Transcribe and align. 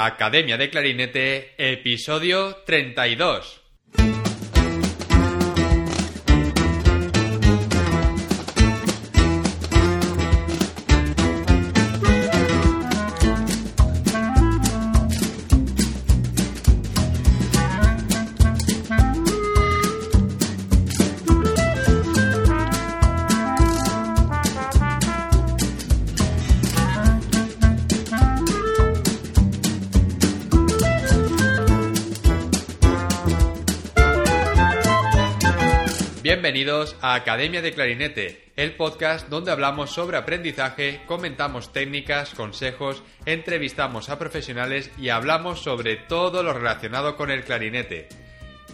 Academia 0.00 0.56
de 0.56 0.70
Clarinete, 0.70 1.54
episodio 1.58 2.62
32. 2.64 3.67
A 36.78 37.14
Academia 37.14 37.60
de 37.60 37.72
Clarinete, 37.72 38.52
el 38.54 38.76
podcast 38.76 39.28
donde 39.28 39.50
hablamos 39.50 39.90
sobre 39.90 40.16
aprendizaje, 40.16 41.00
comentamos 41.06 41.72
técnicas, 41.72 42.34
consejos, 42.34 43.02
entrevistamos 43.26 44.08
a 44.10 44.18
profesionales 44.18 44.88
y 44.96 45.08
hablamos 45.08 45.60
sobre 45.60 45.96
todo 45.96 46.44
lo 46.44 46.52
relacionado 46.52 47.16
con 47.16 47.32
el 47.32 47.42
clarinete. 47.42 48.08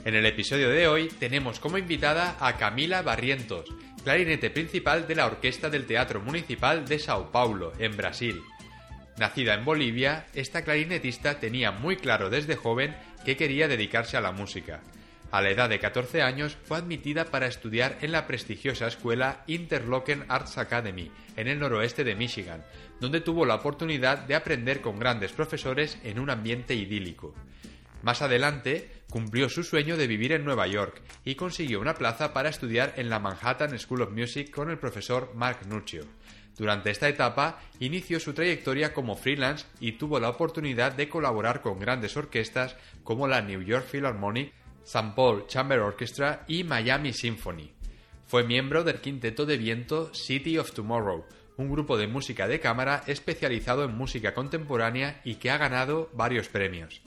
En 0.05 0.15
el 0.15 0.27
episodio 0.27 0.69
de 0.69 0.87
hoy 0.87 1.09
tenemos 1.19 1.61
como 1.61 1.79
invitada 1.79 2.37
a 2.41 2.59
Camila 2.59 3.01
Barrientos, 3.01 3.71
clarinete 4.05 4.51
principal 4.51 5.07
de 5.09 5.15
la 5.15 5.25
Orquesta 5.25 5.71
del 5.71 5.87
Teatro 5.87 6.21
Municipal 6.21 6.87
de 6.87 6.99
Sao 6.99 7.33
Paulo, 7.33 7.73
en 7.79 7.97
Brasil. 7.97 8.43
Nacida 9.16 9.55
en 9.55 9.65
Bolivia, 9.65 10.27
esta 10.35 10.63
clarinetista 10.63 11.41
tenía 11.41 11.71
muy 11.71 11.97
claro 11.97 12.29
desde 12.29 12.57
joven 12.57 12.95
que 13.25 13.39
quería 13.39 13.66
dedicarse 13.66 14.19
a 14.19 14.21
la 14.21 14.33
música. 14.33 14.83
A 15.35 15.43
la 15.43 15.51
edad 15.51 15.68
de 15.68 15.80
14 15.80 16.23
años 16.23 16.57
fue 16.63 16.79
admitida 16.79 17.24
para 17.24 17.49
estudiar 17.49 17.99
en 18.02 18.13
la 18.13 18.29
prestigiosa 18.29 18.87
escuela 18.87 19.43
Interlochen 19.49 20.24
Arts 20.29 20.59
Academy, 20.59 21.10
en 21.35 21.49
el 21.49 21.59
noroeste 21.59 22.04
de 22.04 22.15
Michigan, 22.15 22.65
donde 23.01 23.21
tuvo 23.21 23.45
la 23.45 23.57
oportunidad 23.57 24.18
de 24.18 24.37
aprender 24.37 24.80
con 24.80 25.01
grandes 25.01 25.32
profesores 25.32 25.99
en 26.05 26.21
un 26.21 26.30
ambiente 26.30 26.77
idílico. 26.77 27.35
Más 28.05 28.23
adelante, 28.23 28.93
cumplió 29.10 29.49
su 29.49 29.65
sueño 29.65 29.96
de 29.96 30.07
vivir 30.07 30.30
en 30.30 30.45
Nueva 30.45 30.68
York 30.68 31.02
y 31.24 31.35
consiguió 31.35 31.80
una 31.80 31.95
plaza 31.95 32.32
para 32.32 32.49
estudiar 32.49 32.93
en 32.96 33.10
la 33.10 33.18
Manhattan 33.18 33.77
School 33.77 34.02
of 34.02 34.12
Music 34.12 34.52
con 34.55 34.71
el 34.71 34.79
profesor 34.79 35.32
Mark 35.35 35.66
Nuccio. 35.66 36.05
Durante 36.57 36.93
esta 36.93 37.09
etapa 37.09 37.59
inició 37.80 38.21
su 38.21 38.35
trayectoria 38.35 38.95
como 38.95 39.16
freelance 39.16 39.66
y 39.80 39.99
tuvo 39.99 40.21
la 40.21 40.29
oportunidad 40.29 40.93
de 40.93 41.09
colaborar 41.09 41.60
con 41.60 41.80
grandes 41.80 42.16
orquestas 42.16 42.77
como 43.02 43.27
la 43.27 43.43
New 43.43 43.62
York 43.62 43.88
Philharmonic, 43.90 44.52
St. 44.85 45.13
Paul 45.16 45.46
Chamber 45.46 45.80
Orchestra 45.80 46.45
y 46.46 46.63
Miami 46.65 47.13
Symphony. 47.13 47.73
Fue 48.27 48.45
miembro 48.45 48.85
del 48.85 49.01
quinteto 49.01 49.46
de 49.46 49.57
viento 49.57 50.13
City 50.15 50.59
of 50.59 50.73
Tomorrow, 50.73 51.24
un 51.57 51.71
grupo 51.71 51.96
de 51.96 52.07
música 52.07 52.49
de 52.49 52.60
cámara 52.60 53.02
especializado 53.07 53.85
en 53.85 53.96
música 53.96 54.35
contemporánea 54.35 55.21
y 55.24 55.37
que 55.37 55.51
ha 55.51 55.59
ganado 55.59 56.10
varios 56.15 56.49
premios. 56.49 57.02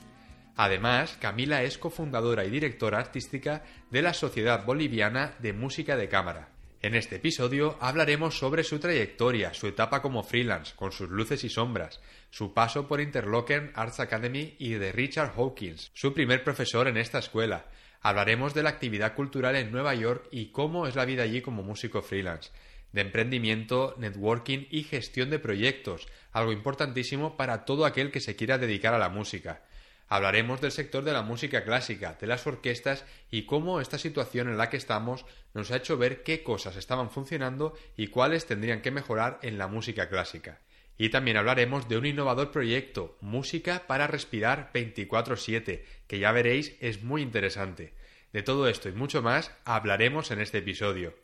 Además, 0.55 1.17
Camila 1.22 1.64
es 1.64 1.78
cofundadora 1.78 2.45
y 2.45 2.50
directora 2.50 3.00
artística 3.00 3.64
de 3.92 4.02
la 4.02 4.14
Sociedad 4.14 4.66
Boliviana 4.66 5.36
de 5.39 5.53
Música 5.53 5.95
de 5.95 6.09
Cámara. 6.09 6.50
En 6.81 6.95
este 6.95 7.17
episodio 7.17 7.78
hablaremos 7.81 8.38
sobre 8.38 8.64
su 8.64 8.80
trayectoria, 8.80 9.53
su 9.53 9.67
etapa 9.67 10.02
como 10.02 10.23
freelance, 10.23 10.73
con 10.75 10.92
sus 10.92 11.09
luces 11.09 11.44
y 11.44 11.50
sombras, 11.50 12.00
su 12.30 12.53
paso 12.53 12.88
por 12.88 13.02
Interlochen 13.02 13.72
Arts 13.75 14.00
Academy 14.00 14.56
y 14.59 14.72
de 14.73 14.92
Richard 14.92 15.33
Hawkins, 15.36 15.92
su 15.94 16.14
primer 16.14 16.44
profesor 16.44 16.88
en 16.88 16.97
esta 16.97 17.20
escuela. 17.20 17.66
Hablaremos 18.02 18.53
de 18.53 18.64
la 18.64 18.70
actividad 18.70 19.16
cultural 19.16 19.56
en 19.56 19.72
Nueva 19.72 19.95
York 19.95 20.28
y 20.31 20.48
cómo 20.52 20.88
es 20.88 20.95
la 20.95 21.05
vida 21.05 21.23
allí 21.23 21.42
como 21.42 21.64
músico 21.64 22.02
freelance, 22.02 22.52
de 22.92 23.02
emprendimiento, 23.02 23.95
networking 23.98 24.67
y 24.70 24.83
gestión 24.83 25.30
de 25.30 25.39
proyectos, 25.39 26.08
algo 26.32 26.52
importantísimo 26.52 27.38
para 27.38 27.65
todo 27.65 27.86
aquel 27.86 28.11
que 28.11 28.21
se 28.21 28.36
quiera 28.36 28.58
dedicar 28.58 28.94
a 28.94 28.99
la 28.99 29.09
música. 29.09 29.64
Hablaremos 30.09 30.61
del 30.61 30.71
sector 30.71 31.04
de 31.04 31.11
la 31.11 31.21
música 31.21 31.65
clásica, 31.65 32.17
de 32.20 32.27
las 32.27 32.48
orquestas 32.48 33.04
y 33.30 33.44
cómo 33.44 33.82
esta 33.82 33.98
situación 33.98 34.48
en 34.48 34.58
la 34.58 34.70
que 34.70 34.77
estamos 34.77 35.26
nos 35.54 35.70
ha 35.71 35.77
hecho 35.77 35.98
ver 35.98 36.23
qué 36.23 36.44
cosas 36.44 36.77
estaban 36.77 37.11
funcionando 37.11 37.73
y 37.98 38.08
cuáles 38.08 38.45
tendrían 38.45 38.82
que 38.82 38.92
mejorar 38.92 39.39
en 39.42 39.58
la 39.58 39.67
música 39.67 40.08
clásica. 40.08 40.61
Y 40.97 41.09
también 41.09 41.37
hablaremos 41.37 41.87
de 41.87 41.97
un 41.97 42.05
innovador 42.05 42.52
proyecto, 42.52 43.17
Música 43.21 43.85
para 43.87 44.08
Respirar 44.08 44.71
24/7, 44.73 45.85
que 46.08 46.19
ya 46.19 46.31
veréis 46.31 46.75
es 46.81 47.03
muy 47.03 47.21
interesante. 47.21 47.93
De 48.33 48.43
todo 48.43 48.67
esto 48.67 48.89
y 48.89 48.93
mucho 48.93 49.21
más 49.21 49.52
hablaremos 49.63 50.31
en 50.31 50.41
este 50.41 50.59
episodio. 50.59 51.15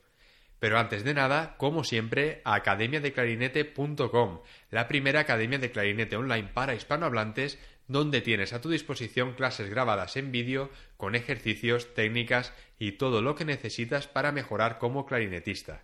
Pero 0.60 0.80
antes 0.80 1.04
de 1.04 1.14
nada, 1.14 1.56
como 1.58 1.84
siempre, 1.84 2.42
academiadeclarinete.com, 2.46 4.40
la 4.72 4.88
primera 4.88 5.20
academia 5.20 5.60
de 5.60 5.72
clarinete 5.72 6.16
online 6.16 6.50
para 6.54 6.74
hispanohablantes 6.74 7.60
donde 7.88 8.22
tienes 8.22 8.54
a 8.54 8.62
tu 8.62 8.70
disposición 8.70 9.34
clases 9.34 9.70
grabadas 9.70 10.16
en 10.16 10.32
vídeo 10.32 10.70
con 10.96 11.16
ejercicios, 11.16 11.94
técnicas 11.94 12.54
y 12.80 12.94
todo 12.94 13.22
lo 13.22 13.36
que 13.36 13.44
necesitas 13.44 14.08
para 14.08 14.32
mejorar 14.32 14.78
como 14.78 15.06
clarinetista. 15.06 15.84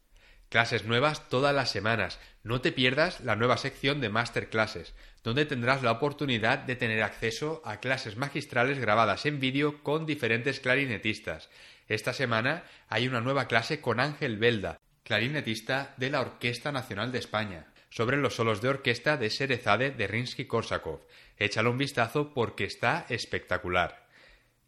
Clases 0.49 0.83
nuevas 0.83 1.29
todas 1.29 1.53
las 1.53 1.69
semanas. 1.69 2.19
No 2.43 2.59
te 2.59 2.71
pierdas 2.71 3.21
la 3.21 3.35
nueva 3.35 3.57
sección 3.57 4.01
de 4.01 4.09
Masterclasses, 4.09 4.95
donde 5.23 5.45
tendrás 5.45 5.83
la 5.83 5.91
oportunidad 5.91 6.57
de 6.57 6.75
tener 6.75 7.03
acceso 7.03 7.61
a 7.65 7.79
clases 7.79 8.17
magistrales 8.17 8.79
grabadas 8.79 9.27
en 9.27 9.39
vídeo 9.39 9.83
con 9.83 10.07
diferentes 10.07 10.59
clarinetistas. 10.59 11.49
Esta 11.87 12.13
semana 12.13 12.63
hay 12.87 13.07
una 13.07 13.21
nueva 13.21 13.47
clase 13.47 13.79
con 13.79 13.99
Ángel 13.99 14.37
Belda, 14.37 14.79
clarinetista 15.03 15.93
de 15.97 16.09
la 16.09 16.21
Orquesta 16.21 16.71
Nacional 16.71 17.11
de 17.11 17.19
España, 17.19 17.67
sobre 17.91 18.17
los 18.17 18.35
solos 18.35 18.61
de 18.61 18.69
orquesta 18.69 19.17
de 19.17 19.29
Serezade 19.29 19.91
de 19.91 20.07
Rinsky-Korsakov. 20.07 21.01
Échale 21.37 21.69
un 21.69 21.77
vistazo 21.77 22.33
porque 22.33 22.63
está 22.63 23.05
espectacular. 23.09 24.07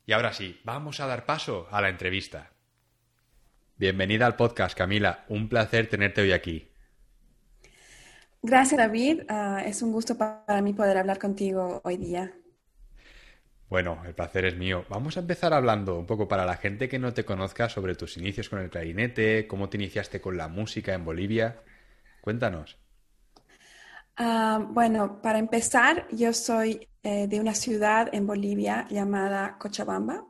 Y 0.06 0.14
ahora 0.14 0.34
sí, 0.34 0.62
vamos 0.64 1.00
a 1.00 1.08
dar 1.08 1.26
paso 1.26 1.68
a 1.72 1.82
la 1.82 1.90
entrevista. 1.90 2.51
Bienvenida 3.82 4.28
al 4.28 4.36
podcast, 4.36 4.78
Camila. 4.78 5.26
Un 5.28 5.50
placer 5.50 5.90
tenerte 5.90 6.22
hoy 6.22 6.34
aquí. 6.34 6.72
Gracias, 8.44 8.78
David. 8.78 9.24
Ah, 9.28 9.64
es 9.66 9.82
un 9.82 9.92
gusto 9.92 10.16
para 10.20 10.62
mí 10.62 10.72
poder 10.72 11.00
hablar 11.00 11.18
contigo 11.18 11.82
hoy 11.84 11.98
día. 11.98 12.32
Bueno, 13.70 14.00
el 14.06 14.14
placer 14.14 14.46
es 14.46 14.56
mío. 14.56 14.86
Vamos 14.88 15.18
a 15.18 15.22
empezar 15.22 15.52
hablando 15.52 15.98
un 15.98 16.06
poco 16.06 16.28
para 16.28 16.46
la 16.46 16.58
gente 16.58 16.88
que 16.88 17.00
no 17.00 17.12
te 17.16 17.26
conozca 17.26 17.70
sobre 17.70 17.96
tus 17.96 18.18
inicios 18.18 18.50
con 18.50 18.60
el 18.60 18.70
clarinete, 18.70 19.48
cómo 19.48 19.68
te 19.68 19.78
iniciaste 19.78 20.22
con 20.22 20.38
la 20.38 20.48
música 20.48 20.94
en 20.94 21.04
Bolivia. 21.04 21.64
Cuéntanos. 22.22 22.78
Ah, 24.16 24.64
bueno, 24.64 25.24
para 25.24 25.40
empezar, 25.40 26.06
yo 26.12 26.34
soy 26.34 26.88
eh, 27.04 27.28
de 27.28 27.40
una 27.40 27.56
ciudad 27.56 28.10
en 28.14 28.28
Bolivia 28.28 28.88
llamada 28.90 29.58
Cochabamba. 29.58 30.26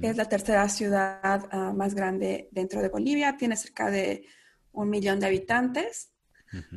Es 0.00 0.16
la 0.16 0.28
tercera 0.28 0.68
ciudad 0.68 1.46
ah, 1.50 1.72
más 1.74 1.94
grande 1.94 2.48
dentro 2.52 2.80
de 2.80 2.88
Bolivia. 2.88 3.36
Tiene 3.36 3.56
cerca 3.56 3.90
de 3.90 4.24
un 4.72 4.88
millón 4.88 5.20
de 5.20 5.26
habitantes. 5.26 6.12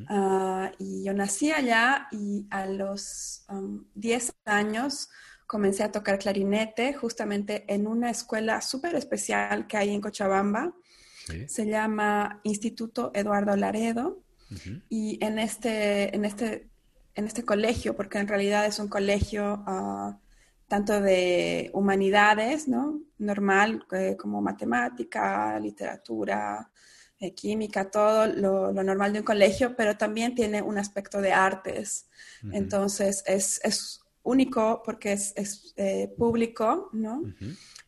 Ah, 0.08 0.72
y 0.78 1.06
yo 1.06 1.14
nací 1.14 1.52
allá 1.52 2.08
y 2.12 2.48
a 2.50 2.66
los 2.66 3.46
10 3.94 4.34
años 4.46 5.10
comencé 5.48 5.84
a 5.84 5.92
tocar 5.92 6.20
clarinete 6.20 6.94
justamente 6.94 7.64
en 7.74 7.88
una 7.88 8.10
escuela 8.10 8.62
súper 8.62 8.96
especial 8.96 9.68
que 9.68 9.78
hay 9.78 9.94
en 9.94 10.02
Cochabamba. 10.02 10.74
Se 11.48 11.66
llama 11.66 12.42
Instituto 12.44 13.12
Eduardo 13.14 13.56
Laredo. 13.56 14.24
Y 14.90 15.24
en 15.24 15.38
este, 15.40 16.16
en, 16.16 16.26
este, 16.26 16.69
en 17.20 17.28
este 17.28 17.44
colegio, 17.44 17.96
porque 17.96 18.18
en 18.18 18.28
realidad 18.28 18.66
es 18.66 18.80
un 18.80 18.88
colegio 18.88 19.64
ah, 19.68 20.18
tanto 20.68 21.02
de 21.02 21.70
humanidades, 21.74 22.68
¿no? 22.68 23.02
Normal, 23.18 23.86
eh, 23.92 24.16
como 24.18 24.42
matemática, 24.42 25.60
literatura, 25.60 26.72
eh, 27.20 27.34
química, 27.34 27.92
todo 27.92 28.28
lo, 28.28 28.72
normal 28.72 29.12
de 29.12 29.20
un 29.20 29.26
colegio, 29.26 29.76
pero 29.76 29.98
también 29.98 30.36
tiene 30.36 30.62
un 30.62 30.78
aspecto 30.78 31.22
de 31.22 31.34
artes. 31.34 32.08
Entonces, 32.54 33.24
es, 33.26 33.60
es, 33.64 34.02
único 34.22 34.84
porque 34.84 35.14
es, 35.14 35.34
es 35.36 35.74
eh, 35.76 36.14
público, 36.18 36.90
¿no? 36.94 37.24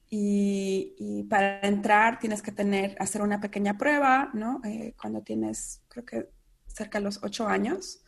Y, 0.09 0.95
y, 0.97 1.23
para 1.23 1.61
entrar 1.61 2.19
tienes 2.19 2.41
que 2.41 2.51
tener, 2.51 2.95
hacer 2.99 3.21
una 3.21 3.39
pequeña 3.39 3.77
prueba, 3.77 4.31
¿no? 4.33 4.61
cuando 4.99 5.21
tienes, 5.21 5.81
creo 5.87 6.03
que 6.03 6.29
cerca 6.67 6.97
de 6.97 7.05
los 7.05 7.23
ocho 7.23 7.47
años, 7.47 8.01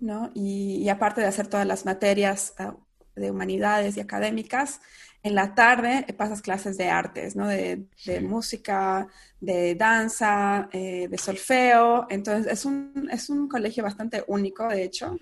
¿no? 0.00 0.30
Y, 0.34 0.88
aparte 0.88 1.20
de 1.20 1.26
hacer 1.26 1.46
todas 1.46 1.66
las 1.66 1.84
materias 1.84 2.54
ah, 2.58 2.76
de 3.14 3.30
humanidades 3.30 3.96
y 3.96 4.00
académicas, 4.00 4.80
en 5.22 5.34
la 5.34 5.54
tarde 5.54 6.06
pasas 6.16 6.40
clases 6.40 6.76
de 6.78 6.88
artes, 6.88 7.34
¿no? 7.34 7.48
De, 7.48 7.86
música, 8.22 9.08
de 9.40 9.74
danza, 9.74 10.68
eh, 10.72 11.08
de 11.08 11.18
solfeo. 11.18 12.06
Entonces, 12.10 12.52
es 12.52 12.64
un, 12.64 13.08
es 13.10 13.28
un 13.28 13.48
colegio 13.48 13.82
bastante 13.82 14.22
único, 14.28 14.68
de 14.68 14.84
hecho. 14.84 15.18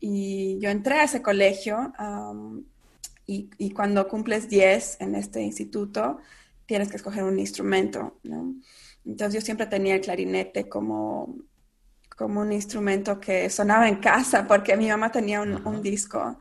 y 0.00 0.58
yo 0.60 0.70
entré 0.70 1.00
a 1.00 1.04
ese 1.04 1.22
colegio 1.22 1.92
y, 3.26 3.50
y, 3.58 3.70
cuando 3.70 4.08
cumples 4.08 4.48
10 4.48 4.98
en 5.00 5.14
este 5.14 5.40
instituto, 5.42 6.18
tienes 6.66 6.88
que 6.88 6.96
escoger 6.96 7.24
un 7.24 7.38
instrumento, 7.38 8.18
¿no? 8.22 8.54
Entonces 9.04 9.40
yo 9.40 9.44
siempre 9.44 9.66
tenía 9.66 9.94
el 9.94 10.00
clarinete 10.00 10.68
como, 10.68 11.36
como 12.16 12.40
un 12.40 12.52
instrumento 12.52 13.18
que 13.20 13.48
sonaba 13.50 13.88
en 13.88 13.96
casa, 13.96 14.46
porque 14.46 14.76
mi 14.76 14.88
mamá 14.88 15.10
tenía 15.10 15.40
un, 15.40 15.66
un 15.66 15.82
disco 15.82 16.38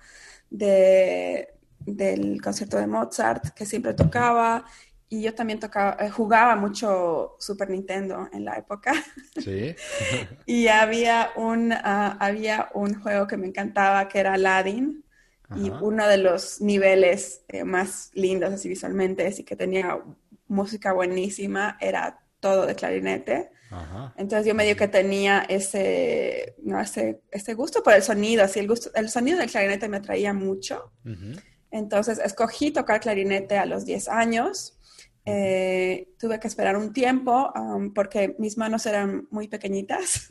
de, 0.50 1.50
del 1.80 2.42
concierto 2.42 2.78
de 2.78 2.88
Mozart 2.88 3.50
que 3.54 3.66
siempre 3.66 3.94
tocaba 3.94 4.66
y 5.14 5.24
yo 5.24 5.36
también 5.36 5.60
tocaba, 5.60 5.98
eh, 6.00 6.10
jugaba 6.10 6.56
mucho 6.56 7.36
Super 7.38 7.70
Nintendo 7.70 8.30
en 8.32 8.46
la 8.46 8.56
época. 8.56 8.94
Sí. 9.38 9.76
y 10.46 10.70
había 10.70 11.32
un, 11.36 11.74
ah, 11.74 12.16
había 12.18 12.70
un 12.74 12.96
juego 12.96 13.28
que 13.28 13.36
me 13.36 13.48
encantaba 13.48 14.08
que 14.08 14.20
era 14.20 14.34
Aladdin. 14.36 15.04
Y 15.54 15.70
uno 15.70 16.08
de 16.08 16.18
los 16.18 16.62
niveles 16.62 17.44
eh, 17.50 17.66
más 17.66 18.10
lindos 18.14 18.54
así 18.54 18.70
visualmente 18.70 19.30
y 19.38 19.44
que 19.44 19.58
tenía 19.58 20.00
música 20.48 20.94
buenísima 20.94 21.78
era 21.82 22.22
todo 22.40 22.66
de 22.66 22.74
clarinete. 22.74 23.52
Entonces 24.18 24.46
yo 24.46 24.54
medio 24.54 24.76
que 24.76 24.88
tenía 24.88 25.46
ese, 25.48 26.56
no, 26.64 26.80
ese, 26.80 27.22
ese, 27.32 27.54
gusto 27.54 27.82
por 27.82 27.94
el 27.94 28.04
sonido, 28.04 28.44
así 28.44 28.60
el, 28.60 28.68
gusto, 28.68 28.92
el 28.96 29.10
sonido 29.10 29.38
del 29.38 29.50
clarinete 29.50 29.88
me 29.88 29.98
atraía 29.98 30.34
mucho. 30.34 30.92
Entonces 31.72 32.20
escogí 32.20 32.72
tocar 32.72 33.00
clarinete 33.00 33.58
a 33.58 33.66
los 33.66 33.86
10 33.86 34.10
años 34.10 34.78
eh, 35.24 36.16
tuve 36.18 36.40
que 36.40 36.48
esperar 36.48 36.76
un 36.76 36.94
tiempo 36.94 37.52
um, 37.54 37.94
porque 37.94 38.36
mis 38.40 38.58
manos 38.58 38.86
eran 38.86 39.28
muy 39.30 39.48
pequeñitas. 39.48 40.28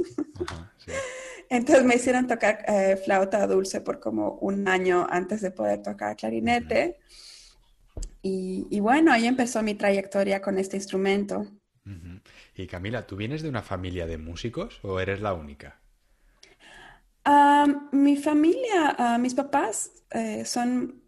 Entonces 1.49 1.85
me 1.85 1.97
hicieron 1.97 2.27
tocar 2.27 2.65
eh, 2.67 2.97
flauta 3.05 3.47
dulce 3.47 3.81
por 3.81 4.01
como 4.01 4.33
un 4.35 4.69
año 4.69 5.07
antes 5.09 5.41
de 5.41 5.51
poder 5.51 5.83
tocar 5.83 6.17
clarinete. 6.17 6.99
y, 8.23 8.81
bueno, 8.81 9.13
ahí 9.13 9.27
empezó 9.27 9.63
mi 9.63 9.75
trayectoria 9.75 10.41
con 10.41 10.59
este 10.59 10.77
instrumento. 10.77 11.47
Y 12.61 12.67
Camila, 12.67 13.07
¿tú 13.07 13.17
vienes 13.17 13.43
de 13.43 13.49
una 13.49 13.63
familia 13.63 14.07
de 14.07 14.19
músicos 14.19 14.81
o 14.83 15.01
eres 15.01 15.23
la 15.23 15.33
única? 15.33 15.81
Mi 17.93 18.17
familia, 18.17 18.97
uh, 18.99 19.19
mis 19.19 19.35
papás 19.35 19.91
eh, 20.11 20.45
son 20.45 21.01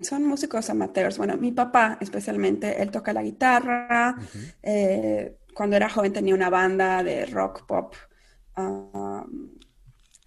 son 0.00 0.24
músicos 0.26 0.70
amateurs. 0.70 1.18
Bueno, 1.18 1.36
mi 1.36 1.52
papá 1.52 1.98
especialmente, 2.00 2.82
él 2.82 2.90
toca 2.90 3.12
la 3.12 3.22
guitarra. 3.22 4.16
Eh, 4.62 5.38
cuando 5.54 5.76
era 5.76 5.90
joven 5.90 6.12
tenía 6.12 6.34
una 6.34 6.50
banda 6.50 7.04
de 7.04 7.26
rock 7.26 7.66
pop. 7.66 7.94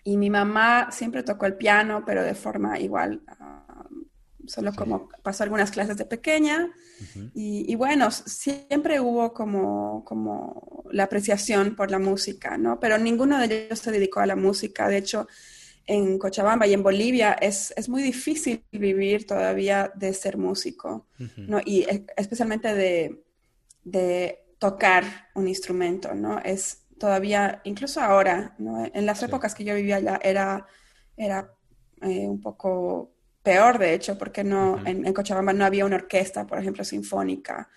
Y 0.03 0.17
mi 0.17 0.29
mamá 0.29 0.91
siempre 0.91 1.23
tocó 1.23 1.45
el 1.45 1.55
piano, 1.55 2.03
pero 2.05 2.23
de 2.23 2.35
forma 2.35 2.79
igual, 2.79 3.21
solo 4.47 4.73
como 4.73 5.09
pasó 5.21 5.43
algunas 5.43 5.71
clases 5.71 5.97
de 5.97 6.05
pequeña. 6.05 6.71
y, 7.33 7.75
bueno, 7.75 8.11
siempre 8.11 8.99
hubo 8.99 9.33
como, 9.33 10.03
como 10.05 10.83
la 10.91 11.03
apreciación 11.03 11.75
por 11.75 11.91
la 11.91 11.99
música, 11.99 12.57
¿no? 12.57 12.79
Pero 12.79 12.97
ninguno 12.97 13.39
de 13.39 13.65
ellos 13.65 13.79
se 13.79 13.91
dedicó 13.91 14.19
a 14.21 14.25
la 14.25 14.35
música. 14.35 14.87
De 14.87 14.97
hecho, 14.97 15.27
en 15.85 16.17
Cochabamba 16.17 16.65
y 16.65 16.73
en 16.73 16.83
Bolivia 16.83 17.33
es, 17.33 17.73
es, 17.75 17.89
muy 17.89 18.01
difícil 18.01 18.63
vivir 18.71 19.27
todavía 19.27 19.91
de 19.95 20.13
ser 20.13 20.37
músico, 20.37 21.07
¿no? 21.35 21.59
Y 21.65 21.81
e, 21.81 22.05
especialmente 22.15 22.73
de, 22.73 23.23
de, 23.83 24.39
tocar 24.59 25.03
un 25.35 25.49
instrumento, 25.49 26.13
¿no? 26.15 26.39
Es 26.39 26.85
todavía, 26.97 27.61
incluso 27.65 27.99
ahora, 27.99 28.55
¿no? 28.59 28.85
En 28.93 29.05
las 29.05 29.21
épocas 29.21 29.53
que 29.53 29.65
yo 29.65 29.75
vivía 29.75 29.97
allá 29.97 30.19
era, 30.23 30.65
era 31.17 31.53
eh, 32.01 32.27
un 32.29 32.39
poco 32.39 33.12
peor, 33.43 33.77
de 33.77 33.93
hecho, 33.93 34.17
porque 34.17 34.43
no, 34.43 34.81
en, 34.85 35.13
Cochabamba 35.13 35.53
no 35.53 35.65
había 35.65 35.85
una 35.85 35.97
orquesta, 35.97 36.47
por 36.47 36.57
ejemplo, 36.57 36.83
sinfónica, 36.83 37.69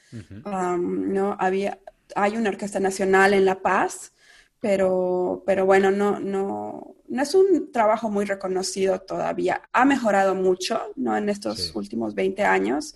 ¿no? 0.78 1.36
Había, 1.38 1.80
hay 2.14 2.36
una 2.36 2.50
orquesta 2.50 2.78
nacional 2.78 3.34
en 3.34 3.44
La 3.44 3.60
Paz, 3.60 4.12
pero, 4.60 5.42
pero 5.44 5.66
bueno, 5.66 5.90
no, 5.90 6.20
no, 6.20 6.94
no 7.08 7.22
es 7.22 7.34
un 7.34 7.72
trabajo 7.72 8.08
muy 8.08 8.24
reconocido 8.24 9.00
todavía. 9.00 9.62
Ha 9.72 9.84
mejorado 9.84 10.34
mucho, 10.34 10.80
¿no? 10.94 11.16
En 11.16 11.28
estos 11.28 11.74
últimos 11.74 12.14
20 12.14 12.44
años, 12.44 12.94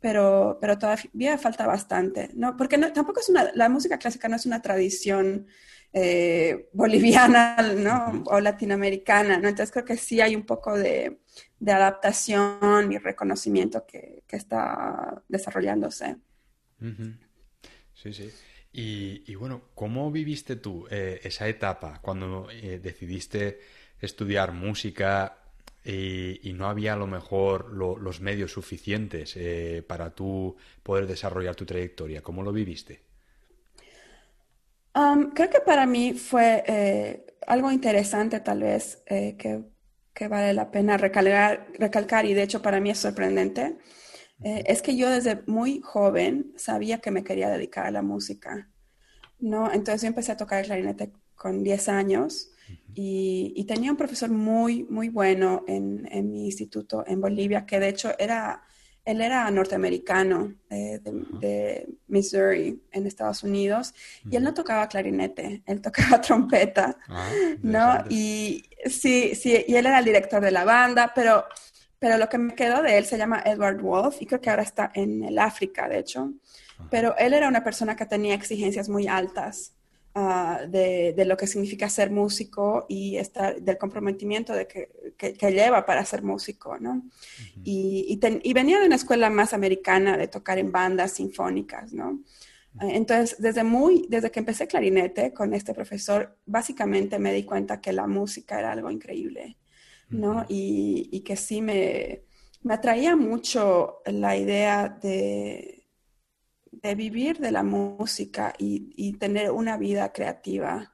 pero, 0.00 0.58
pero 0.60 0.78
todavía 0.78 1.36
falta 1.36 1.66
bastante, 1.66 2.30
¿no? 2.34 2.56
Porque 2.56 2.78
tampoco 2.78 3.20
es 3.20 3.28
una, 3.28 3.50
la 3.54 3.68
música 3.68 3.98
clásica 3.98 4.28
no 4.28 4.36
es 4.36 4.46
una 4.46 4.62
tradición 4.62 5.46
eh, 5.92 6.68
boliviana, 6.72 7.56
¿no? 7.76 8.22
O 8.26 8.38
latinoamericana, 8.38 9.38
¿no? 9.38 9.48
Entonces 9.48 9.72
creo 9.72 9.84
que 9.84 9.96
sí 9.96 10.20
hay 10.20 10.36
un 10.36 10.46
poco 10.46 10.76
de, 10.78 11.23
de 11.58 11.72
adaptación 11.72 12.92
y 12.92 12.98
reconocimiento 12.98 13.86
que, 13.86 14.22
que 14.26 14.36
está 14.36 15.22
desarrollándose. 15.28 16.16
Sí, 17.94 18.12
sí. 18.12 18.30
Y, 18.76 19.36
bueno, 19.36 19.62
¿cómo 19.76 20.10
viviste 20.10 20.56
tú 20.56 20.86
eh, 20.90 21.20
esa 21.22 21.46
etapa 21.46 22.00
cuando 22.02 22.48
eh, 22.50 22.80
decidiste 22.82 23.60
estudiar 24.00 24.50
música 24.50 25.38
y, 25.84 26.52
no 26.54 26.68
había 26.68 26.94
a 26.94 26.96
lo 26.96 27.06
mejor 27.06 27.72
los 27.72 28.20
medios 28.20 28.50
suficientes 28.50 29.36
eh, 29.36 29.84
para 29.86 30.10
tú 30.10 30.56
poder 30.82 31.06
desarrollar 31.06 31.54
tu 31.54 31.64
trayectoria? 31.64 32.20
¿Cómo 32.20 32.42
lo 32.42 32.52
viviste? 32.52 33.02
Um, 34.96 35.30
creo 35.30 35.50
que 35.50 35.60
para 35.60 35.86
mí 35.86 36.12
fue 36.14 37.24
algo 37.46 37.70
interesante 37.70 38.40
tal 38.40 38.62
vez 38.62 39.04
que, 39.06 39.62
que, 40.14 40.28
vale 40.28 40.54
la 40.54 40.70
pena 40.70 40.96
recalcar, 40.96 41.66
recalcar 41.78 42.24
y 42.26 42.34
de 42.34 42.42
hecho 42.42 42.62
para 42.62 42.80
mí 42.80 42.90
es 42.90 42.98
sorprendente. 42.98 43.76
es 44.42 44.82
que 44.82 44.96
yo 44.96 45.10
desde 45.10 45.42
muy 45.46 45.80
joven 45.82 46.52
sabía 46.56 46.98
que 46.98 47.10
me 47.10 47.24
quería 47.24 47.48
dedicar 47.48 47.86
a 47.86 47.90
la 47.90 48.02
música. 48.02 48.68
¿no? 49.38 49.72
Entonces 49.72 50.02
yo 50.02 50.08
empecé 50.08 50.32
a 50.32 50.36
tocar 50.36 50.60
el 50.60 50.66
clarinete 50.66 51.12
con 51.34 51.62
10 51.62 51.88
años 51.88 52.50
y, 52.94 53.64
tenía 53.66 53.90
un 53.90 53.96
profesor 53.96 54.30
muy, 54.30 54.84
muy 54.84 55.08
bueno 55.08 55.64
en, 55.66 56.30
mi 56.30 56.46
instituto 56.46 57.04
en 57.06 57.20
Bolivia, 57.20 57.66
que 57.66 57.80
de 57.80 57.88
hecho 57.88 58.12
era, 58.18 58.62
él 59.04 59.20
era 59.20 59.50
norteamericano 59.50 60.54
eh, 60.70 61.00
de, 61.02 61.86
Missouri, 62.06 62.82
en 62.90 63.06
Estados 63.06 63.42
Unidos, 63.42 63.94
y 64.30 64.36
él 64.36 64.42
no 64.42 64.54
tocaba 64.54 64.88
clarinete, 64.88 65.62
él 65.66 65.80
tocaba 65.80 66.20
trompeta, 66.20 66.96
ah, 67.08 67.30
¿no? 67.62 68.04
Y 68.08 68.64
sí, 68.86 69.34
sí, 69.34 69.64
y 69.66 69.74
él 69.74 69.86
era 69.86 69.98
el 69.98 70.04
director 70.04 70.42
de 70.42 70.50
la 70.50 70.64
banda, 70.64 71.12
pero, 71.14 71.44
pero 71.98 72.16
lo 72.16 72.28
que 72.28 72.38
me 72.38 72.54
quedó 72.54 72.82
de 72.82 72.96
él 72.96 73.04
se 73.04 73.18
llama 73.18 73.42
Edward 73.44 73.80
Wolf, 73.80 74.16
y 74.20 74.26
creo 74.26 74.40
que 74.40 74.50
ahora 74.50 74.62
está 74.62 74.90
en 74.94 75.22
el 75.24 75.38
África, 75.38 75.88
de 75.88 75.98
hecho. 75.98 76.32
Pero 76.90 77.16
él 77.18 77.34
era 77.34 77.46
una 77.48 77.62
persona 77.62 77.94
que 77.94 78.04
tenía 78.06 78.34
exigencias 78.34 78.88
muy 78.88 79.06
altas 79.06 79.74
ah, 80.14 80.60
de, 80.68 81.14
lo 81.26 81.36
que 81.36 81.46
significa 81.46 81.88
ser 81.88 82.10
músico 82.10 82.86
y 82.88 83.16
estar, 83.16 83.60
del 83.60 83.78
comprometimiento 83.78 84.52
de 84.52 84.66
que, 84.66 85.50
lleva 85.50 85.86
para 85.86 86.04
ser 86.04 86.22
músico, 86.22 86.78
¿no? 86.78 87.02
y, 87.64 88.18
venía 88.54 88.80
de 88.80 88.86
una 88.86 88.96
escuela 88.96 89.30
más 89.30 89.52
americana 89.52 90.16
de 90.16 90.28
tocar 90.28 90.58
en 90.58 90.72
bandas 90.72 91.12
sinfónicas, 91.12 91.92
¿no? 91.92 92.20
Entonces, 92.80 93.36
desde 93.38 93.62
muy, 93.62 94.06
desde 94.08 94.32
que 94.32 94.40
empecé 94.40 94.66
clarinete 94.66 95.32
con 95.32 95.54
este 95.54 95.74
profesor, 95.74 96.36
básicamente 96.44 97.20
me 97.20 97.32
di 97.32 97.44
cuenta 97.44 97.80
que 97.80 97.92
la 97.92 98.08
música 98.08 98.58
era 98.58 98.72
algo 98.72 98.90
increíble, 98.90 99.58
¿no? 100.08 100.44
y, 100.48 101.20
que 101.20 101.36
sí 101.36 101.62
me, 101.62 102.24
me 102.64 102.74
atraía 102.74 103.14
mucho 103.14 104.00
la 104.06 104.36
idea 104.36 104.88
de, 104.88 105.73
de 106.82 106.94
vivir 106.94 107.38
de 107.38 107.50
la 107.50 107.62
música 107.62 108.52
y, 108.58 109.12
tener 109.18 109.50
una 109.50 109.76
vida 109.76 110.12
creativa. 110.12 110.92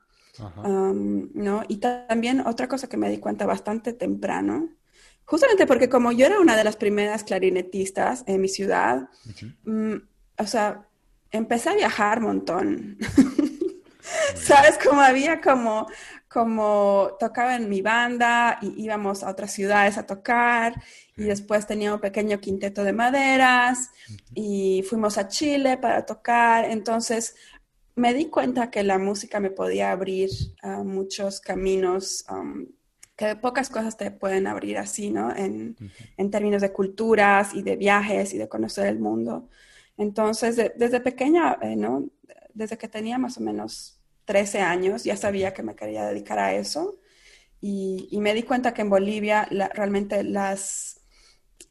¿no? 0.65 1.63
Y 1.69 1.77
también 1.77 2.41
otra 2.41 2.69
cosa 2.69 2.89
que 2.89 2.97
me 2.97 3.11
di 3.11 3.19
cuenta 3.19 3.47
bastante 3.47 3.93
temprano, 3.93 4.71
justamente 5.25 5.67
porque 5.67 5.89
como 5.89 6.13
yo 6.13 6.27
era 6.27 6.41
una 6.41 6.57
de 6.57 6.65
las 6.65 6.77
primeras 6.77 7.25
clarinetistas 7.25 8.25
en 8.27 8.41
mi 8.41 8.49
ciudad, 8.49 9.09
mm, 9.65 9.95
o 10.39 10.47
sea, 10.47 10.89
empecé 11.31 11.71
a 11.71 11.75
viajar 11.75 12.19
un 12.19 12.25
montón. 12.25 12.99
¿Sabes? 14.35 14.79
Como 14.79 15.01
había 15.01 15.41
como, 15.41 15.87
como 16.33 17.17
tocaba 17.19 17.57
en 17.57 17.69
mi 17.69 17.83
banda 17.83 18.61
y 18.63 18.85
íbamos 18.85 19.25
a 19.25 19.31
otras 19.31 19.51
ciudades 19.53 19.99
a 19.99 20.07
tocar 20.07 20.81
y 21.17 21.25
después 21.25 21.67
tenía 21.67 21.93
un 21.93 22.01
pequeño 22.01 22.39
quinteto 22.39 22.85
de 22.85 22.93
maderas 22.93 23.91
y 24.33 24.85
fuimos 24.89 25.19
a 25.19 25.27
Chile 25.27 25.77
para 25.77 26.07
tocar. 26.07 26.67
Entonces 26.67 27.35
me 27.97 28.15
di 28.15 28.27
cuenta 28.27 28.71
que 28.71 28.85
la 28.85 28.97
música 28.97 29.41
me 29.41 29.51
podía 29.51 29.91
abrir 29.91 30.31
a 30.63 30.85
muchos 30.85 31.41
caminos. 31.41 32.25
Um, 32.31 32.67
que 33.17 33.35
pocas 33.37 33.69
cosas 33.69 33.97
te 33.97 34.13
pueden 34.13 34.47
abrir 34.47 34.79
así, 34.79 35.11
¿no? 35.11 35.35
En, 35.35 35.77
en, 36.17 36.31
términos 36.31 36.63
de 36.63 36.73
culturas 36.73 37.55
y 37.55 37.61
de 37.61 37.77
viajes 37.77 38.33
y 38.33 38.39
de 38.39 38.49
conocer 38.49 38.87
el 38.87 38.99
mundo. 38.99 39.51
Entonces, 39.99 40.57
desde 40.57 41.01
pequeña, 41.01 41.59
eh, 41.61 41.77
¿no? 41.77 42.09
Desde 42.55 42.79
que 42.79 42.89
tenía 42.89 43.19
más 43.19 43.37
o 43.37 43.43
menos 43.43 44.00
13 44.31 44.61
años, 44.61 45.03
ya 45.03 45.17
sabía 45.17 45.53
que 45.53 45.65
me 45.65 45.75
quería 45.75 46.07
dedicar 46.07 46.39
a 46.39 46.55
eso. 46.55 47.01
y, 47.61 48.17
me 48.21 48.33
di 48.33 48.45
cuenta 48.45 48.73
que 48.73 48.83
en 48.83 48.91
Bolivia 48.91 49.49
realmente 49.75 50.23
las, 50.23 51.01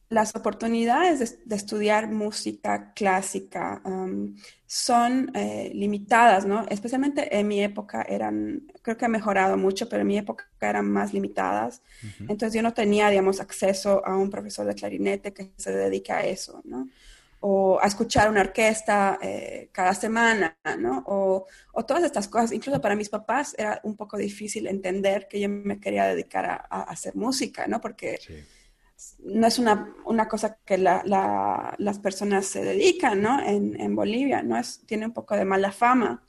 las 0.09 0.35
oportunidades 0.35 1.39
de, 1.47 1.55
estudiar 1.55 2.11
música 2.11 2.93
clásica 2.93 3.81
um, 3.85 4.35
son 4.67 5.31
eh, 5.33 5.71
limitadas, 5.73 6.45
¿no? 6.45 6.65
Especialmente 6.67 7.39
en 7.39 7.47
mi 7.47 7.63
época 7.63 8.01
eran, 8.01 8.67
creo 8.81 8.97
que 8.97 9.05
ha 9.05 9.09
mejorado 9.09 9.55
mucho, 9.55 9.87
pero 9.87 10.01
en 10.01 10.07
mi 10.07 10.17
época 10.17 10.49
eran 10.59 10.91
más 10.91 11.13
limitadas. 11.13 11.81
Entonces 12.19 12.53
yo 12.53 12.61
no 12.61 12.73
tenía, 12.73 13.09
digamos, 13.09 13.39
acceso 13.39 14.05
a 14.05 14.17
un 14.17 14.29
profesor 14.29 14.65
de 14.65 14.75
clarinete 14.75 15.31
que 15.33 15.53
se 15.55 15.71
dedique 15.71 16.11
a 16.11 16.25
eso, 16.25 16.61
¿no? 16.65 16.89
O 17.41 17.79
a 17.81 17.87
escuchar 17.87 18.29
una 18.29 18.41
orquesta 18.41 19.17
eh, 19.21 19.69
cada 19.71 19.93
semana, 19.93 20.57
¿no? 20.77 21.03
O, 21.07 21.45
o, 21.71 21.85
todas 21.85 22.03
estas 22.03 22.27
cosas. 22.27 22.51
Incluso 22.51 22.81
para 22.81 22.95
mis 22.95 23.09
papás 23.09 23.55
era 23.57 23.79
un 23.83 23.95
poco 23.95 24.17
difícil 24.17 24.67
entender 24.67 25.27
que 25.29 25.39
yo 25.39 25.47
me 25.47 25.79
quería 25.79 26.05
dedicar 26.05 26.45
a, 26.45 26.81
hacer 26.83 27.15
música, 27.15 27.65
¿no? 27.67 27.79
Porque 27.79 28.19
no 29.19 29.47
es 29.47 29.59
una, 29.59 29.95
una 30.05 30.27
cosa 30.27 30.57
que 30.65 30.77
las 30.77 31.99
personas 31.99 32.45
se 32.45 32.63
dedican, 32.63 33.21
¿no? 33.21 33.41
En, 33.41 33.79
en, 33.79 33.95
Bolivia, 33.95 34.43
¿no? 34.43 34.57
Es, 34.57 34.81
tiene 34.85 35.05
un 35.05 35.13
poco 35.13 35.35
de 35.35 35.45
mala 35.45 35.71
fama. 35.71 36.23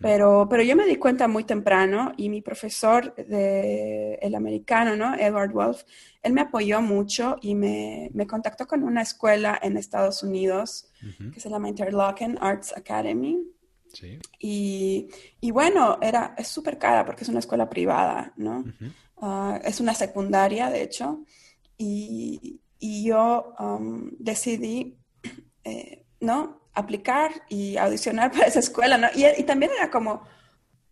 Pero, 0.00 0.48
pero 0.50 0.62
yo 0.62 0.74
me 0.74 0.84
di 0.84 0.96
cuenta 0.96 1.28
muy 1.28 1.44
temprano 1.44 2.12
y 2.16 2.28
mi 2.28 2.42
profesor, 2.42 3.14
de, 3.14 4.14
el 4.20 4.34
americano, 4.34 4.96
¿no? 4.96 5.14
Edward 5.14 5.52
Wolf, 5.52 5.84
él 6.22 6.32
me 6.32 6.40
apoyó 6.40 6.82
mucho 6.82 7.36
y 7.40 7.54
me, 7.54 8.10
me 8.12 8.26
contactó 8.26 8.66
con 8.66 8.82
una 8.82 9.02
escuela 9.02 9.58
en 9.62 9.76
Estados 9.76 10.22
Unidos 10.24 10.90
que 11.32 11.38
se 11.38 11.48
llama 11.48 11.68
Interlochen 11.68 12.36
Arts 12.40 12.76
Academy. 12.76 13.38
Sí. 13.92 14.18
Y, 14.40 15.08
y, 15.40 15.50
bueno, 15.52 15.98
era, 16.02 16.34
es 16.36 16.48
súper 16.48 16.78
cara 16.78 17.06
porque 17.06 17.22
es 17.22 17.28
una 17.28 17.38
escuela 17.38 17.68
privada, 17.68 18.32
¿no? 18.36 18.64
Ah, 19.18 19.60
es 19.64 19.80
una 19.80 19.94
secundaria, 19.94 20.68
de 20.68 20.82
hecho 20.82 21.24
y, 21.78 22.60
yo 22.80 23.54
um, 23.58 24.10
decidí, 24.18 24.98
eh, 25.64 26.05
¿no? 26.20 26.60
Aplicar 26.74 27.30
y 27.48 27.76
audicionar 27.76 28.30
para 28.32 28.46
esa 28.46 28.60
escuela, 28.60 28.98
¿no? 28.98 29.08
Y, 29.14 29.42
también 29.44 29.72
era 29.76 29.90
como, 29.90 30.22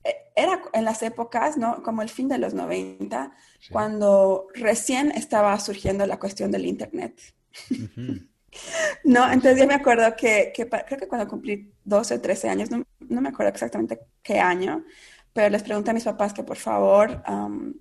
eh, 0.03 0.15
era 0.35 0.63
en 0.73 0.85
las 0.85 1.03
épocas, 1.03 1.57
¿no? 1.57 1.83
Como 1.83 2.03
el 2.03 2.09
fin 2.09 2.29
de 2.29 2.39
los 2.39 2.55
90, 2.55 3.33
cuando 3.71 4.49
recién 4.55 5.11
estaba 5.11 5.59
surgiendo 5.61 6.07
la 6.07 6.19
cuestión 6.19 6.51
del 6.51 6.67
Internet. 6.67 7.21
no, 9.05 9.31
entonces 9.31 9.61
yo 9.61 9.67
me 9.67 9.75
acuerdo 9.75 10.15
que, 10.17 10.53
creo 10.55 10.99
que 10.99 11.09
cuando 11.09 11.29
cumplí 11.29 11.73
12 11.85 12.15
o 12.15 12.21
13 12.21 12.49
años, 12.49 12.71
no, 12.71 12.85
me 13.21 13.29
acuerdo 13.29 13.53
exactamente 13.53 14.01
qué 14.23 14.39
año, 14.39 14.85
pero 15.33 15.49
les 15.51 15.63
pregunté 15.63 15.91
a 15.91 15.95
mis 15.95 16.05
papás 16.05 16.33
que 16.33 16.45
por 16.45 16.57
favor 16.57 17.23
um, 17.29 17.75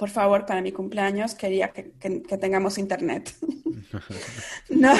por 0.00 0.08
favor, 0.08 0.46
para 0.46 0.62
mi 0.62 0.72
cumpleaños 0.72 1.34
quería 1.34 1.72
que, 1.72 1.82
tengamos 2.40 2.78
internet. 2.78 3.34
¿No? 4.70 4.94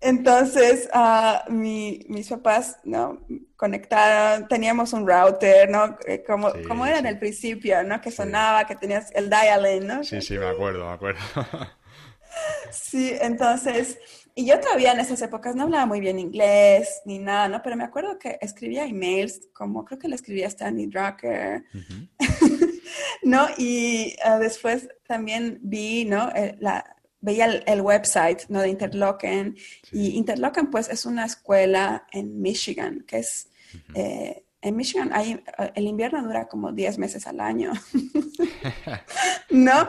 Entonces, 0.00 0.88
uh, 0.94 1.50
mis 1.50 2.28
papás, 2.28 2.78
¿no? 2.84 3.18
Conectaron, 3.56 4.46
teníamos 4.46 4.92
un 4.92 5.08
router, 5.08 5.68
¿no? 5.68 5.98
Eh, 6.06 6.22
como, 6.24 6.52
como 6.68 6.86
era 6.86 6.98
en 6.98 7.06
el 7.06 7.18
principio, 7.18 7.82
¿no? 7.82 8.00
Que 8.00 8.12
sonaba, 8.12 8.64
que 8.66 8.76
tenías 8.76 9.10
el 9.12 9.28
dial-in, 9.28 9.86
¿no? 9.86 10.04
Sí, 10.04 10.20
sí, 10.22 10.38
me 10.38 10.46
acuerdo, 10.46 10.86
me 10.86 10.92
acuerdo. 10.92 11.20
sí, 12.70 13.12
entonces, 13.20 13.98
y 14.36 14.46
yo 14.46 14.60
todavía 14.60 14.92
en 14.92 15.00
esas 15.00 15.20
épocas 15.20 15.56
no 15.56 15.64
hablaba 15.64 15.86
muy 15.86 15.98
bien 15.98 16.20
inglés 16.20 17.02
ni 17.04 17.18
nada, 17.18 17.48
¿no? 17.48 17.60
Pero 17.60 17.74
me 17.74 17.84
acuerdo 17.84 18.20
que 18.20 18.38
escribía 18.40 18.86
emails, 18.86 19.48
como 19.52 19.84
creo 19.84 19.98
que 19.98 20.06
le 20.06 20.14
escribía 20.14 20.46
a 20.46 20.48
Stanley 20.48 20.86
Drucker. 20.86 21.64
¿no? 23.22 23.48
Y 23.58 24.16
ah, 24.24 24.38
después 24.38 24.88
también 25.06 25.58
vi, 25.62 26.04
¿no? 26.04 26.30
Eh, 26.34 26.56
la, 26.60 26.84
veía 27.20 27.46
el, 27.46 27.80
website, 27.80 28.42
¿no? 28.48 28.60
De 28.60 28.68
Interlochen. 28.68 29.56
Y 29.92 30.16
Interlochen, 30.16 30.70
pues, 30.70 30.88
es 30.88 31.06
una 31.06 31.24
escuela 31.24 32.06
en 32.12 32.40
Michigan, 32.40 33.04
que 33.06 33.18
es... 33.18 33.48
Eh, 33.94 34.44
en 34.60 34.76
Michigan 34.76 35.10
hay, 35.12 35.40
ah, 35.56 35.70
el 35.74 35.86
invierno 35.86 36.22
dura 36.22 36.48
como 36.48 36.72
10 36.72 36.98
meses 36.98 37.26
al 37.28 37.40
año, 37.40 37.72
¿no? 39.50 39.88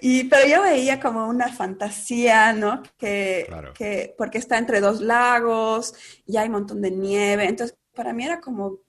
Y, 0.00 0.24
pero 0.24 0.48
yo 0.48 0.62
veía 0.62 0.98
como 0.98 1.28
una 1.28 1.52
fantasía, 1.52 2.52
¿no? 2.52 2.82
Que, 2.98 3.48
que, 3.74 4.14
porque 4.18 4.38
está 4.38 4.58
entre 4.58 4.80
dos 4.80 5.00
lagos 5.00 5.94
y 6.26 6.36
hay 6.36 6.46
un 6.46 6.54
montón 6.54 6.82
de 6.82 6.90
nieve, 6.90 7.44
entonces 7.44 7.76
para 7.94 8.12
mí 8.12 8.24
era 8.24 8.40
como 8.40 8.80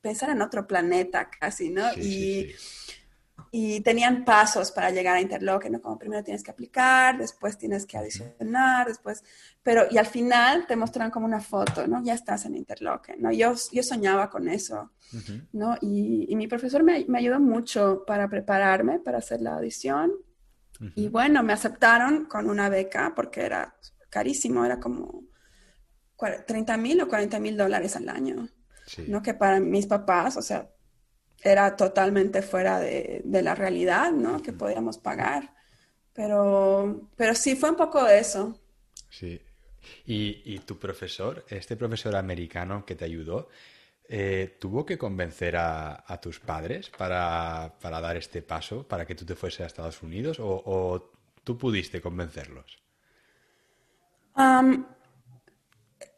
pensar 0.00 0.30
en 0.30 0.42
otro 0.42 0.66
planeta 0.66 1.30
casi, 1.30 1.70
¿no? 1.70 1.92
y, 1.94 2.54
y 3.52 3.80
tenían 3.80 4.24
pasos 4.24 4.70
para 4.70 4.90
llegar 4.90 5.16
a 5.16 5.20
Interlochen, 5.20 5.72
¿no? 5.72 5.80
Como 5.80 5.98
primero 5.98 6.22
tienes 6.22 6.44
que 6.44 6.52
aplicar, 6.52 7.18
después 7.18 7.58
tienes 7.58 7.84
que 7.84 7.98
adicionar, 7.98 8.86
después, 8.86 9.24
pero 9.62 9.86
y 9.90 9.98
al 9.98 10.06
final 10.06 10.66
te 10.68 10.76
mostraron 10.76 11.10
como 11.10 11.26
una 11.26 11.40
foto, 11.40 11.86
¿no? 11.86 12.02
Ya 12.04 12.14
estás 12.14 12.44
en 12.46 12.54
Interlochen, 12.54 13.20
¿no? 13.20 13.32
Yo, 13.32 13.54
yo 13.72 13.82
soñaba 13.82 14.30
con 14.30 14.48
eso, 14.48 14.92
¿no? 15.52 15.76
Y, 15.80 16.26
y, 16.28 16.36
mi 16.36 16.46
profesor 16.46 16.84
me, 16.84 17.04
me, 17.08 17.18
ayudó 17.18 17.40
mucho 17.40 18.04
para 18.06 18.28
prepararme 18.28 19.00
para 19.00 19.18
hacer 19.18 19.40
la 19.40 19.54
audición. 19.54 20.12
Y 20.94 21.08
bueno, 21.08 21.42
me 21.42 21.52
aceptaron 21.52 22.24
con 22.24 22.48
una 22.48 22.70
beca 22.70 23.12
porque 23.14 23.42
era 23.42 23.74
carísimo, 24.08 24.64
era 24.64 24.80
como 24.80 25.24
30 26.46 26.76
mil 26.76 27.00
o 27.02 27.08
40 27.08 27.38
mil 27.38 27.56
dólares 27.56 27.96
al 27.96 28.08
año, 28.08 28.48
¿no? 29.08 29.22
Que 29.22 29.34
para 29.34 29.60
mis 29.60 29.86
papás, 29.86 30.36
o 30.36 30.42
sea, 30.42 30.70
era 31.42 31.76
totalmente 31.76 32.42
fuera 32.42 32.78
de, 32.78 33.22
la 33.24 33.54
realidad, 33.54 34.12
¿no? 34.12 34.42
Que 34.42 34.52
podíamos 34.52 34.98
pagar. 34.98 35.54
Pero, 36.12 37.08
pero 37.16 37.34
sí, 37.34 37.56
fue 37.56 37.70
un 37.70 37.76
poco 37.76 38.04
de 38.04 38.18
eso. 38.18 38.58
Sí. 39.08 39.40
Y, 40.06 40.58
tu 40.60 40.78
profesor, 40.78 41.44
este 41.48 41.76
profesor 41.76 42.14
americano 42.16 42.84
que 42.84 42.94
te 42.94 43.04
ayudó, 43.04 43.48
eh, 44.08 44.56
¿tuvo 44.60 44.84
que 44.84 44.98
convencer 44.98 45.56
a, 45.56 46.18
tus 46.20 46.40
padres 46.40 46.90
para, 46.90 47.72
dar 47.80 48.16
este 48.16 48.42
paso, 48.42 48.86
para 48.86 49.06
que 49.06 49.14
tú 49.14 49.24
te 49.24 49.34
fuese 49.34 49.62
a 49.62 49.66
Estados 49.66 50.02
Unidos? 50.02 50.38
¿O, 50.40 51.10
tú 51.44 51.56
pudiste 51.56 52.00
convencerlos? 52.00 52.78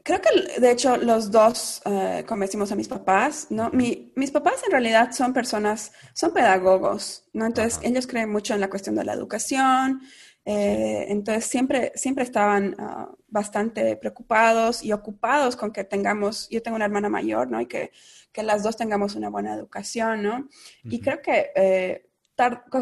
Creo 0.04 0.20
que 0.20 0.60
de 0.60 0.70
hecho 0.70 0.96
los 0.96 1.30
dos 1.30 1.80
eh, 1.84 2.24
convencimos 2.26 2.72
a 2.72 2.74
mis 2.76 2.88
papás, 2.88 3.46
¿no? 3.50 3.70
mis 3.72 4.30
papás 4.32 4.62
en 4.64 4.72
realidad 4.72 5.12
son 5.12 5.32
personas, 5.32 5.92
son 6.12 6.32
pedagogos, 6.32 7.28
¿no? 7.32 7.46
Entonces 7.46 7.78
ellos 7.82 8.08
creen 8.08 8.30
mucho 8.30 8.54
en 8.54 8.60
la 8.60 8.68
cuestión 8.68 8.96
de 8.96 9.04
la 9.04 9.12
educación, 9.12 10.02
eh, 10.44 11.06
entonces 11.08 11.44
siempre, 11.44 11.92
siempre 11.94 12.24
estaban 12.24 12.74
ah, 12.78 13.10
bastante 13.28 13.96
preocupados 13.96 14.82
y 14.82 14.92
ocupados 14.92 15.54
con 15.54 15.72
que 15.72 15.84
tengamos, 15.84 16.48
yo 16.50 16.62
tengo 16.62 16.76
una 16.76 16.86
hermana 16.86 17.08
mayor, 17.08 17.48
¿no? 17.48 17.60
Y 17.60 17.66
que, 17.66 17.92
que 18.32 18.42
las 18.42 18.62
dos 18.64 18.76
tengamos 18.76 19.14
una 19.14 19.30
buena 19.30 19.54
educación, 19.54 20.22
¿no? 20.22 20.48
Y 20.84 21.00
creo 21.00 21.22
que, 21.22 21.52
eh, 21.54 22.08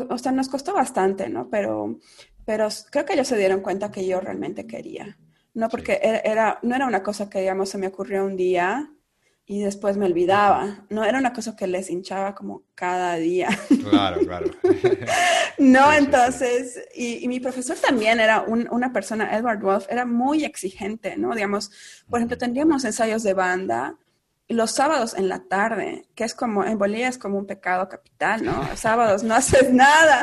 o 0.09 0.17
sea, 0.17 0.33
nos 0.33 0.49
costó 0.49 0.73
bastante, 0.73 1.29
¿no? 1.29 1.51
Pero, 1.51 1.99
pero 2.47 2.69
creo 2.91 3.05
que 3.05 3.13
ellos 3.13 3.29
se 3.29 3.37
dieron 3.37 3.61
cuenta 3.61 3.91
que 3.91 4.07
yo 4.07 4.21
realmente 4.21 4.67
quería. 4.67 5.19
No, 5.55 5.69
porque 5.69 6.01
era, 6.03 6.59
no 6.63 6.75
era 6.75 6.87
una 6.87 7.03
cosa 7.03 7.29
que, 7.29 7.41
digamos, 7.41 7.69
se 7.69 7.79
me 7.79 7.89
ocurrió 7.89 8.25
un 8.25 8.37
día 8.37 8.91
y 9.51 9.63
después 9.63 9.97
me 9.97 10.07
olvidaba. 10.07 10.85
No, 10.91 11.05
era 11.05 11.19
una 11.19 11.33
cosa 11.33 11.57
que 11.57 11.67
les 11.67 11.91
hinchaba 11.91 12.37
como 12.37 12.63
cada 12.77 13.17
día. 13.17 13.49
Claro, 13.91 14.21
claro. 14.21 14.47
no, 15.59 15.93
entonces, 15.93 16.81
y, 16.95 17.27
mi 17.27 17.41
profesor 17.41 17.77
también 17.77 18.21
era 18.21 18.43
una 18.43 18.93
persona, 18.93 19.37
Edward 19.37 19.61
Wolf, 19.61 19.87
era 19.91 20.07
muy 20.07 20.45
exigente, 20.45 21.17
¿no? 21.17 21.35
Digamos, 21.35 21.73
por 22.09 22.21
ejemplo, 22.21 22.39
tendríamos 22.39 22.85
ensayos 22.85 23.25
de 23.25 23.35
banda 23.35 23.97
los 24.51 24.73
sábados 24.73 25.15
en 25.15 25.29
la 25.29 25.45
tarde, 25.45 26.09
que 26.15 26.25
es 26.25 26.35
como, 26.35 26.65
en 26.65 26.79
Bolivia 26.79 27.09
es 27.09 27.19
como 27.19 27.39
un 27.39 27.47
pecado 27.47 27.89
capital, 27.89 28.45
¿no? 28.45 28.77
sábados 28.77 29.23
no 29.23 29.35
haces 29.35 29.73
nada, 29.73 30.23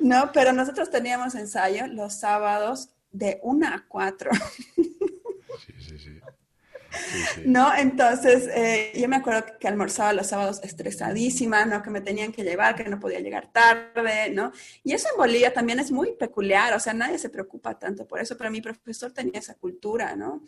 ¿no? 0.00 0.30
Pero 0.32 0.52
nosotros 0.52 0.90
teníamos 0.90 1.34
ensayo 1.34 1.86
los 1.86 2.14
sábados 2.14 2.90
de 3.14 3.38
una 3.42 3.74
a 3.74 3.84
cuatro. 3.86 4.30
Sí, 4.74 5.72
sí, 5.78 5.98
sí. 5.98 6.20
¿No? 7.46 7.74
Entonces, 7.76 8.48
eh, 8.54 8.92
yo 8.94 9.08
me 9.08 9.16
acuerdo 9.16 9.44
que 9.58 9.68
almorzaba 9.68 10.12
los 10.12 10.28
sábados 10.28 10.60
estresadísima, 10.62 11.64
¿no? 11.64 11.82
Que 11.82 11.90
me 11.90 12.00
tenían 12.00 12.32
que 12.32 12.42
llevar, 12.42 12.74
que 12.74 12.84
no 12.84 13.00
podía 13.00 13.20
llegar 13.20 13.52
tarde, 13.52 14.30
¿no? 14.30 14.52
Y 14.82 14.92
eso 14.92 15.08
en 15.10 15.16
Bolivia 15.16 15.52
también 15.52 15.78
es 15.78 15.90
muy 15.90 16.12
peculiar, 16.12 16.74
o 16.74 16.80
sea, 16.80 16.92
nadie 16.92 17.18
se 17.18 17.30
preocupa 17.30 17.78
tanto 17.78 18.06
por 18.06 18.20
eso, 18.20 18.36
pero 18.36 18.50
mi 18.50 18.60
profesor 18.60 19.12
tenía 19.12 19.40
esa 19.40 19.54
cultura, 19.54 20.16
¿no? 20.16 20.42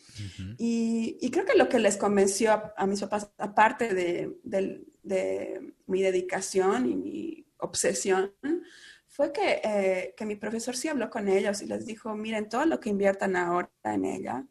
y, 0.58 1.30
creo 1.30 1.44
que 1.44 1.56
lo 1.56 1.68
que 1.68 1.78
les 1.78 1.96
convenció 1.96 2.73
a, 2.76 2.87
mis 2.87 3.00
papás, 3.00 3.30
aparte 3.38 3.92
de, 3.94 4.37
de 4.42 5.75
mi 5.87 6.02
dedicación 6.02 6.90
y 6.90 6.96
mi 6.96 7.46
obsesión, 7.58 8.32
fue 9.16 9.32
que, 9.32 9.62
eh, 9.64 10.14
que, 10.14 10.26
mi 10.26 10.37
profesor 10.37 10.76
sí 10.76 10.88
habló 10.88 11.08
con 11.08 11.26
ellos 11.26 11.62
y 11.62 11.66
les 11.66 11.87
dijo, 11.87 12.14
miren, 12.14 12.50
todo 12.50 12.66
lo 12.66 12.80
que 12.80 12.90
inviertan 12.90 13.35
ahora 13.35 13.70
en 13.82 14.04
ella 14.04 14.44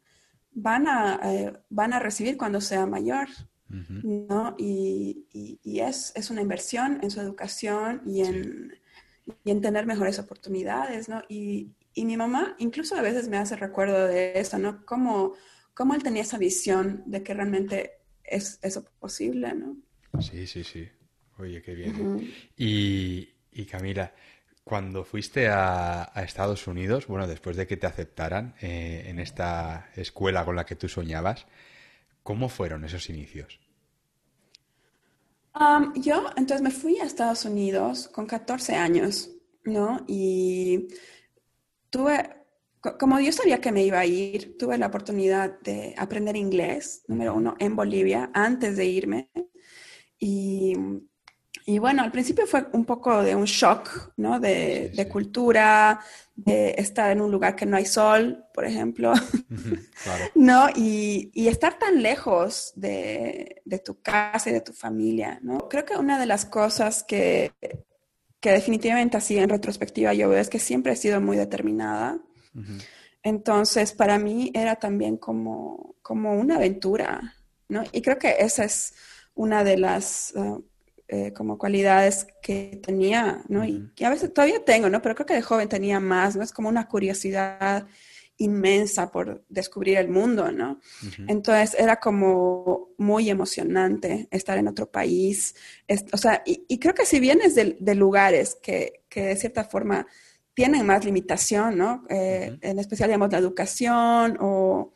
van 0.50 0.88
a, 0.88 1.20
eh, 1.22 1.52
van 1.70 1.92
a 1.92 2.00
recibir 2.00 2.36
cuando 2.36 2.60
sea 2.60 2.84
mayor. 2.84 3.28
¿no? 3.68 4.56
Y, 4.58 5.24
es, 5.62 6.12
es, 6.16 6.30
una 6.30 6.42
inversión 6.42 6.98
en 7.02 7.12
su 7.12 7.20
educación 7.20 8.02
y 8.06 8.22
en, 8.22 8.74
y 9.44 9.50
en 9.52 9.60
tener 9.60 9.86
mejores 9.86 10.18
oportunidades, 10.18 11.08
¿no? 11.08 11.22
Y, 11.28 11.70
y, 11.94 12.04
mi 12.04 12.16
mamá 12.16 12.56
incluso 12.58 12.96
a 12.96 13.02
veces 13.02 13.28
me 13.28 13.38
hace 13.38 13.56
recuerdo 13.56 14.06
de 14.06 14.38
eso, 14.38 14.58
¿no? 14.58 14.84
Cómo, 14.84 15.34
cómo 15.74 15.94
él 15.94 16.02
tenía 16.02 16.22
esa 16.22 16.38
visión 16.38 17.02
de 17.06 17.22
que 17.22 17.34
realmente 17.34 17.92
es 18.24 18.58
eso 18.62 18.84
posible, 18.98 19.52
¿no? 19.54 19.76
Sí, 20.20 20.46
sí, 20.46 20.62
sí. 20.64 20.88
Oye, 21.38 21.60
qué 21.60 21.74
bien. 21.74 22.32
y, 22.56 23.28
y, 23.50 23.66
Camila, 23.66 24.12
cuando 24.66 25.04
fuiste 25.04 25.46
a, 25.46 26.10
a, 26.12 26.24
Estados 26.24 26.66
Unidos, 26.66 27.06
bueno, 27.06 27.28
después 27.28 27.56
de 27.56 27.68
que 27.68 27.76
te 27.76 27.86
aceptaran 27.86 28.56
eh, 28.60 29.04
en 29.06 29.20
esta 29.20 29.90
escuela 29.94 30.44
con 30.44 30.56
la 30.56 30.66
que 30.66 30.74
tú 30.74 30.88
soñabas, 30.88 31.46
¿cómo 32.24 32.48
fueron 32.48 32.84
esos 32.84 33.08
inicios? 33.08 33.60
yo 35.94 36.30
entonces 36.36 36.62
me 36.62 36.72
fui 36.72 36.98
a 36.98 37.04
Estados 37.04 37.44
Unidos 37.44 38.08
con 38.08 38.26
14 38.26 38.74
años, 38.74 39.30
¿no? 39.64 40.04
Y 40.08 40.88
tuve, 41.88 42.28
como 42.98 43.20
yo 43.20 43.30
sabía 43.30 43.60
que 43.60 43.70
me 43.70 43.84
iba 43.84 44.00
a 44.00 44.04
ir, 44.04 44.58
tuve 44.58 44.76
la 44.78 44.88
oportunidad 44.88 45.60
de 45.60 45.94
aprender 45.96 46.36
inglés, 46.36 47.04
número 47.06 47.34
uno, 47.36 47.54
en 47.60 47.76
Bolivia, 47.76 48.32
antes 48.34 48.76
de 48.76 48.84
irme. 48.84 49.30
Y, 50.18 50.74
y 51.68 51.80
bueno, 51.80 52.04
al 52.04 52.12
principio 52.12 52.46
fue 52.46 52.64
un 52.72 52.84
poco 52.84 53.24
de 53.24 53.34
un 53.34 53.44
shock, 53.44 54.12
¿no? 54.18 54.38
De, 54.38 54.92
de 54.94 55.08
cultura, 55.08 55.98
de 56.36 56.76
estar 56.78 57.10
en 57.10 57.20
un 57.20 57.32
lugar 57.32 57.56
que 57.56 57.66
no 57.66 57.76
hay 57.76 57.84
sol, 57.84 58.44
por 58.54 58.64
ejemplo, 58.64 59.12
claro. 60.04 60.24
¿no? 60.36 60.68
Y, 60.76 61.32
y, 61.34 61.48
estar 61.48 61.76
tan 61.76 62.00
lejos 62.02 62.72
de, 62.76 63.62
de, 63.64 63.80
tu 63.80 64.00
casa 64.00 64.48
y 64.48 64.52
de 64.52 64.60
tu 64.60 64.72
familia, 64.72 65.40
¿no? 65.42 65.68
Creo 65.68 65.84
que 65.84 65.96
una 65.96 66.20
de 66.20 66.26
las 66.26 66.44
cosas 66.44 67.02
que, 67.02 67.50
que 68.38 68.52
definitivamente 68.52 69.16
así 69.16 69.36
en 69.36 69.48
retrospectiva 69.48 70.14
yo 70.14 70.28
veo 70.28 70.38
es 70.38 70.48
que 70.48 70.60
siempre 70.60 70.92
he 70.92 70.96
sido 70.96 71.20
muy 71.20 71.36
determinada. 71.36 72.20
Entonces, 73.24 73.92
para 73.92 74.20
mí 74.20 74.52
era 74.54 74.76
también 74.76 75.16
como, 75.16 75.96
como 76.00 76.38
una 76.38 76.56
aventura, 76.56 77.34
¿no? 77.68 77.82
Y 77.90 78.02
creo 78.02 78.20
que 78.20 78.36
esa 78.38 78.62
es 78.62 78.94
una 79.34 79.64
de 79.64 79.78
las... 79.78 80.32
Uh, 80.36 80.64
eh, 81.08 81.32
como 81.32 81.58
cualidades 81.58 82.26
que 82.42 82.80
tenía, 82.82 83.42
¿no? 83.48 83.64
Y 83.64 83.90
que 83.94 84.04
a 84.04 84.10
veces 84.10 84.32
todavía 84.34 84.64
tengo, 84.64 84.88
¿no? 84.88 85.00
Pero 85.02 85.14
creo 85.14 85.26
que 85.26 85.34
de 85.34 85.42
joven 85.42 85.68
tenía 85.68 86.00
más, 86.00 86.36
¿no? 86.36 86.42
Es 86.42 86.52
como 86.52 86.68
una 86.68 86.88
curiosidad 86.88 87.86
inmensa 88.38 89.10
por 89.10 89.44
descubrir 89.48 89.98
el 89.98 90.08
mundo, 90.08 90.52
¿no? 90.52 90.80
Entonces 91.26 91.78
era 91.78 91.96
como 91.96 92.90
muy 92.98 93.30
emocionante 93.30 94.28
estar 94.30 94.58
en 94.58 94.68
otro 94.68 94.90
país, 94.90 95.54
o 96.12 96.18
sea, 96.18 96.42
y, 96.44 96.78
creo 96.78 96.94
que 96.94 97.06
si 97.06 97.18
vienes 97.18 97.54
de, 97.54 97.76
de 97.80 97.94
lugares 97.94 98.56
que, 98.62 99.04
que, 99.08 99.22
de 99.22 99.36
cierta 99.36 99.64
forma 99.64 100.06
tienen 100.54 100.86
más 100.86 101.04
limitación, 101.04 101.78
¿no? 101.78 102.04
Eh, 102.08 102.58
en 102.62 102.78
especial, 102.78 103.10
digamos, 103.10 103.30
la 103.30 103.38
educación 103.38 104.38
o 104.40 104.92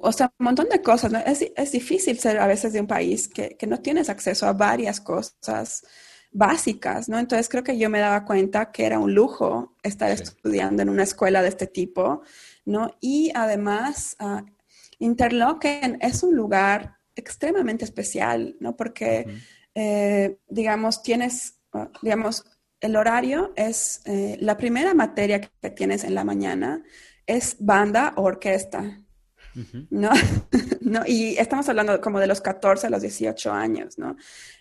o 0.00 0.12
sea, 0.12 0.32
un 0.38 0.44
montón 0.44 0.68
de 0.68 0.82
cosas. 0.82 1.12
¿no? 1.12 1.18
Es, 1.18 1.44
es, 1.54 1.72
difícil 1.72 2.18
ser 2.18 2.38
a 2.38 2.46
veces 2.46 2.72
de 2.72 2.80
un 2.80 2.86
país 2.86 3.28
que, 3.28 3.56
que, 3.56 3.66
no 3.66 3.78
tienes 3.80 4.08
acceso 4.08 4.46
a 4.46 4.52
varias 4.52 5.00
cosas 5.00 5.84
básicas, 6.32 7.08
¿no? 7.08 7.18
Entonces 7.18 7.48
creo 7.48 7.64
que 7.64 7.78
yo 7.78 7.90
me 7.90 7.98
daba 7.98 8.24
cuenta 8.24 8.70
que 8.70 8.86
era 8.86 8.98
un 8.98 9.14
lujo 9.14 9.74
estar 9.82 10.10
estudiando 10.10 10.82
en 10.82 10.88
una 10.88 11.02
escuela 11.02 11.42
de 11.42 11.48
este 11.48 11.66
tipo, 11.66 12.22
¿no? 12.64 12.96
Y 13.00 13.32
además, 13.34 14.16
uh, 14.20 14.42
Interlochen 14.98 15.98
es 16.00 16.22
un 16.22 16.36
lugar 16.36 16.98
extremadamente 17.16 17.84
especial, 17.84 18.56
¿no? 18.60 18.76
Porque, 18.76 19.26
eh, 19.74 20.38
digamos, 20.48 21.02
tienes, 21.02 21.58
uh, 21.72 21.86
digamos, 22.02 22.44
el 22.80 22.96
horario 22.96 23.52
es, 23.56 24.02
eh, 24.04 24.36
la 24.40 24.56
primera 24.56 24.94
materia 24.94 25.40
que 25.40 25.70
tienes 25.70 26.04
en 26.04 26.14
la 26.14 26.24
mañana 26.24 26.82
es 27.26 27.56
banda 27.58 28.14
o 28.16 28.22
orquesta, 28.22 29.00
¿no? 29.90 30.10
¿no? 30.80 31.02
Y 31.06 31.36
estamos 31.38 31.68
hablando 31.68 32.00
como 32.00 32.20
de 32.20 32.26
los 32.26 32.40
14 32.40 32.86
a 32.86 32.90
los 32.90 33.02
18 33.02 33.52
años, 33.52 33.98
¿no? 33.98 34.16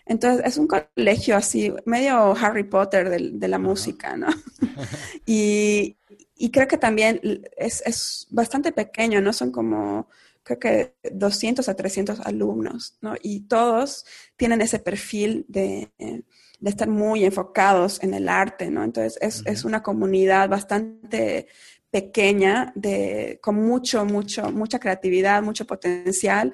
Entonces 0.05 0.45
es 0.45 0.57
un 0.57 0.67
colegio 0.67 1.35
así, 1.35 1.73
medio 1.85 2.35
Harry 2.35 2.63
Potter 2.63 3.09
de, 3.09 3.31
de 3.33 3.47
la 3.47 3.59
música, 3.59 4.15
¿no? 4.15 4.27
y, 5.25 5.97
y, 6.35 6.51
creo 6.51 6.67
que 6.67 6.77
también 6.77 7.21
es, 7.57 7.83
es, 7.85 8.27
bastante 8.29 8.71
pequeño, 8.71 9.21
¿no? 9.21 9.33
Son 9.33 9.51
como, 9.51 10.09
creo 10.43 10.59
que 10.59 10.95
200 11.11 11.67
a 11.69 11.75
300 11.75 12.19
alumnos, 12.21 12.97
¿no? 13.01 13.15
Y 13.21 13.41
todos 13.41 14.05
tienen 14.37 14.61
ese 14.61 14.79
perfil 14.79 15.45
de... 15.47 15.89
de 15.97 16.23
estar 16.69 16.89
muy 16.89 17.23
enfocados 17.23 18.03
en 18.03 18.13
el 18.13 18.27
arte, 18.27 18.69
¿no? 18.69 18.83
Entonces 18.83 19.17
es, 19.21 19.43
es 19.45 19.63
una 19.63 19.81
comunidad 19.81 20.49
bastante 20.49 21.47
pequeña, 21.91 22.71
de, 22.75 23.39
con 23.41 23.55
mucho, 23.55 24.05
mucho, 24.05 24.51
mucha 24.51 24.79
creatividad, 24.79 25.41
mucho 25.41 25.65
potencial. 25.65 26.53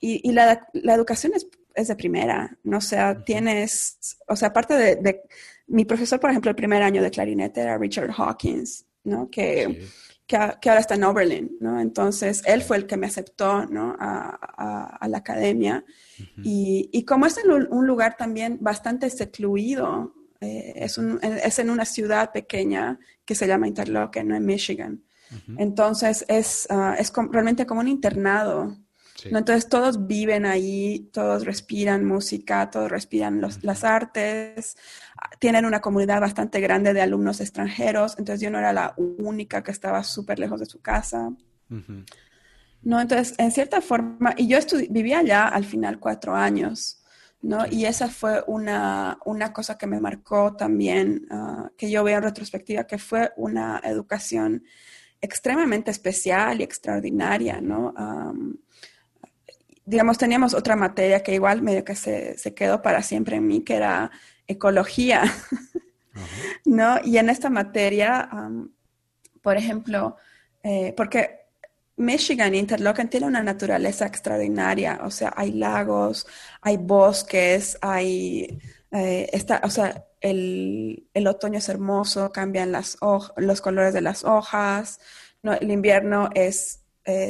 Y, 0.00 0.28
y 0.28 0.32
la, 0.32 0.68
la, 0.72 0.94
educación 0.94 1.32
es, 1.34 1.48
es, 1.74 1.88
de 1.88 1.96
primera, 1.96 2.56
¿no? 2.62 2.78
O 2.78 2.82
sea, 2.82 3.24
tienes, 3.24 3.98
o 4.28 4.36
sea, 4.36 4.48
aparte 4.48 4.74
de, 4.74 4.96
de, 4.96 5.22
mi 5.66 5.84
profesor, 5.84 6.20
por 6.20 6.30
ejemplo, 6.30 6.50
el 6.50 6.56
primer 6.56 6.82
año 6.82 7.02
de 7.02 7.10
clarinete 7.10 7.60
era 7.60 7.78
Richard 7.78 8.12
Hawkins, 8.16 8.86
¿no? 9.04 9.28
Que, 9.30 9.66
sí. 9.66 9.88
que, 10.26 10.38
que, 10.60 10.68
ahora 10.68 10.80
está 10.80 10.94
en 10.94 11.04
Oberlin, 11.04 11.56
¿no? 11.60 11.80
Entonces, 11.80 12.42
él 12.46 12.62
fue 12.62 12.76
el 12.76 12.86
que 12.86 12.96
me 12.96 13.06
aceptó, 13.06 13.66
¿no? 13.66 13.96
A, 13.98 14.38
a, 14.56 14.96
a 14.96 15.08
la 15.08 15.18
academia. 15.18 15.84
Uh 15.86 16.22
-huh. 16.22 16.42
y, 16.44 16.90
y, 16.92 17.04
como 17.04 17.26
es 17.26 17.38
en 17.38 17.50
un 17.50 17.86
lugar 17.86 18.16
también 18.16 18.58
bastante 18.60 19.10
secluido, 19.10 20.14
eh, 20.40 20.74
es, 20.76 20.98
un, 20.98 21.18
es, 21.22 21.58
en 21.58 21.70
una 21.70 21.84
ciudad 21.84 22.30
pequeña 22.32 22.98
que 23.26 23.34
se 23.34 23.46
llama 23.46 23.68
Interlochen, 23.68 24.28
¿no? 24.28 24.36
en 24.36 24.46
Michigan. 24.46 25.02
Uh 25.30 25.34
-huh. 25.34 25.56
Entonces 25.58 26.24
es, 26.28 26.66
uh, 26.70 26.94
es 26.98 27.10
com 27.10 27.30
realmente 27.30 27.66
como 27.66 27.80
un 27.80 27.88
internado. 27.88 28.76
Sí. 29.16 29.30
¿no? 29.32 29.38
Entonces 29.38 29.68
todos 29.68 30.06
viven 30.06 30.44
ahí, 30.46 31.10
todos 31.12 31.44
respiran 31.44 32.04
música, 32.04 32.70
todos 32.70 32.90
respiran 32.90 33.40
los, 33.40 33.56
uh 33.56 33.60
-huh. 33.60 33.64
las 33.64 33.82
artes, 33.82 34.76
tienen 35.38 35.64
una 35.64 35.80
comunidad 35.80 36.20
bastante 36.20 36.60
grande 36.60 36.92
de 36.92 37.00
alumnos 37.02 37.40
extranjeros, 37.40 38.14
entonces 38.18 38.40
yo 38.42 38.50
no 38.50 38.58
era 38.58 38.72
la 38.72 38.94
única 38.96 39.62
que 39.62 39.72
estaba 39.72 40.02
súper 40.04 40.38
lejos 40.38 40.60
de 40.60 40.66
su 40.66 40.80
casa. 40.80 41.30
-huh. 41.70 42.04
No, 42.82 43.00
entonces, 43.00 43.34
en 43.38 43.50
cierta 43.50 43.80
forma, 43.80 44.34
y 44.36 44.46
yo 44.46 44.58
vivía 44.90 45.18
allá 45.18 45.48
al 45.48 45.64
final 45.64 45.98
cuatro 45.98 46.36
años. 46.36 47.02
¿No? 47.42 47.66
Y 47.70 47.84
esa 47.84 48.08
fue 48.08 48.42
una, 48.46 49.18
una, 49.24 49.52
cosa 49.52 49.78
que 49.78 49.86
me 49.86 50.00
marcó 50.00 50.56
también, 50.56 51.26
uh, 51.30 51.68
que 51.76 51.90
yo 51.90 52.02
veo 52.04 52.18
en 52.18 52.24
retrospectiva, 52.24 52.86
que 52.86 52.98
fue 52.98 53.32
una 53.36 53.80
educación 53.84 54.64
extremadamente 55.20 55.90
especial 55.90 56.60
y 56.60 56.64
extraordinaria, 56.64 57.60
¿no? 57.60 57.94
Um, 57.96 58.56
digamos, 59.84 60.18
teníamos 60.18 60.54
otra 60.54 60.76
materia 60.76 61.22
que 61.22 61.34
igual 61.34 61.62
medio 61.62 61.84
que 61.84 61.94
se, 61.94 62.36
se 62.36 62.54
quedó 62.54 62.82
para 62.82 63.02
siempre 63.02 63.36
en 63.36 63.46
mí, 63.46 63.62
que 63.62 63.76
era 63.76 64.10
ecología, 64.46 65.22
uh 65.24 65.56
-huh. 66.14 66.60
¿no? 66.64 66.98
Y 67.04 67.18
en 67.18 67.30
esta 67.30 67.50
materia, 67.50 68.28
um, 68.32 68.68
por 69.42 69.56
ejemplo, 69.56 70.16
eh, 70.62 70.92
porque 70.96 71.45
Michigan, 71.96 72.54
Interlochen 72.54 73.08
tiene 73.08 73.26
una 73.26 73.42
naturaleza 73.42 74.06
extraordinaria, 74.06 75.00
o 75.02 75.10
sea, 75.10 75.32
hay 75.36 75.52
lagos, 75.52 76.26
hay 76.60 76.76
bosques, 76.76 77.78
hay, 77.80 78.58
eh, 78.90 79.28
está, 79.32 79.60
o 79.64 79.70
sea, 79.70 80.04
el, 80.20 81.08
el, 81.14 81.26
otoño 81.26 81.58
es 81.58 81.68
hermoso, 81.68 82.32
cambian 82.32 82.72
las 82.72 82.98
los 83.36 83.60
colores 83.60 83.94
de 83.94 84.00
las 84.02 84.24
hojas, 84.24 85.00
el 85.42 85.70
invierno 85.70 86.30
es 86.34 86.82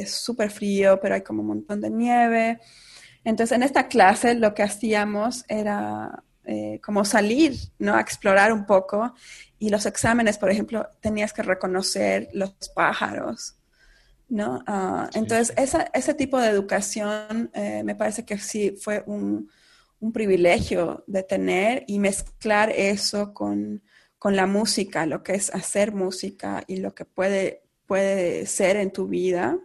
súper 0.07 0.49
frío, 0.51 0.99
pero 0.99 1.15
hay 1.15 1.21
como 1.21 1.41
un 1.41 1.47
montón 1.49 1.81
de 1.81 1.89
nieve. 1.89 2.59
Entonces, 3.23 3.55
en 3.55 3.63
esta 3.63 3.87
clase 3.87 4.35
lo 4.35 4.53
que 4.53 4.63
hacíamos 4.63 5.45
era 5.47 6.23
eh, 6.45 6.79
como 6.81 7.03
salir, 7.03 7.55
¿no? 7.77 7.95
A 7.95 8.01
explorar 8.01 8.53
un 8.53 8.65
poco. 8.65 9.13
Y 9.59 9.69
los 9.69 9.85
exámenes, 9.85 10.37
por 10.37 10.49
ejemplo, 10.49 10.87
tenías 11.01 11.33
que 11.33 11.43
reconocer 11.43 12.29
los 12.33 12.53
pájaros, 12.73 13.56
¿no? 14.29 14.63
Uh, 14.67 15.07
sí. 15.11 15.19
Entonces, 15.19 15.53
esa, 15.57 15.89
ese 15.93 16.13
tipo 16.13 16.39
de 16.39 16.49
educación 16.49 17.49
eh, 17.53 17.81
me 17.83 17.95
parece 17.95 18.25
que 18.25 18.37
sí 18.37 18.75
fue 18.79 19.03
un, 19.05 19.49
un, 19.99 20.11
privilegio 20.11 21.03
de 21.07 21.23
tener 21.23 21.83
y 21.87 21.99
mezclar 21.99 22.71
eso 22.71 23.33
con, 23.33 23.83
con, 24.19 24.35
la 24.35 24.45
música, 24.45 25.05
lo 25.05 25.23
que 25.23 25.33
es 25.33 25.53
hacer 25.53 25.93
música 25.93 26.63
y 26.67 26.77
lo 26.77 26.93
que 26.93 27.05
puede, 27.05 27.63
puede 27.85 28.45
ser 28.45 28.77
en 28.77 28.91
tu 28.91 29.07
vida. 29.07 29.57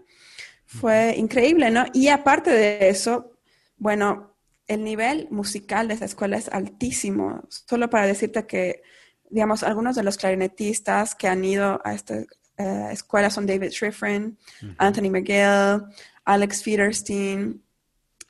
Fue 0.64 1.14
increíble, 1.16 1.70
¿no? 1.70 1.84
Y 1.92 2.08
aparte 2.08 2.50
de 2.50 2.88
eso, 2.88 3.32
bueno, 3.76 4.32
el 4.68 4.84
nivel 4.84 5.28
musical 5.30 5.88
de 5.88 5.94
esa 5.94 6.06
escuela 6.06 6.36
es 6.36 6.48
altísimo. 6.48 7.42
Solo 7.48 7.90
para 7.90 8.06
decirte 8.06 8.46
que, 8.46 8.82
digamos, 9.28 9.62
algunos 9.62 9.96
de 9.96 10.02
los 10.02 10.16
clarinetistas 10.16 11.14
que 11.14 11.28
han 11.28 11.44
ido 11.44 11.80
a 11.84 11.92
este 11.94 12.26
uh, 12.62 12.90
escuelas 12.90 13.34
son 13.34 13.46
David 13.46 13.70
Schifrin, 13.70 14.24
uh 14.62 14.66
-huh. 14.66 14.74
Anthony 14.78 15.10
McGill, 15.10 15.82
Alex 16.24 16.62
Federstein, 16.62 17.62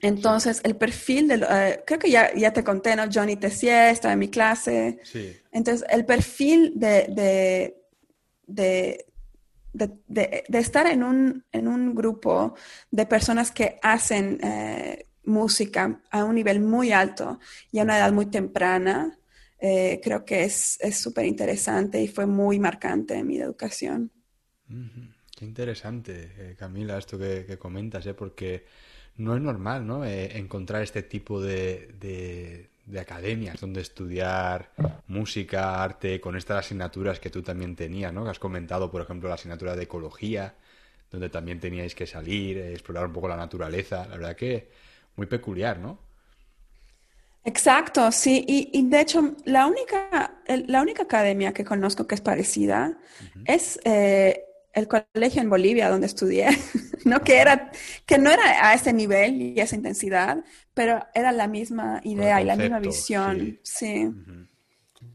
Entonces, 0.03 0.61
el 0.65 0.77
perfil 0.77 1.29
de, 1.29 1.47
eh, 1.49 1.83
creo 1.87 2.01
que 2.01 2.11
ya, 2.11 2.35
ya 2.35 2.53
te 2.53 2.65
conté, 2.65 2.97
¿no? 2.97 3.05
Johnny 3.11 3.37
Tessier 3.37 3.91
estaba 3.91 4.13
en 4.15 4.19
mi 4.19 4.29
clase. 4.29 4.99
Sí. 5.05 5.37
Entonces, 5.53 5.87
el 5.89 6.05
perfil 6.05 6.73
de, 6.75 7.07
de, 8.49 9.07
de, 9.73 10.59
estar 10.59 10.89
en 10.89 11.05
un, 11.05 11.45
en 11.53 11.69
un, 11.69 11.95
grupo 11.95 12.55
de 12.91 13.07
personas 13.07 13.53
que 13.53 13.79
hacen 13.81 14.41
eh, 14.43 15.07
música 15.23 16.01
a 16.11 16.25
un 16.25 16.35
nivel 16.35 16.59
muy 16.59 16.91
alto 16.91 17.39
y 17.71 17.79
a 17.79 17.85
una 17.85 17.99
edad 17.99 18.13
muy 18.13 18.27
temprana, 18.27 19.17
eh, 19.61 20.01
creo 20.03 20.25
que 20.25 20.43
es 20.43 20.81
súper 20.99 21.27
interesante 21.27 22.03
y 22.03 22.09
fue 22.09 22.27
muy 22.27 22.59
marcante 22.59 23.15
en 23.15 23.29
mi 23.29 23.39
educación. 23.39 24.11
Qué 25.37 25.45
interesante, 25.45 26.55
Camila, 26.59 26.99
esto 26.99 27.19
que, 27.19 27.45
que 27.47 27.59
comentas, 27.59 28.07
¿eh? 28.07 28.15
porque 28.15 28.65
no 29.17 29.35
es 29.35 29.43
normal, 29.43 29.87
¿no? 29.87 30.05
Eh, 30.05 30.39
encontrar 30.39 30.83
este 30.83 31.03
tipo 31.03 31.41
de, 31.41 32.69
de, 32.87 33.01
academias 33.01 33.61
donde 33.61 33.81
estudiar 33.81 34.71
música, 35.07 35.83
arte, 35.83 36.21
con 36.21 36.37
estas 36.37 36.67
asignaturas 36.67 37.21
que 37.21 37.31
tú 37.31 37.43
también 37.43 37.75
tenías, 37.75 38.13
¿no? 38.13 38.25
Que 38.25 38.31
has 38.31 38.39
comentado, 38.39 38.91
por 38.91 39.03
ejemplo, 39.03 39.29
la 39.29 39.37
asignatura 39.37 39.77
de 39.77 39.85
ecología, 39.85 40.55
donde 41.11 41.29
también 41.29 41.61
teníais 41.61 41.95
que 41.95 42.07
salir, 42.07 42.59
eh, 42.59 42.73
explorar 42.73 43.07
un 43.07 43.13
poco 43.13 43.29
la 43.29 43.37
naturaleza. 43.37 44.07
La 44.09 44.17
verdad 44.17 44.37
que 44.37 44.69
muy 45.17 45.27
peculiar, 45.27 45.79
¿no? 45.79 45.99
Exacto, 47.45 48.13
sí. 48.13 48.45
Y, 48.47 48.89
de 48.89 49.01
hecho, 49.01 49.35
la 49.45 49.67
única, 49.67 50.43
la 50.47 50.81
única 50.81 51.03
academia 51.03 51.53
que 51.53 51.65
conozco 51.65 52.07
que 52.07 52.15
es 52.15 52.21
parecida 52.21 52.97
es 53.45 53.81
eh, 53.85 54.45
el 54.73 54.89
colegio 54.89 55.43
en 55.43 55.51
Bolivia 55.51 55.89
donde 55.89 56.07
estudié, 56.07 56.49
no 57.05 57.21
que 57.23 57.39
era 57.39 57.71
que 58.07 58.19
no 58.19 58.31
era 58.31 58.69
a 58.69 58.75
ese 58.75 58.93
nivel 58.93 59.41
y 59.41 59.61
esa 59.61 59.77
intensidad, 59.77 60.45
pero 60.75 61.05
era 61.15 61.33
la 61.33 61.47
misma 61.47 62.01
idea 62.05 62.41
y 62.41 62.45
la 62.45 62.57
misma 62.57 62.81
visión, 62.81 63.59
sí. 63.63 64.11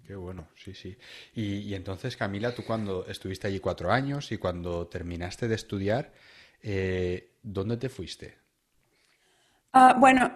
Qué 0.05 0.15
bueno, 0.15 0.47
sí, 0.55 0.73
sí. 0.73 0.97
Y, 1.33 1.73
entonces, 1.73 2.15
Camila, 2.15 2.55
tú 2.55 2.63
cuando 2.63 3.05
estuviste 3.07 3.47
allí 3.47 3.59
cuatro 3.59 3.91
años 3.91 4.31
y 4.31 4.37
cuando 4.37 4.87
terminaste 4.87 5.49
de 5.49 5.55
estudiar, 5.55 6.13
eh, 6.61 7.33
¿dónde 7.43 7.75
te 7.75 7.89
fuiste? 7.89 8.37
Ah, 9.73 9.95
bueno, 9.99 10.31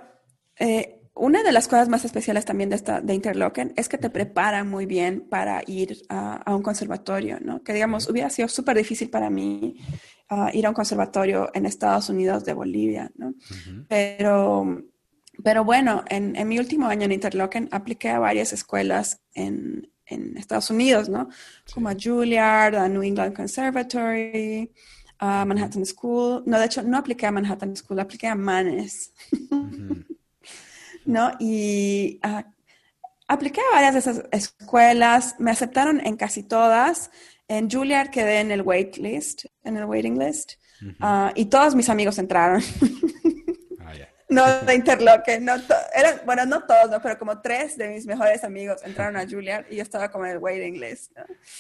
eh, 0.58 1.01
una 1.22 1.44
de 1.44 1.52
las 1.52 1.68
cosas 1.68 1.88
más 1.88 2.04
especiales 2.04 2.46
también 2.46 2.72
de, 2.72 2.76
esta, 2.76 3.00
de 3.00 3.14
Interlochen 3.14 3.74
es 3.76 3.88
que 3.88 4.00
te 4.00 4.10
preparan 4.10 4.68
muy 4.68 4.88
bien 4.88 5.22
para 5.22 5.62
ir 5.68 6.02
a, 6.10 6.44
un 6.48 6.64
conservatorio, 6.64 7.38
¿no? 7.40 7.62
Que 7.62 7.74
digamos, 7.74 8.10
hubiera 8.10 8.32
sido 8.32 8.48
súper 8.48 8.76
difícil 8.76 9.12
para 9.12 9.30
mí 9.30 9.78
ah, 10.30 10.50
ir 10.52 10.66
a 10.66 10.70
un 10.70 10.74
conservatorio 10.74 11.52
en 11.54 11.68
Estados 11.68 12.10
Unidos 12.10 12.44
de 12.44 12.54
Bolivia, 12.54 13.12
¿no? 13.16 13.36
Pero, 13.88 14.82
pero 15.44 15.64
bueno, 15.64 16.04
en, 16.10 16.36
en, 16.36 16.48
mi 16.48 16.58
último 16.58 16.88
año 16.88 17.06
en 17.06 17.12
Interlochen 17.12 17.70
apliqué 17.72 18.10
a 18.10 18.18
varias 18.18 18.52
escuelas 18.52 19.22
en, 19.36 19.92
en 20.08 20.36
Estados 20.38 20.72
Unidos, 20.72 21.08
¿no? 21.08 21.30
Como 21.72 21.90
a 21.90 21.96
Juilliard, 21.96 22.76
a 22.76 22.90
New 22.90 23.04
England 23.04 23.36
Conservatory, 23.36 24.72
a 25.20 25.46
Manhattan 25.46 25.86
School. 25.86 26.42
No, 26.48 26.58
de 26.58 26.66
hecho, 26.66 26.82
no 26.82 26.98
apliqué 26.98 27.28
a 27.28 27.32
Manhattan 27.32 27.76
School, 27.76 28.00
apliqué 28.00 28.26
a 28.26 28.34
Manes. 28.34 29.14
¿No? 31.06 31.32
Y 31.40 32.20
uh, 32.24 32.42
apliqué 33.28 33.62
a 33.62 33.76
varias 33.76 33.94
de 33.94 34.00
esas 34.00 34.24
escuelas, 34.32 35.36
me 35.40 35.52
aceptaron 35.52 36.06
en 36.06 36.18
casi 36.18 36.44
todas. 36.44 37.12
En 37.48 37.70
Juilliard 37.70 38.10
quedé 38.10 38.40
en 38.40 38.52
el 38.52 38.62
wait 38.62 38.98
list, 38.98 39.46
en 39.64 39.78
el 39.78 39.86
waiting 39.86 40.18
list, 40.18 40.54
ah, 41.00 41.32
y 41.36 41.46
todos 41.46 41.76
mis 41.76 41.90
amigos 41.90 42.18
entraron. 42.18 42.62
Ah, 43.80 43.94
no 44.30 44.48
de 44.62 44.76
Interloque, 44.76 45.40
no 45.40 45.56
eran, 45.94 46.22
bueno, 46.26 46.46
no 46.46 46.64
todos, 46.64 46.90
¿no? 46.90 47.02
pero 47.02 47.20
como 47.20 47.42
tres 47.42 47.78
de 47.78 47.90
mis 47.90 48.06
mejores 48.06 48.44
amigos 48.46 48.82
entraron 48.84 49.18
a 49.18 49.28
Juilliard 49.28 49.66
y 49.70 49.78
yo 49.78 49.84
estaba 49.84 50.10
como 50.10 50.26
en 50.26 50.32
el 50.32 50.38
waiting 50.38 50.80
list. 50.80 51.12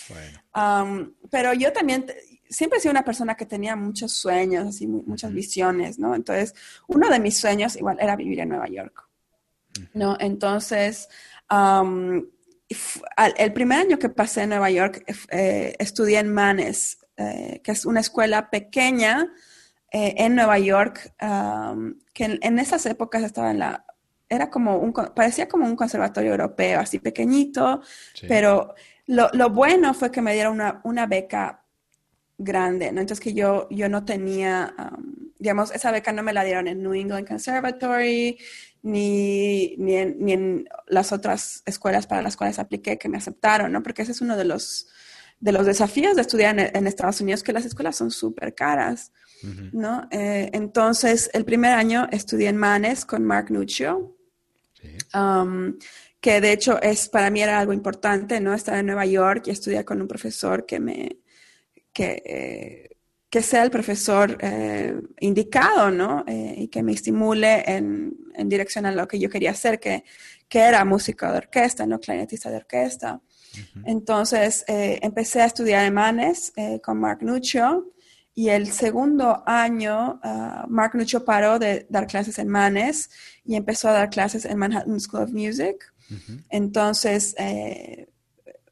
Bueno. 0.07 1.13
pero 1.29 1.53
yo 1.53 1.73
también 1.73 2.05
siempre 2.51 2.77
he 2.77 2.81
sido 2.81 2.91
una 2.91 3.05
persona 3.05 3.35
que 3.35 3.45
tenía 3.45 3.75
muchos 3.75 4.13
sueños, 4.13 4.67
así, 4.67 4.85
muchas 4.87 5.33
visiones, 5.33 5.97
¿no? 5.97 6.13
Entonces, 6.13 6.53
uno 6.87 7.09
de 7.09 7.19
mis 7.19 7.37
sueños 7.37 7.75
igual 7.75 7.97
era 7.99 8.15
vivir 8.15 8.39
en 8.41 8.49
Nueva 8.49 8.67
York. 8.67 9.10
¿No? 9.93 10.17
Entonces, 10.19 11.07
el 13.37 13.53
primer 13.53 13.79
año 13.79 13.99
que 13.99 14.09
pasé 14.09 14.43
en 14.43 14.49
Nueva 14.49 14.69
York, 14.69 15.03
eh, 15.31 15.75
estudié 15.79 16.19
en 16.19 16.33
Manes, 16.33 16.99
eh, 17.17 17.61
que 17.63 17.71
es 17.71 17.85
una 17.85 17.99
escuela 17.99 18.49
pequeña 18.49 19.31
eh, 19.91 20.15
en 20.17 20.35
Nueva 20.35 20.59
York, 20.59 21.13
que 22.13 22.39
en, 22.41 22.59
esas 22.59 22.85
épocas 22.85 23.23
estaba 23.23 23.51
en 23.51 23.59
la, 23.59 23.85
era 24.29 24.49
como 24.49 24.77
un, 24.77 24.93
parecía 24.93 25.47
como 25.47 25.65
un 25.65 25.75
conservatorio 25.75 26.31
europeo, 26.31 26.79
así 26.79 26.99
pequeñito, 26.99 27.81
pero 28.27 28.73
lo, 29.07 29.49
bueno 29.49 29.93
fue 29.93 30.11
que 30.11 30.21
me 30.21 30.33
dieron 30.33 30.61
una, 30.83 31.05
beca 31.05 31.65
grande, 32.37 32.91
¿no? 32.91 33.01
Entonces 33.01 33.23
que 33.23 33.33
yo, 33.33 33.67
yo 33.69 33.89
no 33.89 34.05
tenía, 34.05 34.73
digamos, 35.37 35.71
esa 35.71 35.91
beca 35.91 36.11
no 36.13 36.23
me 36.23 36.33
la 36.33 36.43
dieron 36.43 36.67
en 36.67 36.81
New 36.81 36.93
England 36.93 37.27
Conservatory, 37.27 38.37
ni, 38.83 39.75
ni, 39.77 39.95
en, 39.97 40.69
las 40.87 41.11
otras 41.11 41.63
escuelas 41.65 42.07
para 42.07 42.21
las 42.21 42.35
cuales 42.35 42.59
apliqué 42.59 42.97
que 42.97 43.09
me 43.09 43.17
aceptaron, 43.17 43.71
¿no? 43.71 43.83
Porque 43.83 44.01
ese 44.01 44.11
es 44.11 44.21
uno 44.21 44.35
de 44.35 44.45
los, 44.45 44.87
de 45.39 45.51
los 45.51 45.65
desafíos 45.65 46.15
de 46.15 46.21
estudiar 46.21 46.57
en, 46.59 46.87
Estados 46.87 47.21
Unidos, 47.21 47.43
que 47.43 47.53
las 47.53 47.65
escuelas 47.65 47.95
son 47.95 48.11
súper 48.11 48.55
caras, 48.55 49.11
¿no? 49.71 50.07
Eh, 50.11 50.49
entonces, 50.53 51.29
el 51.33 51.45
primer 51.45 51.73
año 51.73 52.07
estudié 52.11 52.49
en 52.49 52.57
Manes 52.57 53.05
con 53.05 53.23
Mark 53.23 53.49
Nuccio, 53.49 54.15
um, 55.15 55.77
que 56.19 56.39
de 56.39 56.51
hecho 56.51 56.79
es, 56.81 57.09
para 57.09 57.31
mí 57.31 57.41
era 57.41 57.59
algo 57.59 57.73
importante, 57.73 58.39
¿no? 58.39 58.53
Estar 58.53 58.77
en 58.77 58.85
Nueva 58.85 59.05
York 59.05 59.43
y 59.47 59.51
estudiar 59.51 59.83
con 59.83 59.99
un 59.99 60.07
profesor 60.07 60.65
que 60.67 60.79
me, 60.79 61.17
que, 61.91 62.21
eh, 62.25 62.97
que 63.31 63.41
sea 63.41 63.63
el 63.63 63.71
profesor 63.71 64.37
eh, 64.41 64.93
indicado, 65.21 65.89
¿no? 65.89 66.25
Eh, 66.27 66.53
y 66.57 66.67
que 66.67 66.83
me 66.83 66.91
estimule 66.91 67.63
en, 67.65 68.13
en, 68.35 68.49
dirección 68.49 68.85
a 68.85 68.91
lo 68.91 69.07
que 69.07 69.19
yo 69.19 69.29
quería 69.29 69.51
hacer, 69.51 69.79
que, 69.79 70.03
que 70.49 70.59
era 70.59 70.83
música 70.83 71.31
de 71.31 71.37
orquesta, 71.37 71.85
no 71.85 71.97
clarinetista 71.97 72.49
de 72.49 72.57
orquesta. 72.57 73.21
Entonces, 73.85 74.65
eh, 74.67 74.99
empecé 75.01 75.41
a 75.41 75.45
estudiar 75.45 75.85
en 75.85 75.93
Manes 75.93 76.53
con 76.83 76.99
Mark 76.99 77.19
Nuccio 77.21 77.93
y 78.33 78.49
el 78.49 78.71
segundo 78.71 79.43
año, 79.45 80.19
uh, 80.23 80.69
Mark 80.69 80.95
Nuccio 80.95 81.23
paró 81.23 81.59
de 81.59 81.85
dar 81.89 82.07
clases 82.07 82.37
en 82.37 82.49
Manes 82.49 83.09
y 83.45 83.55
empezó 83.55 83.89
a 83.89 83.93
dar 83.93 84.09
clases 84.09 84.43
en 84.43 84.57
Manhattan 84.57 84.99
School 84.99 85.23
of 85.23 85.31
Music. 85.31 85.93
Entonces, 86.49 87.33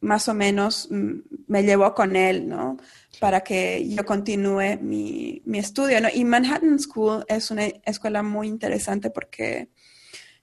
más 0.02 0.28
o 0.30 0.34
menos 0.34 0.88
mm, 0.90 1.20
me 1.48 1.64
llevó 1.64 1.94
con 1.94 2.16
él, 2.16 2.48
¿no? 2.48 2.78
Para 3.20 3.42
que 3.42 3.88
yo 3.90 4.06
continúe 4.06 4.78
mi, 4.82 5.42
mi, 5.46 5.60
estudio, 5.60 6.00
¿no? 6.02 6.08
Y 6.14 6.24
Manhattan 6.24 6.80
School 6.80 7.26
es 7.28 7.52
una 7.52 7.66
escuela 7.86 8.24
muy 8.24 8.48
interesante 8.48 9.10
porque, 9.10 9.70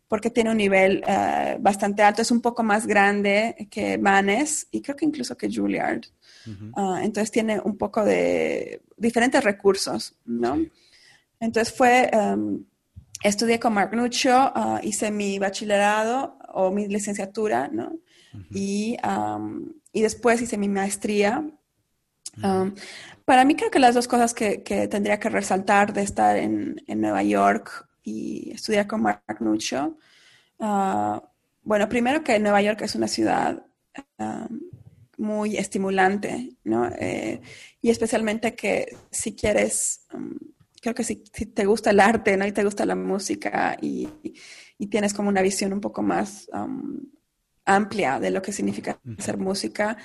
porque 0.08 0.30
tiene 0.30 0.50
un 0.50 0.58
nivel 0.58 1.02
eh, 1.06 1.56
bastante 1.60 2.02
alto, 2.02 2.22
es 2.22 2.30
un 2.30 2.42
poco 2.42 2.62
más 2.62 2.86
grande 2.86 3.68
que 3.70 3.96
Manes 3.98 4.68
y 4.70 4.82
creo 4.82 4.96
que 4.96 5.06
incluso 5.06 5.36
que 5.36 5.50
Juilliard. 5.52 6.02
Ah, 6.76 7.00
entonces 7.02 7.32
tiene 7.32 7.58
un 7.58 7.76
poco 7.76 8.04
de 8.04 8.80
diferentes 8.96 9.42
recursos, 9.42 10.14
¿no? 10.26 10.56
Entonces 11.40 11.74
fue, 11.74 12.08
um, 12.12 12.64
estudié 13.22 13.58
con 13.58 13.74
Mark 13.74 13.94
Nuccio, 13.96 14.32
ah, 14.36 14.80
hice 14.82 15.10
mi 15.10 15.40
bachillerado 15.40 16.38
o 16.52 16.70
mi 16.70 16.86
licenciatura, 16.86 17.68
¿no? 17.68 17.98
Y, 18.50 18.96
y, 19.92 20.02
después 20.02 20.42
hice 20.42 20.58
mi 20.58 20.68
maestría. 20.68 21.44
para 23.24 23.44
mí 23.44 23.54
creo 23.56 23.70
que 23.70 23.78
las 23.78 23.94
dos 23.94 24.08
cosas 24.08 24.34
que, 24.34 24.62
que 24.62 24.88
tendría 24.88 25.18
que 25.18 25.28
resaltar 25.28 25.92
de 25.92 26.02
estar 26.02 26.36
en, 26.36 26.82
en, 26.86 27.00
Nueva 27.00 27.22
York 27.22 27.88
y 28.02 28.52
estudiar 28.52 28.86
con 28.86 29.02
Mark 29.02 29.36
Nuccio, 29.40 29.96
uh, 30.58 31.20
bueno, 31.62 31.88
primero 31.88 32.22
que 32.22 32.38
Nueva 32.38 32.62
York 32.62 32.82
es 32.82 32.94
una 32.94 33.08
ciudad 33.08 33.64
muy 35.18 35.56
estimulante, 35.56 36.56
¿no? 36.64 36.88
Eh, 36.98 37.40
y 37.80 37.90
especialmente 37.90 38.54
que 38.54 38.96
si 39.10 39.34
quieres, 39.34 40.06
creo 40.80 40.94
que 40.94 41.04
si, 41.04 41.24
si, 41.32 41.46
te 41.46 41.64
gusta 41.64 41.90
el 41.90 42.00
arte, 42.00 42.36
¿no? 42.36 42.46
Y 42.46 42.52
te 42.52 42.64
gusta 42.64 42.84
la 42.86 42.94
música 42.94 43.76
y, 43.80 44.08
y 44.78 44.86
tienes 44.86 45.14
como 45.14 45.28
una 45.28 45.42
visión 45.42 45.72
un 45.72 45.80
poco 45.80 46.02
más 46.02 46.48
amplia 47.66 48.18
de 48.18 48.30
lo 48.30 48.40
que 48.40 48.52
significa 48.52 48.98
hacer 49.18 49.36
música, 49.36 49.96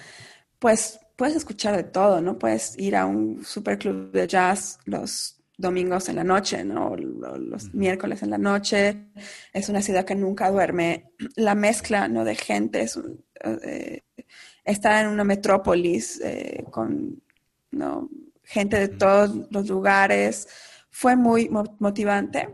pues 0.59 0.99
puedes 1.15 1.35
escuchar 1.35 1.75
de 1.77 1.83
todo, 1.83 2.19
¿no? 2.21 2.37
Puedes 2.37 2.77
ir 2.77 2.95
a 2.95 3.05
un 3.05 3.45
superclub 3.45 4.11
de 4.11 4.27
jazz 4.27 4.79
los 4.85 5.41
domingos 5.61 6.09
en 6.09 6.15
la 6.17 6.23
noche, 6.23 6.63
¿no? 6.65 6.95
Los 6.95 7.73
miércoles 7.73 8.23
en 8.23 8.31
la 8.31 8.37
noche. 8.37 9.05
Es 9.53 9.69
una 9.69 9.81
ciudad 9.81 10.03
que 10.03 10.15
nunca 10.15 10.49
duerme. 10.51 11.11
La 11.35 11.55
mezcla, 11.55 12.07
¿no? 12.07 12.25
De 12.25 12.35
gente, 12.35 12.81
es, 12.81 12.99
eh, 13.43 14.01
estar 14.65 15.05
en 15.05 15.11
una 15.11 15.23
metrópolis 15.23 16.19
eh, 16.21 16.65
con, 16.71 17.21
¿no? 17.71 18.09
Gente 18.43 18.79
de 18.79 18.87
todos 18.89 19.47
los 19.51 19.69
lugares. 19.69 20.47
Fue 20.89 21.15
muy 21.15 21.49
motivante. 21.49 22.49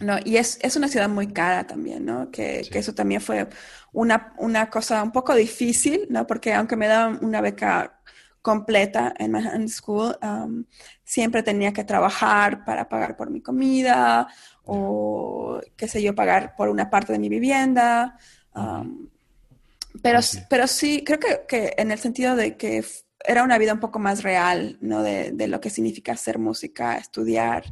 ¿No? 0.00 0.18
Y 0.24 0.36
es, 0.36 0.58
es, 0.62 0.76
una 0.76 0.88
ciudad 0.88 1.08
muy 1.08 1.28
cara 1.32 1.66
también, 1.66 2.04
¿no? 2.04 2.30
Que, 2.30 2.66
que, 2.70 2.78
eso 2.78 2.94
también 2.94 3.20
fue 3.20 3.48
una, 3.92 4.32
una 4.38 4.70
cosa 4.70 5.02
un 5.02 5.12
poco 5.12 5.34
difícil, 5.34 6.06
¿no? 6.10 6.26
Porque 6.26 6.54
aunque 6.54 6.76
me 6.76 6.86
daban 6.86 7.18
una 7.22 7.40
beca 7.40 8.00
completa 8.40 9.14
en 9.18 9.32
Manhattan 9.32 9.68
School, 9.68 10.16
um, 10.22 10.64
siempre 11.02 11.42
tenía 11.42 11.72
que 11.72 11.82
trabajar 11.82 12.64
para 12.64 12.88
pagar 12.88 13.16
por 13.16 13.30
mi 13.30 13.40
comida 13.40 14.28
o, 14.64 15.60
qué 15.76 15.88
sé 15.88 16.02
yo, 16.02 16.14
pagar 16.14 16.54
por 16.54 16.68
una 16.68 16.90
parte 16.90 17.12
de 17.12 17.18
mi 17.18 17.28
vivienda. 17.28 18.18
Um, 18.54 19.08
pero, 20.02 20.20
sí. 20.22 20.40
pero 20.50 20.66
sí, 20.66 21.02
creo 21.04 21.18
que, 21.18 21.42
que, 21.48 21.72
en 21.78 21.90
el 21.90 21.98
sentido 21.98 22.36
de 22.36 22.56
que 22.56 22.84
era 23.26 23.42
una 23.42 23.58
vida 23.58 23.72
un 23.72 23.80
poco 23.80 23.98
más 23.98 24.22
real, 24.22 24.76
¿no? 24.80 25.02
De, 25.02 25.32
de 25.32 25.48
lo 25.48 25.60
que 25.60 25.70
significa 25.70 26.12
hacer 26.12 26.38
música, 26.38 26.96
estudiar 26.96 27.64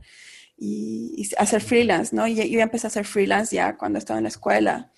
y, 0.65 1.29
hacer 1.39 1.61
freelance, 1.61 2.15
¿no? 2.15 2.27
Y 2.27 2.37
yo 2.49 2.61
empecé 2.61 2.87
a 2.87 2.89
hacer 2.89 3.05
freelance 3.05 3.57
ya 3.57 3.77
cuando 3.77 3.99
estaba 3.99 4.19
en 4.19 4.25
la 4.25 4.29
escuela. 4.29 4.93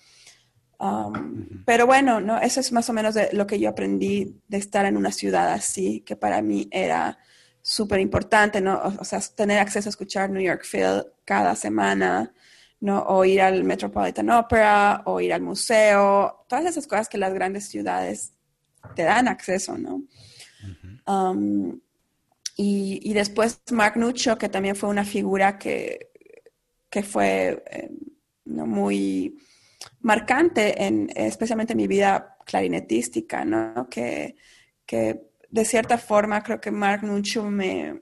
Um, 0.77 1.63
pero 1.65 1.87
bueno, 1.87 2.21
¿no? 2.21 2.39
Eso 2.39 2.59
es 2.59 2.71
más 2.71 2.87
o 2.89 2.93
menos 2.93 3.15
de 3.15 3.29
lo 3.33 3.47
que 3.47 3.59
yo 3.59 3.69
aprendí 3.69 4.41
de 4.47 4.57
estar 4.57 4.85
en 4.85 4.95
una 4.95 5.11
ciudad 5.11 5.51
así, 5.51 6.01
que 6.01 6.15
para 6.15 6.41
mí 6.43 6.67
era 6.71 7.17
súper 7.63 7.99
importante, 7.99 8.61
¿no? 8.61 8.79
O, 8.99 9.03
sea, 9.05 9.19
tener 9.35 9.57
acceso 9.57 9.89
a 9.89 9.91
escuchar 9.91 10.29
New 10.29 10.43
York 10.43 10.65
Phil 10.69 11.03
cada 11.23 11.55
semana, 11.55 12.31
¿no? 12.79 12.99
O 13.07 13.25
ir 13.25 13.41
al 13.41 13.63
Metropolitan 13.63 14.29
Opera, 14.29 15.01
o 15.05 15.19
ir 15.19 15.33
al 15.33 15.41
museo, 15.41 16.45
todas 16.47 16.65
esas 16.65 16.85
cosas 16.85 17.09
que 17.09 17.17
las 17.17 17.33
grandes 17.33 17.67
ciudades 17.69 18.33
te 18.95 19.01
dan 19.01 19.27
acceso, 19.27 19.79
¿no? 19.79 20.03
Y, 22.57 23.13
después 23.13 23.61
Mark 23.71 23.97
Nucho, 23.97 24.37
que 24.37 24.47
también 24.47 24.77
fue 24.77 24.89
una 24.89 25.03
figura 25.03 25.57
que, 25.59 26.11
que 26.89 27.03
fue 27.03 27.63
eh, 27.69 27.89
muy 28.45 29.37
marcante, 29.99 30.85
en, 30.85 31.09
especialmente 31.15 31.73
en 31.73 31.77
mi 31.77 31.87
vida 31.87 32.37
clarinetística, 32.45 33.43
¿no? 33.43 33.89
Que, 33.89 34.35
que 34.85 35.21
de 35.49 35.65
cierta 35.65 35.97
forma 35.97 36.41
creo 36.43 36.61
que 36.61 36.71
Mark 36.71 37.03
Nucho 37.03 37.43
me, 37.43 38.01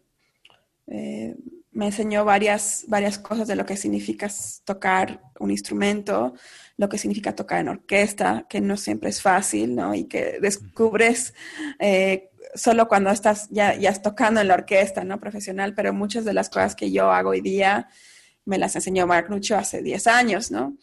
eh, 0.87 1.35
me 1.71 1.87
enseñó 1.87 2.23
varias, 2.23 2.85
varias 2.87 3.17
cosas 3.17 3.47
de 3.47 3.55
lo 3.55 3.65
que 3.65 3.77
significa 3.77 4.29
tocar 4.63 5.21
un 5.39 5.49
instrumento, 5.49 6.33
lo 6.77 6.87
que 6.87 6.97
significa 6.97 7.35
tocar 7.35 7.61
en 7.61 7.69
orquesta, 7.69 8.45
que 8.47 8.61
no 8.61 8.77
siempre 8.77 9.09
es 9.09 9.21
fácil, 9.21 9.75
¿no? 9.75 9.95
Y 9.95 10.05
que 10.05 10.39
descubres 10.39 11.33
eh, 11.79 12.29
solo 12.55 12.87
cuando 12.87 13.09
estás 13.09 13.47
ya, 13.49 13.75
ya 13.75 13.93
tocando 13.93 14.41
en 14.41 14.47
la 14.47 14.55
orquesta, 14.55 15.03
¿no? 15.03 15.19
Profesional, 15.19 15.73
pero 15.73 15.93
muchas 15.93 16.25
de 16.25 16.33
las 16.33 16.49
cosas 16.49 16.75
que 16.75 16.91
yo 16.91 17.11
hago 17.11 17.31
hoy 17.31 17.41
día 17.41 17.87
me 18.45 18.57
las 18.57 18.75
enseñó 18.75 19.07
Mark 19.07 19.29
Nucho 19.29 19.57
hace 19.57 19.81
10 19.81 20.07
años, 20.07 20.51
¿no? 20.51 20.77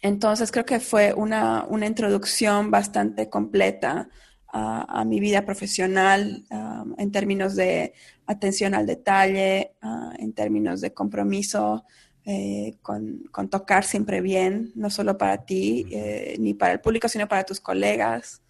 Entonces 0.00 0.52
creo 0.52 0.64
que 0.64 0.80
fue 0.80 1.12
una, 1.14 1.64
una 1.68 1.86
introducción 1.86 2.70
bastante 2.70 3.28
completa 3.28 4.08
a, 4.52 5.00
a 5.00 5.04
mi 5.04 5.18
vida 5.18 5.44
profesional 5.44 6.44
um, 6.50 6.94
en 6.98 7.10
términos 7.10 7.56
de 7.56 7.94
atención 8.26 8.74
al 8.74 8.86
detalle, 8.86 9.72
uh, 9.82 10.12
en 10.18 10.32
términos 10.32 10.80
de 10.80 10.92
compromiso 10.92 11.84
eh, 12.26 12.78
con, 12.80 13.24
con, 13.30 13.50
tocar 13.50 13.84
siempre 13.84 14.22
bien, 14.22 14.72
no 14.74 14.88
solo 14.88 15.18
para 15.18 15.44
ti 15.44 15.84
eh, 15.90 16.36
ni 16.38 16.54
para 16.54 16.72
el 16.72 16.80
público, 16.80 17.06
sino 17.06 17.28
para 17.28 17.44
tus 17.44 17.60
colegas. 17.60 18.40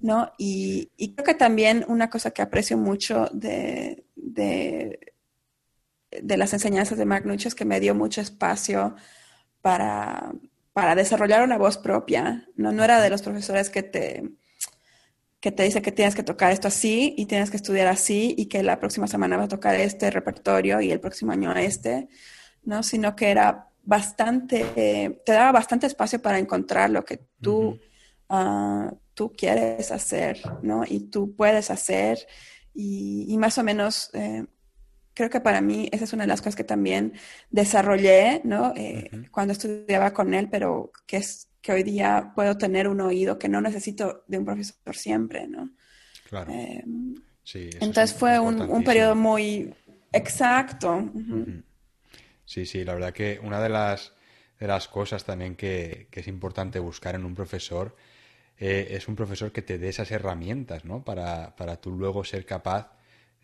¿No? 0.00 0.32
Y, 0.38 0.90
creo 1.14 1.24
que 1.24 1.34
también 1.34 1.84
una 1.88 2.10
cosa 2.10 2.30
que 2.30 2.42
aprecio 2.42 2.76
mucho 2.76 3.28
de, 3.32 4.04
de, 4.14 4.98
las 6.36 6.52
enseñanzas 6.52 6.98
de 6.98 7.04
Mark 7.04 7.24
es 7.28 7.54
que 7.54 7.64
me 7.64 7.80
dio 7.80 7.94
mucho 7.94 8.20
espacio 8.20 8.94
para, 9.62 10.32
para 10.72 10.94
desarrollar 10.94 11.42
una 11.42 11.58
voz 11.58 11.78
propia, 11.78 12.46
¿no? 12.56 12.72
No 12.72 12.84
era 12.84 13.00
de 13.00 13.10
los 13.10 13.22
profesores 13.22 13.70
que 13.70 13.82
te, 13.82 14.22
que 15.40 15.52
te 15.52 15.62
dice 15.62 15.82
que 15.82 15.92
tienes 15.92 16.14
que 16.14 16.22
tocar 16.22 16.52
esto 16.52 16.68
así 16.68 17.14
y 17.16 17.26
tienes 17.26 17.50
que 17.50 17.56
estudiar 17.56 17.86
así 17.86 18.34
y 18.36 18.46
que 18.46 18.62
la 18.62 18.78
próxima 18.78 19.06
semana 19.06 19.36
vas 19.36 19.46
a 19.46 19.48
tocar 19.48 19.74
este 19.76 20.10
repertorio 20.10 20.80
y 20.80 20.90
el 20.90 21.00
próximo 21.00 21.32
año 21.32 21.52
este, 21.54 22.08
¿no? 22.64 22.82
Sino 22.82 23.16
que 23.16 23.30
era 23.30 23.68
bastante, 23.82 24.64
te 25.24 25.32
daba 25.32 25.52
bastante 25.52 25.86
espacio 25.86 26.20
para 26.20 26.38
encontrar 26.38 26.90
lo 26.90 27.04
que 27.04 27.20
tú 27.40 27.78
tú 29.16 29.32
quieres 29.32 29.90
hacer, 29.90 30.42
¿no? 30.62 30.84
Y 30.86 31.08
tú 31.10 31.34
puedes 31.34 31.70
hacer. 31.70 32.18
Y, 32.74 33.34
más 33.38 33.56
o 33.56 33.64
menos, 33.64 34.10
eh, 34.12 34.44
creo 35.14 35.30
que 35.30 35.40
para 35.40 35.62
mí 35.62 35.88
esa 35.90 36.04
es 36.04 36.12
una 36.12 36.24
de 36.24 36.28
las 36.28 36.42
cosas 36.42 36.54
que 36.54 36.64
también 36.64 37.14
desarrollé, 37.50 38.42
¿no? 38.44 38.74
Eh, 38.76 39.10
cuando 39.30 39.52
estudiaba 39.52 40.12
con 40.12 40.34
él, 40.34 40.48
pero 40.50 40.92
que 41.06 41.16
es 41.16 41.48
que 41.62 41.72
hoy 41.72 41.82
día 41.82 42.32
puedo 42.34 42.58
tener 42.58 42.86
un 42.88 43.00
oído 43.00 43.38
que 43.38 43.48
no 43.48 43.62
necesito 43.62 44.24
de 44.28 44.38
un 44.38 44.44
profesor 44.44 44.94
siempre, 44.94 45.48
¿no? 45.48 45.70
Claro. 46.28 46.52
Eh, 46.52 46.84
sí, 47.42 47.70
entonces 47.80 48.14
fue 48.14 48.38
un, 48.38 48.60
un, 48.60 48.84
periodo 48.84 49.14
muy 49.14 49.74
exacto. 50.12 51.10
Sí, 52.44 52.66
sí, 52.66 52.84
la 52.84 52.92
verdad 52.92 53.14
que 53.14 53.40
una 53.42 53.62
de 53.62 53.70
las, 53.70 54.12
de 54.60 54.66
las 54.66 54.88
cosas 54.88 55.24
también 55.24 55.56
que, 55.56 56.08
que 56.10 56.20
es 56.20 56.28
importante 56.28 56.78
buscar 56.80 57.14
en 57.14 57.24
un 57.24 57.34
profesor 57.34 57.96
eh, 58.58 58.88
es 58.90 59.06
un 59.08 59.16
profesor 59.16 59.52
que 59.52 59.62
te 59.62 59.78
dé 59.78 59.88
esas 59.88 60.10
herramientas, 60.10 60.84
¿no? 60.84 61.04
Para, 61.04 61.54
para 61.56 61.80
tú 61.80 61.92
luego 61.92 62.24
ser 62.24 62.46
capaz 62.46 62.90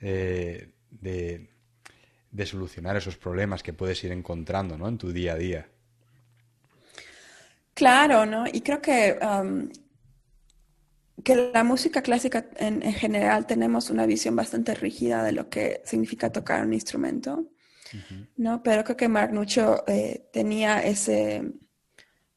eh, 0.01 0.73
de, 0.91 1.51
de, 2.31 2.47
solucionar 2.47 2.97
esos 2.97 3.17
problemas 3.17 3.63
que 3.63 3.73
puedes 3.73 4.03
ir 4.05 4.13
encontrando, 4.13 4.79
¿no? 4.79 4.89
En 4.89 4.99
tu 4.99 5.13
día 5.13 5.35
a 5.35 5.37
día. 5.37 5.69
Claro, 7.75 8.27
¿no? 8.27 8.45
Y 8.51 8.63
creo 8.63 8.81
que, 8.81 9.19
um, 9.23 9.69
que 11.23 11.51
la 11.53 11.65
música 11.65 12.03
clásica 12.03 12.47
en, 12.57 12.81
general 12.93 13.47
tenemos 13.47 13.91
una 13.91 14.07
visión 14.07 14.35
bastante 14.35 14.75
rígida 14.75 15.23
de 15.23 15.33
lo 15.33 15.49
que 15.49 15.83
significa 15.85 16.31
tocar 16.31 16.65
un 16.65 16.73
instrumento, 16.73 17.47
¿no? 18.37 18.63
Pero 18.63 18.85
creo 18.85 18.97
que 18.97 19.09
Mark 19.09 19.33
Nucho 19.33 19.85
eh, 19.87 20.29
tenía 20.33 20.83
ese, 20.83 21.53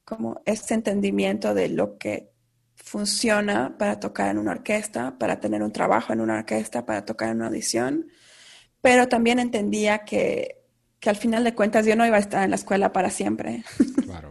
como 0.04 0.42
ese 0.44 0.74
entendimiento 0.74 1.54
de 1.54 1.68
lo 1.70 1.96
que 1.96 2.35
funciona 2.76 3.76
para 3.78 3.98
tocar 3.98 4.30
en 4.30 4.38
una 4.38 4.52
orquesta, 4.52 5.18
para 5.18 5.40
tener 5.40 5.62
un 5.62 5.72
trabajo 5.72 6.12
en 6.12 6.20
una 6.20 6.38
orquesta, 6.38 6.86
para 6.86 7.04
tocar 7.04 7.30
en 7.30 7.36
una 7.36 7.48
audición, 7.48 8.06
pero 8.80 9.08
también 9.08 9.38
entendía 9.38 10.04
que, 10.04 10.62
que 11.00 11.10
al 11.10 11.16
final 11.16 11.44
de 11.44 11.54
cuentas 11.54 11.86
yo 11.86 11.96
no 11.96 12.06
iba 12.06 12.16
a 12.16 12.20
estar 12.20 12.44
en 12.44 12.50
la 12.50 12.56
escuela 12.56 12.92
para 12.92 13.10
siempre. 13.10 13.64
Claro. 14.06 14.30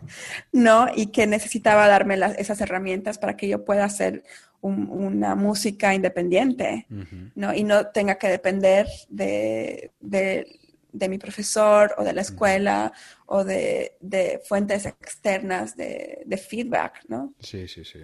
¿No? 0.54 0.88
Y 0.96 1.08
que 1.08 1.28
necesitaba 1.28 1.86
darme 1.90 2.18
esas 2.38 2.62
herramientas 2.62 3.18
para 3.18 3.36
que 3.36 3.50
yo 3.50 3.66
pueda 3.66 3.84
hacer 3.84 4.24
una 4.62 5.36
música 5.36 5.94
independiente, 5.94 6.88
¿no? 7.36 7.54
Y 7.54 7.66
no 7.66 7.88
tenga 7.88 8.16
que 8.16 8.30
depender 8.30 8.88
de, 9.10 9.92
de, 10.00 11.10
mi 11.10 11.18
profesor 11.18 11.94
o 11.98 12.06
de 12.06 12.14
la 12.14 12.22
escuela 12.22 12.94
o 13.26 13.44
de, 13.44 13.98
de, 14.00 14.42
fuentes 14.48 14.86
externas 14.86 15.76
de, 15.76 16.24
de 16.26 16.38
feedback, 16.38 17.04
¿no? 17.10 17.34
Sí, 17.42 17.68
sí, 17.68 17.84
sí. 17.84 18.00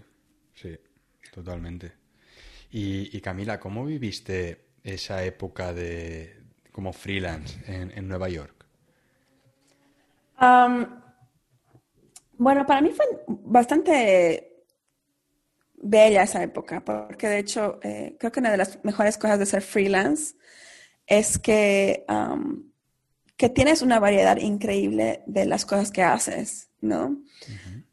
Sí, 0.61 0.77
totalmente. 1.33 1.93
Y, 2.71 3.19
Camila, 3.19 3.59
¿cómo 3.59 3.85
viviste 3.85 4.69
esa 4.83 5.23
época 5.23 5.73
de 5.73 6.37
como 6.71 6.93
freelance 6.93 7.59
en, 7.67 8.07
Nueva 8.07 8.29
York? 8.29 8.55
bueno, 12.37 12.65
para 12.65 12.81
mí 12.81 12.89
fue 12.89 13.05
bastante 13.27 14.63
bella 15.75 16.23
esa 16.23 16.41
época, 16.41 16.83
porque 16.83 17.27
de 17.27 17.39
hecho 17.39 17.79
eh, 17.83 18.15
creo 18.17 18.31
que 18.31 18.39
una 18.39 18.51
de 18.51 18.57
las 18.57 18.83
mejores 18.83 19.17
cosas 19.17 19.37
de 19.37 19.45
ser 19.45 19.61
freelance 19.61 20.35
es 21.05 21.37
que, 21.37 22.05
que 23.37 23.49
tienes 23.49 23.81
una 23.81 23.99
variedad 23.99 24.37
increíble 24.37 25.23
de 25.27 25.45
las 25.45 25.65
cosas 25.65 25.91
que 25.91 26.01
haces, 26.01 26.70
¿no? 26.81 27.17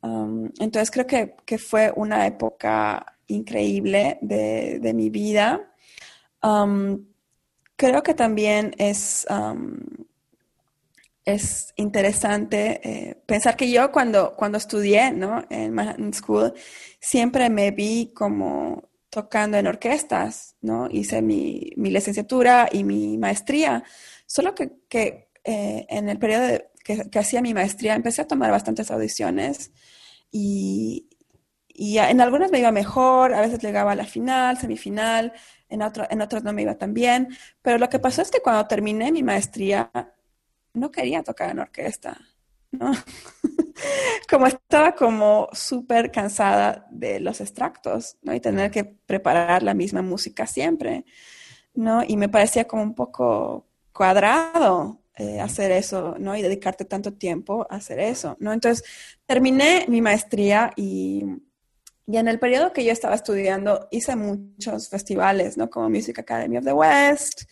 Um, 0.03 0.51
entonces 0.59 0.91
creo 0.91 1.07
que, 1.07 1.59
fue 1.59 1.93
una 1.95 2.27
época 2.27 3.19
increíble 3.27 4.19
de, 4.23 4.93
mi 4.95 5.11
vida. 5.11 5.73
Um, 6.43 7.07
creo 7.77 8.03
que 8.03 8.15
también 8.15 8.75
es, 8.79 9.27
um, 9.31 9.77
es 11.25 11.73
interesante 11.77 12.81
eh, 12.83 13.23
pensar 13.27 13.57
que 13.57 13.71
yo 13.71 13.93
cuando, 13.93 14.35
cuando 14.35 14.59
estudié 14.59 15.13
¿no? 15.13 15.45
en 15.51 15.75
Manhattan 15.75 16.15
School 16.15 16.55
siempre 17.01 17.51
me 17.51 17.71
vi 17.71 18.13
como 18.15 18.89
tocando 19.11 19.57
en 19.57 19.67
orquestas, 19.67 20.57
¿no? 20.61 20.89
Hice 20.91 21.23
mi, 21.23 21.73
licenciatura 21.77 22.69
y 22.71 22.85
mi 22.85 23.17
maestría, 23.19 23.83
solo 24.27 24.55
que, 24.55 25.29
eh, 25.45 25.87
en 25.89 26.09
el 26.09 26.19
periodo 26.19 26.47
de, 26.47 26.71
que, 27.11 27.19
hacía 27.19 27.43
mi 27.43 27.55
maestría, 27.55 27.95
empecé 27.95 28.23
a 28.23 28.27
tomar 28.27 28.51
bastantes 28.51 28.91
audiciones 28.91 29.73
y, 30.31 31.09
y 31.69 31.99
en 31.99 32.21
algunas 32.21 32.51
me 32.51 32.61
iba 32.61 32.73
mejor, 32.73 33.35
a 33.35 33.41
veces 33.41 33.61
llegaba 33.61 33.93
a 33.93 33.97
la 33.97 34.05
final, 34.05 34.59
semifinal, 34.59 35.33
en, 35.69 35.83
otro, 35.83 36.07
en 36.09 36.23
otras 36.23 36.45
no 36.45 36.53
me 36.53 36.63
iba 36.63 36.77
tan 36.77 36.95
bien, 36.95 37.29
pero 37.63 37.79
lo 37.79 37.89
que 37.89 37.99
pasó 37.99 38.23
es 38.23 38.31
que 38.31 38.41
cuando 38.41 38.67
terminé 38.67 39.13
mi 39.13 39.23
maestría, 39.23 39.91
no 40.73 40.91
quería 40.91 41.23
tocar 41.23 41.51
en 41.51 41.59
orquesta, 41.59 42.19
¿no? 42.71 42.93
como 44.31 44.47
estaba 44.47 44.95
como 44.95 45.49
súper 45.53 46.11
cansada 46.11 46.87
de 46.91 47.21
los 47.21 47.41
extractos, 47.41 48.17
¿no? 48.23 48.35
Y 48.35 48.41
tener 48.41 48.71
que 48.71 48.85
preparar 48.85 49.63
la 49.63 49.75
misma 49.75 50.03
música 50.03 50.47
siempre, 50.47 51.05
¿no? 51.75 52.03
Y 52.07 52.17
me 52.17 52.29
parecía 52.29 52.67
como 52.67 52.83
un 52.83 52.95
poco 52.95 53.67
cuadrado 53.93 55.03
eh, 55.19 55.41
hacer 55.41 55.73
eso, 55.73 56.15
¿no? 56.19 56.37
Y 56.37 56.43
dedicarte 56.43 56.85
tanto 56.85 57.13
tiempo 57.13 57.67
a 57.71 57.77
hacer 57.77 57.99
eso, 57.99 58.37
¿no? 58.41 58.53
Entonces, 58.53 58.85
terminé 59.27 59.85
mi 59.89 60.01
maestría 60.01 60.73
y, 60.77 61.25
y 62.07 62.17
en 62.17 62.29
el 62.29 62.39
periodo 62.39 62.73
que 62.73 62.85
yo 62.85 62.93
estaba 62.93 63.15
estudiando 63.15 63.89
hice 63.91 64.17
muchos 64.17 64.89
festivales, 64.89 65.57
¿no? 65.57 65.69
Como 65.69 65.91
Music 65.91 66.19
Academy 66.19 66.59
of 66.59 66.65
the 66.65 66.73
West, 66.73 67.43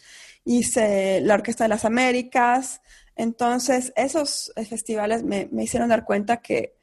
hice 0.44 1.20
la 1.20 1.35
Orquesta 1.35 1.64
de 1.64 1.68
las 1.68 1.85
Américas, 1.85 2.81
entonces, 3.16 3.94
esos 3.96 4.52
eh, 4.57 4.64
festivales 4.66 5.24
me, 5.24 5.48
hicieron 5.59 5.88
dar 5.88 6.05
cuenta 6.05 6.37
que, 6.37 6.76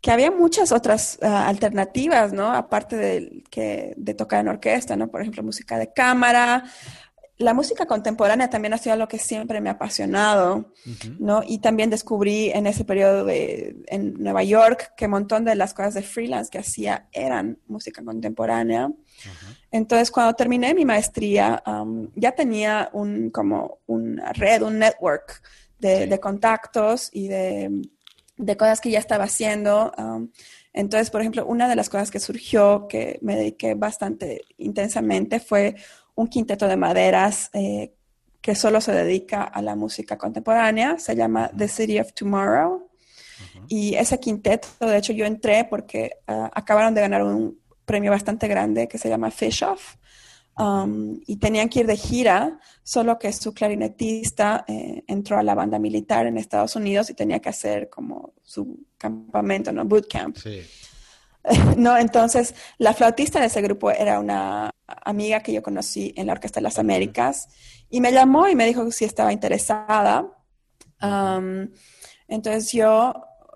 que 0.00 0.10
había 0.10 0.32
muchas 0.32 0.72
otras 0.72 1.18
ah, 1.22 1.46
alternativas, 1.46 2.32
¿no? 2.32 2.52
Aparte 2.52 2.96
de, 2.96 3.44
que, 3.48 3.94
de 3.96 4.14
tocar 4.14 4.40
en 4.40 4.48
orquesta, 4.48 4.96
¿no? 4.96 5.08
Por 5.08 5.20
ejemplo, 5.20 5.44
música 5.44 5.78
de 5.78 5.92
cámara, 5.92 6.64
la 7.38 7.54
música 7.54 7.86
contemporánea 7.86 8.50
también 8.50 8.74
ha 8.74 8.78
sido 8.78 8.92
algo 8.92 9.08
que 9.08 9.18
siempre 9.18 9.60
me 9.60 9.68
ha 9.68 9.72
apasionado, 9.72 10.72
¿no? 11.18 11.42
Y 11.46 11.58
también 11.58 11.90
descubrí 11.90 12.50
en 12.50 12.66
ese 12.66 12.84
periodo 12.84 13.24
de, 13.24 13.76
en 13.88 14.14
Nueva 14.22 14.42
York 14.42 14.92
que 14.96 15.06
un 15.06 15.12
montón 15.12 15.44
de 15.44 15.54
las 15.54 15.74
cosas 15.74 15.94
de 15.94 16.02
freelance 16.02 16.50
que 16.50 16.58
hacía 16.58 17.08
eran 17.12 17.58
música 17.66 18.04
contemporánea. 18.04 18.90
Entonces, 19.70 20.10
cuando 20.10 20.34
terminé 20.34 20.74
mi 20.74 20.84
maestría, 20.84 21.62
um, 21.66 22.08
ya 22.14 22.32
tenía 22.32 22.90
un, 22.92 23.30
como 23.30 23.78
una 23.86 24.32
red, 24.32 24.62
un 24.62 24.78
network 24.78 25.42
de, 25.78 26.20
contactos 26.20 27.10
y 27.12 27.28
de, 27.28 27.82
de, 28.36 28.56
cosas 28.56 28.80
que 28.80 28.90
ya 28.90 29.00
estaba 29.00 29.24
haciendo. 29.24 29.92
Um, 29.98 30.30
entonces, 30.72 31.10
por 31.10 31.20
ejemplo, 31.20 31.44
una 31.44 31.68
de 31.68 31.76
las 31.76 31.88
cosas 31.88 32.10
que 32.10 32.20
surgió, 32.20 32.86
que 32.88 33.18
me 33.20 33.36
dediqué 33.36 33.74
bastante 33.74 34.42
intensamente, 34.58 35.40
fue 35.40 35.74
un 36.14 36.28
quinteto 36.28 36.68
de 36.68 36.76
maderas 36.76 37.50
eh, 37.52 37.94
que 38.40 38.54
solo 38.54 38.80
se 38.80 38.92
dedica 38.92 39.44
a 39.44 39.62
la 39.62 39.76
música 39.76 40.18
contemporánea, 40.18 40.98
se 40.98 41.14
llama 41.14 41.50
The 41.56 41.68
City 41.68 42.00
of 42.00 42.12
Tomorrow. 42.12 42.88
Y 43.68 43.94
ese 43.94 44.18
quinteto, 44.18 44.68
de 44.80 44.96
hecho, 44.96 45.12
yo 45.12 45.24
entré 45.24 45.64
porque 45.64 46.10
ah, 46.26 46.50
acabaron 46.54 46.94
de 46.94 47.00
ganar 47.00 47.22
un 47.22 47.60
premio 47.84 48.10
bastante 48.10 48.48
grande 48.48 48.88
que 48.88 48.98
se 48.98 49.08
llama 49.08 49.30
Fish 49.30 49.62
Off. 49.62 49.96
Um, 50.58 51.18
y 51.26 51.36
tenían 51.36 51.70
que 51.70 51.80
ir 51.80 51.86
de 51.86 51.96
gira, 51.96 52.58
solo 52.82 53.18
que 53.18 53.32
su 53.32 53.54
clarinetista 53.54 54.66
eh, 54.68 55.02
entró 55.06 55.38
a 55.38 55.42
la 55.42 55.54
banda 55.54 55.78
militar 55.78 56.26
en 56.26 56.36
Estados 56.36 56.76
Unidos 56.76 57.08
y 57.08 57.14
tenía 57.14 57.40
que 57.40 57.48
hacer 57.48 57.88
como 57.88 58.34
su 58.42 58.86
campamento, 58.98 59.72
¿no? 59.72 59.86
Bootcamp. 59.86 60.36
Sí. 60.36 60.60
no, 61.76 61.96
entonces 61.96 62.54
la 62.78 62.94
flautista 62.94 63.40
de 63.40 63.46
ese 63.46 63.62
grupo 63.62 63.90
era 63.90 64.20
una 64.20 64.70
amiga 64.86 65.40
que 65.40 65.52
yo 65.52 65.62
conocí 65.62 66.12
en 66.16 66.26
la 66.26 66.34
Orquesta 66.34 66.60
de 66.60 66.64
las 66.64 66.78
Américas 66.78 67.48
y 67.90 68.00
me 68.00 68.12
llamó 68.12 68.48
y 68.48 68.54
me 68.54 68.66
dijo 68.66 68.90
si 68.90 69.04
estaba 69.04 69.32
interesada. 69.32 70.26
entonces 72.28 72.72
yo, 72.72 73.14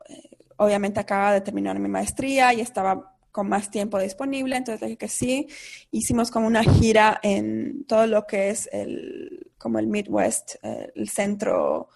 eh, 0.09 0.31
obviamente, 0.57 1.01
acababa 1.01 1.33
de 1.33 1.41
terminar 1.41 1.79
mi 1.79 1.89
maestría 1.89 2.53
y 2.53 2.61
estaba 2.61 3.17
con 3.31 3.49
más 3.49 3.71
tiempo 3.71 3.99
disponible, 3.99 4.57
entonces 4.57 4.81
dije 4.81 4.97
que 4.97 5.09
sí. 5.09 5.49
Hicimos 5.91 6.31
como 6.31 6.47
una 6.47 6.65
gira 6.65 7.21
en 7.23 7.85
todo 7.85 8.07
lo 8.07 8.27
que 8.27 8.51
es 8.51 8.69
el, 8.73 9.53
como 9.59 9.79
el 9.79 9.87
Midwest, 9.87 10.57
eh, 10.63 10.91
el 10.95 11.09
centro 11.09 11.89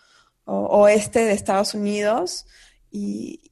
oeste 0.44 1.24
de 1.24 1.32
Estados 1.32 1.74
Unidos 1.74 2.46
y, 2.90 3.49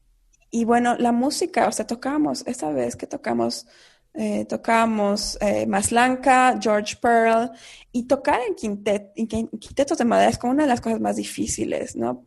y 0.51 0.65
bueno, 0.65 0.97
la 0.97 1.13
música, 1.13 1.69
o 1.69 1.73
sea, 1.73 1.87
tocamos, 1.87 2.47
esa 2.47 2.71
vez 2.71 2.97
que 2.97 3.07
tocamos, 3.07 3.67
eh, 4.15 4.47
tocamos 4.47 5.37
eh, 5.41 5.67
Maslanka, 5.67 6.59
George 6.61 6.97
Pearl, 7.01 7.51
y 7.93 8.05
tocar 8.05 8.41
en, 8.47 8.55
quintet, 8.55 9.13
en 9.17 9.27
quintetos 9.27 9.99
de 9.99 10.05
madera 10.05 10.31
es 10.31 10.39
como 10.39 10.53
una 10.53 10.63
de 10.65 10.71
las 10.71 10.81
cosas 10.81 11.01
más 11.01 11.17
difíciles, 11.17 11.97
¿no? 11.97 12.25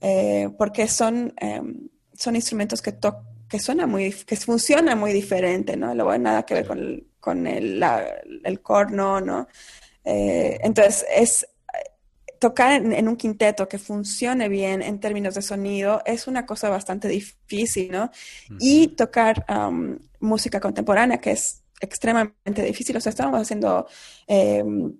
Eh, 0.00 0.50
porque 0.58 0.86
son, 0.88 1.32
em, 1.38 1.88
son 2.14 2.36
instrumentos 2.36 2.82
que, 2.82 2.98
que 3.48 3.58
suenan 3.58 3.90
muy, 3.90 4.12
que 4.12 4.36
funcionan 4.36 4.98
muy 4.98 5.12
diferente, 5.12 5.76
¿no? 5.76 5.94
Luego 5.94 6.16
nada 6.18 6.44
que 6.44 6.54
ver 6.54 6.66
con 6.66 6.78
el, 6.78 7.06
con 7.18 7.46
el, 7.46 7.82
el 8.44 8.62
corno, 8.62 9.20
¿no? 9.20 9.48
entonces, 10.10 11.04
es, 11.14 11.46
tocar 12.38 12.72
en, 12.72 13.08
un 13.08 13.16
quinteto 13.16 13.68
que 13.68 13.78
funcione 13.78 14.48
bien 14.48 14.82
en 14.82 15.00
términos 15.00 15.34
de 15.34 15.42
sonido 15.42 16.02
es 16.04 16.26
una 16.26 16.46
cosa 16.46 16.68
bastante 16.68 17.08
difícil, 17.08 17.90
¿no? 17.90 18.10
Y 18.60 18.88
tocar 18.88 19.44
um, 19.48 19.98
música 20.20 20.60
contemporánea, 20.60 21.18
que 21.18 21.32
es 21.32 21.64
extremadamente 21.80 22.62
difícil. 22.62 22.96
O 22.96 23.00
sea, 23.00 23.10
estábamos 23.10 23.40
haciendo 23.40 23.86
em, 24.26 24.96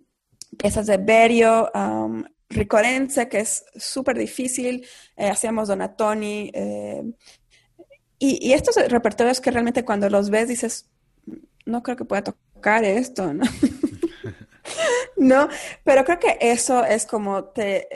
piezas 0.56 0.86
de 0.86 0.96
Berio, 0.96 1.70
um, 1.74 2.24
Ricorense, 2.50 3.28
que 3.28 3.40
es 3.40 3.64
súper 3.76 4.18
difícil. 4.18 4.86
Eh, 5.16 5.28
hacíamos 5.28 5.68
Donatoni. 5.68 6.50
Eh, 6.54 7.02
y, 8.18 8.48
y, 8.48 8.52
estos 8.52 8.76
repertorios 8.88 9.40
que 9.40 9.50
realmente 9.50 9.84
cuando 9.84 10.10
los 10.10 10.30
ves 10.30 10.48
dices, 10.48 10.88
no 11.66 11.82
creo 11.82 11.96
que 11.96 12.04
pueda 12.04 12.24
tocar 12.24 12.84
esto, 12.84 13.32
¿no? 13.32 13.44
no, 15.16 15.48
pero 15.84 16.04
creo 16.04 16.18
que 16.18 16.38
eso 16.40 16.84
es 16.84 17.06
como 17.06 17.44
te, 17.44 17.88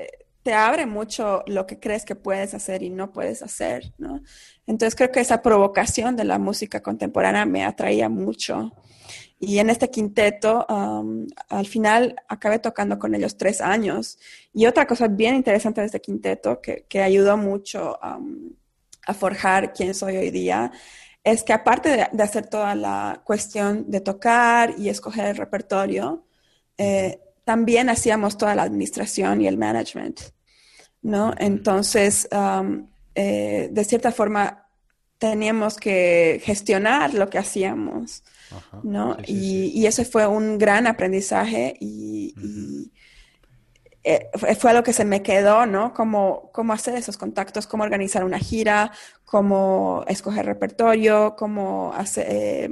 te 0.43 0.55
abre 0.55 0.87
mucho 0.87 1.43
lo 1.47 1.67
que 1.67 1.79
crees 1.79 2.05
que 2.05 2.15
puedes 2.15 2.55
hacer 2.55 2.83
y 2.83 2.91
no 2.91 3.13
puedes 3.13 3.43
hacer, 3.43 3.93
¿no? 3.99 4.23
Entonces 4.67 4.95
creo 4.95 5.11
que 5.11 5.21
esa 5.21 5.43
provocación 5.43 6.17
de 6.17 6.25
la 6.25 6.39
música 6.39 6.83
contemporánea 6.83 7.47
me 7.47 7.65
atraía 7.65 8.09
mucho. 8.09 8.73
Y 9.39 9.59
en 9.59 9.71
este 9.71 9.91
quinteto, 9.91 10.65
um, 10.69 11.27
al 11.49 11.67
final 11.67 12.15
acabé 12.29 12.61
tocando 12.61 12.99
con 12.99 13.15
ellos 13.15 13.37
tres 13.37 13.61
años. 13.61 14.19
Y 14.55 14.67
otra 14.67 14.87
cosa 14.87 15.09
bien 15.09 15.35
interesante 15.35 15.81
de 15.81 15.87
este 15.87 16.01
quinteto 16.01 16.61
que, 16.61 16.87
que 16.89 17.03
ayudó 17.03 17.37
mucho 17.37 17.99
um, 18.05 18.53
a 19.07 19.15
forjar 19.15 19.73
quién 19.73 19.95
soy 19.95 20.17
hoy 20.17 20.31
día 20.31 20.71
es 21.25 21.43
que 21.43 21.53
aparte 21.53 21.89
de, 22.13 22.23
hacer 22.23 22.47
toda 22.47 22.75
la 22.75 23.23
cuestión 23.25 23.91
de 23.91 24.01
tocar 24.01 24.75
y 24.79 24.89
escoger 24.89 25.27
el 25.27 25.37
repertorio, 25.37 26.25
eh, 26.85 27.21
también 27.45 27.89
hacíamos 27.89 28.37
toda 28.37 28.57
la 28.57 28.65
administración 28.65 29.41
y 29.41 29.47
el 29.47 29.57
management, 29.57 30.21
¿no? 31.03 31.33
Entonces, 31.39 32.29
um, 32.33 32.89
eh, 33.15 33.69
de 33.71 33.85
cierta 33.85 34.11
forma, 34.11 34.67
teníamos 35.19 35.77
que 35.77 36.41
gestionar 36.43 37.15
lo 37.15 37.31
que 37.31 37.39
hacíamos, 37.39 38.25
¿no? 38.83 39.17
y, 39.25 39.87
ese 39.87 40.05
fue 40.05 40.27
un 40.27 40.59
gran 40.59 40.89
aprendizaje 40.89 41.77
y, 41.79 42.35
eh, 44.03 44.29
fue 44.59 44.71
algo 44.73 44.83
que 44.83 44.93
se 44.93 45.05
me 45.05 45.23
quedó, 45.23 45.65
¿no? 45.65 45.95
Cómo, 45.95 46.51
cómo 46.53 46.73
hacer 46.73 46.97
esos 46.97 47.17
contactos, 47.17 47.69
cómo 47.69 47.85
organizar 47.85 48.25
una 48.25 48.41
gira, 48.41 48.91
cómo 49.25 50.05
escoger 50.09 50.47
repertorio, 50.47 51.37
cómo 51.37 51.93
hacer, 51.95 52.69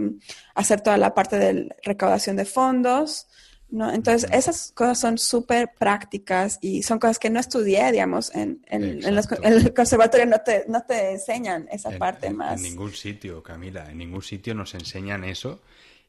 hacer 0.57 0.81
toda 0.81 0.97
la 0.97 1.15
parte 1.15 1.39
de 1.39 1.69
recaudación 1.85 2.35
de 2.35 2.45
fondos. 2.45 3.30
¿No? 3.71 3.93
Entonces, 3.93 4.29
esas 4.33 4.73
cosas 4.73 4.99
son 4.99 5.19
súper 5.19 5.73
prácticas 5.79 6.59
y 6.61 6.83
son 6.83 6.99
cosas 6.99 7.19
que 7.19 7.31
no 7.31 7.41
estudié, 7.41 7.93
digamos, 7.93 8.35
en, 8.35 8.65
en, 8.69 9.03
el 9.05 9.75
conservatorio 9.75 10.27
no 10.27 10.41
te, 10.41 10.65
no 10.69 10.83
te 10.83 11.13
enseñan 11.13 11.69
esa 11.71 11.91
parte 11.99 12.31
más. 12.31 12.57
En 12.57 12.71
ningún 12.71 12.93
sitio, 12.93 13.43
Camila, 13.43 13.91
en 13.91 13.99
ningún 13.99 14.23
sitio 14.23 14.55
nos 14.55 14.75
enseñan 14.75 15.25
eso 15.25 15.61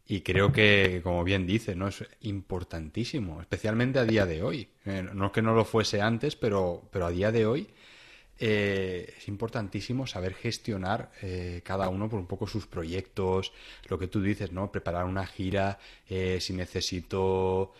y 0.07 0.21
creo 0.21 0.51
que, 0.51 1.01
como 1.03 1.23
bien 1.23 1.47
dice, 1.47 1.75
¿no? 1.75 1.87
es 1.87 2.03
importantísimo, 2.21 3.41
especialmente 3.41 3.99
a 3.99 4.05
día 4.05 4.25
de 4.25 4.43
hoy. 4.43 4.67
Eh, 4.85 5.07
no 5.13 5.27
es 5.27 5.31
que 5.31 5.41
no 5.41 5.53
lo 5.53 5.63
fuese 5.63 6.01
antes, 6.01 6.35
pero, 6.35 6.83
pero 6.91 7.05
a 7.05 7.11
día 7.11 7.31
de 7.31 7.45
hoy 7.45 7.69
eh, 8.43 9.13
es 9.19 9.27
importantísimo 9.27 10.07
saber 10.07 10.33
gestionar 10.33 11.11
eh, 11.21 11.61
cada 11.63 11.89
uno 11.89 12.09
por 12.09 12.19
un 12.19 12.25
poco 12.25 12.47
sus 12.47 12.65
proyectos, 12.65 13.53
lo 13.87 13.99
que 13.99 14.07
tú 14.07 14.19
dices, 14.19 14.51
¿no? 14.51 14.71
Preparar 14.71 15.05
una 15.05 15.27
gira, 15.27 15.77
eh, 16.09 16.39
si 16.41 16.53
necesito 16.53 17.73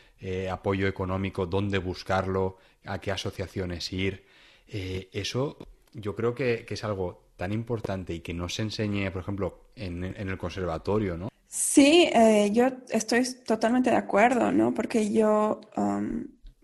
apoyo 0.52 0.88
económico, 0.88 1.48
dónde 1.48 1.80
buscarlo, 1.80 2.60
a 2.86 3.00
qué 3.00 3.10
asociaciones 3.12 3.92
ir. 3.92 4.24
eso 4.68 5.58
yo 5.94 6.16
creo 6.16 6.36
que, 6.36 6.64
es 6.70 6.84
algo 6.84 7.24
tan 7.38 7.52
importante 7.52 8.14
y 8.14 8.20
que 8.20 8.32
no 8.32 8.48
se 8.48 8.62
enseñe, 8.62 9.10
por 9.12 9.24
ejemplo, 9.24 9.72
en, 9.76 10.04
el 10.04 10.38
conservatorio, 10.38 11.18
¿no? 11.18 11.30
Sí, 11.48 12.08
yo 12.52 12.68
estoy 12.90 13.24
totalmente 13.48 13.90
de 13.90 13.96
acuerdo, 13.96 14.52
¿no? 14.52 14.76
Porque 14.76 15.12
yo... 15.12 15.60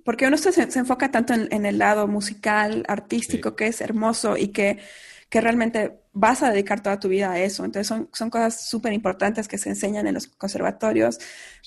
porque 0.07 0.25
uno 0.25 0.37
se, 0.37 0.53
se 0.53 0.79
enfoca 0.79 1.11
tanto 1.11 1.33
en, 1.33 1.65
el 1.65 1.79
lado 1.79 2.07
musical, 2.07 2.85
artístico, 2.87 3.57
que 3.57 3.67
es 3.67 3.81
hermoso 3.81 4.37
y 4.37 4.53
que, 4.53 4.79
que, 5.27 5.41
realmente 5.41 5.99
vas 6.13 6.43
a 6.43 6.49
dedicar 6.49 6.81
toda 6.81 6.97
tu 6.97 7.09
vida 7.09 7.29
a 7.29 7.41
eso. 7.41 7.65
Entonces 7.65 7.87
son, 7.87 8.09
son 8.13 8.29
cosas 8.29 8.69
súper 8.69 8.93
importantes 8.93 9.49
que 9.49 9.57
se 9.57 9.67
enseñan 9.67 10.07
en 10.07 10.13
los 10.13 10.27
conservatorios, 10.27 11.19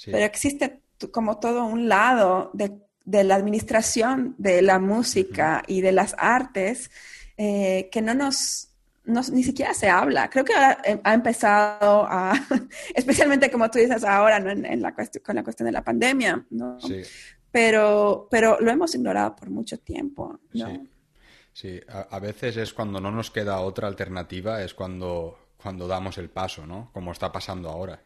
pero 0.07 0.24
existe 0.24 0.80
como 1.12 1.38
todo 1.38 1.66
un 1.66 1.91
lado 1.91 2.51
de, 2.55 2.72
de 3.05 3.24
la 3.24 3.34
administración 3.34 4.36
de 4.38 4.62
la 4.62 4.78
música 4.78 5.62
y 5.66 5.82
de 5.82 5.93
las 5.93 6.14
artes 6.16 6.91
eh, 7.36 7.91
que 7.93 8.01
no 8.01 8.14
nos, 8.14 8.70
ni 9.05 9.43
siquiera 9.43 9.74
se 9.74 9.91
habla. 9.91 10.30
Creo 10.30 10.47
que 10.47 10.55
ahora 10.55 10.78
eh, 10.82 10.99
ha 11.05 11.12
empezado 11.12 12.07
a, 12.09 12.32
especialmente 12.95 13.51
como 13.51 13.70
tú 13.70 13.80
dices 13.80 14.03
ahora, 14.03 14.41
¿no? 14.41 14.51
en, 14.51 14.80
la 14.80 14.95
con 15.22 15.36
la 15.36 15.45
cuestión 15.45 15.66
de 15.66 15.72
la 15.72 15.84
pandemia, 15.84 16.47
¿no? 16.49 16.80
Sí. 16.80 17.03
Pero, 17.53 18.28
pero 18.30 18.59
lo 18.61 18.70
hemos 18.70 18.94
ignorado 18.94 19.34
por 19.36 19.51
mucho 19.51 19.78
tiempo, 19.78 20.38
¿no? 20.53 20.68
Sí, 20.68 20.90
sí. 21.53 21.80
A, 21.88 22.18
veces 22.20 22.57
es 22.57 22.72
cuando 22.72 23.01
no 23.01 23.11
nos 23.11 23.30
queda 23.30 23.61
otra 23.61 23.88
alternativa, 23.88 24.62
es 24.62 24.74
cuando, 24.74 25.38
cuando 25.57 25.88
damos 25.88 26.18
el 26.18 26.30
paso, 26.30 26.66
¿no? 26.66 26.90
Como 26.92 27.12
está 27.12 27.32
pasando 27.32 27.68
ahora. 27.68 28.01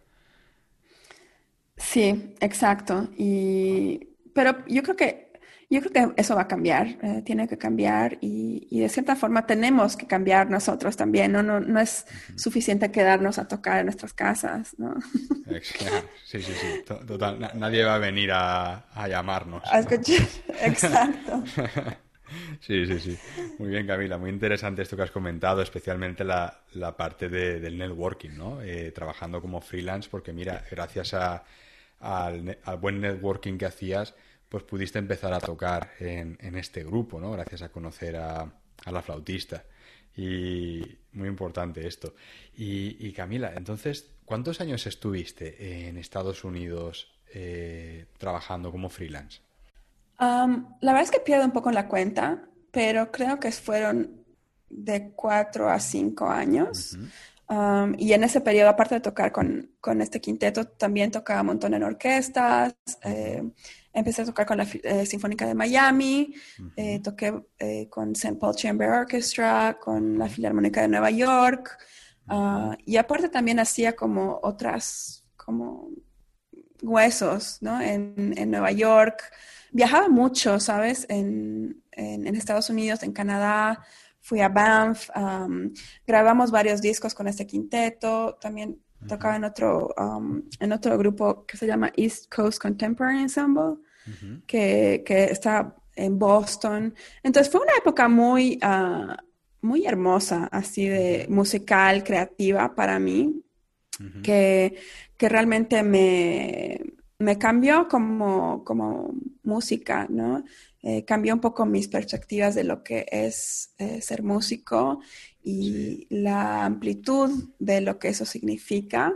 Sí, 1.76 2.34
exacto. 2.40 3.08
Y, 3.18 4.16
pero 4.32 4.64
yo 4.66 4.82
creo 4.82 4.96
que 4.96 5.23
yo 5.70 5.80
creo 5.80 6.14
que 6.14 6.20
eso 6.20 6.34
va 6.34 6.42
a 6.42 6.48
cambiar, 6.48 6.88
eh, 7.02 7.22
tiene 7.24 7.48
que 7.48 7.58
cambiar 7.58 8.18
y, 8.20 8.80
de 8.80 8.88
cierta 8.88 9.16
forma 9.16 9.46
tenemos 9.46 9.96
que 9.96 10.06
cambiar 10.06 10.50
nosotros 10.50 10.96
también, 10.96 11.32
no, 11.32 11.42
no, 11.42 11.60
no 11.60 11.80
es 11.80 12.06
suficiente 12.36 12.90
quedarnos 12.90 13.38
a 13.38 13.48
tocar 13.48 13.78
en 13.78 13.86
nuestras 13.86 14.12
casas, 14.12 14.74
¿no? 14.78 14.94
Sí, 16.24 16.42
sí, 16.42 16.52
sí, 16.52 16.84
total, 17.06 17.50
nadie 17.54 17.84
va 17.84 17.94
a 17.94 17.98
venir 17.98 18.30
a, 18.32 18.84
llamarnos. 19.08 19.62
A 19.70 19.80
escuchar, 19.80 20.26
exacto. 20.62 21.42
Sí, 22.60 22.86
sí, 22.86 22.98
sí. 22.98 23.18
Muy 23.58 23.68
bien, 23.68 23.86
Camila. 23.86 24.18
Muy 24.18 24.30
interesante 24.30 24.82
esto 24.82 24.96
que 24.96 25.02
has 25.02 25.10
comentado, 25.10 25.62
especialmente 25.62 26.24
la, 26.24 26.62
la 26.72 26.96
parte 26.96 27.28
de, 27.28 27.60
del 27.60 27.78
networking, 27.78 28.30
¿no? 28.36 28.62
Eh, 28.62 28.90
trabajando 28.92 29.40
como 29.40 29.60
freelance, 29.60 30.08
porque 30.10 30.32
mira, 30.32 30.64
gracias 30.70 31.14
a, 31.14 31.44
al, 32.00 32.58
al, 32.64 32.78
buen 32.78 33.00
networking 33.00 33.58
que 33.58 33.66
hacías, 33.66 34.14
pues 34.48 34.64
pudiste 34.64 34.98
empezar 34.98 35.32
a 35.32 35.40
tocar 35.40 35.90
en, 35.98 36.56
este 36.56 36.84
grupo, 36.84 37.20
¿no? 37.20 37.32
Gracias 37.32 37.62
a 37.62 37.70
conocer 37.70 38.16
a, 38.16 38.50
la 38.90 39.02
flautista. 39.02 39.64
Y 40.16 40.80
muy 41.12 41.28
importante 41.28 41.86
esto. 41.86 42.14
Y, 42.56 43.12
Camila, 43.12 43.52
entonces, 43.56 44.10
¿cuántos 44.24 44.60
años 44.60 44.86
estuviste 44.86 45.88
en 45.88 45.98
Estados 45.98 46.44
Unidos 46.44 47.12
eh, 47.32 48.06
trabajando 48.18 48.70
como 48.70 48.88
freelance? 48.88 49.40
Um, 50.20 50.66
la 50.80 50.92
verdad 50.92 51.02
es 51.02 51.10
que 51.10 51.20
pierdo 51.20 51.44
un 51.44 51.52
poco 51.52 51.72
la 51.72 51.88
cuenta, 51.88 52.48
pero 52.70 53.10
creo 53.10 53.40
que 53.40 53.50
fueron 53.50 54.24
de 54.68 55.12
cuatro 55.12 55.68
a 55.68 55.80
cinco 55.80 56.28
años. 56.28 56.96
Um, 57.54 57.94
y 57.98 58.12
en 58.12 58.24
ese 58.24 58.40
periodo, 58.40 58.70
aparte 58.70 58.96
de 58.96 59.00
tocar 59.00 59.30
con, 59.30 60.00
este 60.00 60.20
quinteto, 60.20 60.66
también 60.66 61.12
tocaba 61.12 61.42
un 61.42 61.48
montón 61.48 61.74
en 61.74 61.84
orquestas. 61.84 62.74
Eh, 63.04 63.44
empecé 63.92 64.22
a 64.22 64.24
tocar 64.24 64.44
con 64.44 64.58
la 64.58 64.66
eh, 64.82 65.06
Sinfónica 65.06 65.46
de 65.46 65.54
Miami, 65.54 66.34
eh, 66.74 66.98
toqué 67.00 67.32
con 67.88 68.12
St. 68.12 68.36
Paul 68.40 68.56
Chamber 68.56 68.88
Orchestra, 68.88 69.78
con 69.80 70.18
la 70.18 70.28
Filarmónica 70.28 70.82
de 70.82 70.88
Nueva 70.88 71.10
York. 71.10 71.78
Ah, 72.26 72.76
y 72.84 72.96
aparte 72.96 73.28
también 73.28 73.60
hacía 73.60 73.94
como 73.94 74.40
otras, 74.42 75.24
como 75.36 75.90
huesos, 76.82 77.58
¿no? 77.60 77.80
En, 77.80 78.34
en 78.36 78.50
Nueva 78.50 78.72
York. 78.72 79.22
Viajaba 79.70 80.08
mucho, 80.08 80.58
¿sabes? 80.58 81.06
En, 81.08 81.84
en, 81.92 82.26
en 82.26 82.34
Estados 82.34 82.68
Unidos, 82.68 83.04
en 83.04 83.12
Canadá 83.12 83.84
fui 84.24 84.40
a 84.40 84.48
Banff, 84.48 85.10
grabamos 86.06 86.50
varios 86.50 86.80
discos 86.80 87.14
con 87.14 87.28
este 87.28 87.46
quinteto, 87.46 88.38
también 88.40 88.80
tocaba 89.06 89.36
en 89.36 89.44
otro, 89.44 89.94
en 90.58 90.72
otro 90.72 90.96
grupo 90.96 91.44
que 91.44 91.58
se 91.58 91.66
llama 91.66 91.92
East 91.94 92.34
Coast 92.34 92.58
Contemporary 92.58 93.20
Ensemble, 93.20 93.76
que, 94.46 95.04
está 95.30 95.76
en 95.94 96.18
Boston. 96.18 96.94
Entonces 97.22 97.52
fue 97.52 97.60
una 97.60 97.74
época 97.76 98.08
muy, 98.08 98.58
ah, 98.62 99.14
muy 99.60 99.84
hermosa, 99.84 100.48
así 100.50 100.88
de 100.88 101.26
musical, 101.28 102.02
creativa 102.02 102.74
para 102.74 102.98
mí, 102.98 103.42
que, 104.22 104.78
que 105.18 105.28
realmente 105.28 105.82
me, 105.82 106.80
me 107.18 107.36
cambió 107.36 107.88
como, 107.88 108.64
como 108.64 109.14
música, 109.42 110.06
¿no? 110.08 110.44
Eh, 110.86 111.02
cambió 111.06 111.32
un 111.32 111.40
poco 111.40 111.64
mis 111.64 111.88
perspectivas 111.88 112.54
de 112.54 112.62
lo 112.62 112.84
que 112.84 113.06
es 113.10 113.72
eh, 113.78 114.02
ser 114.02 114.22
músico 114.22 115.00
y 115.42 116.06
la 116.10 116.66
amplitud 116.66 117.30
de 117.58 117.80
lo 117.80 117.98
que 117.98 118.08
eso 118.08 118.26
significa. 118.26 119.14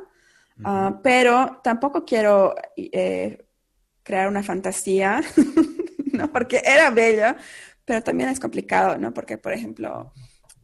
Ah, 0.65 0.99
pero 1.03 1.61
tampoco 1.63 2.07
quiero 2.07 2.55
eh, 2.75 3.45
crear 4.03 4.29
una 4.29 4.43
fantasía, 4.43 5.21
¿no? 6.13 6.33
Porque 6.33 6.63
era 6.65 6.89
bello, 6.89 7.37
pero 7.85 8.03
también 8.03 8.31
es 8.31 8.41
complicado, 8.41 8.97
¿no? 8.97 9.13
Porque, 9.13 9.37
por 9.37 9.53
ejemplo, 9.53 10.15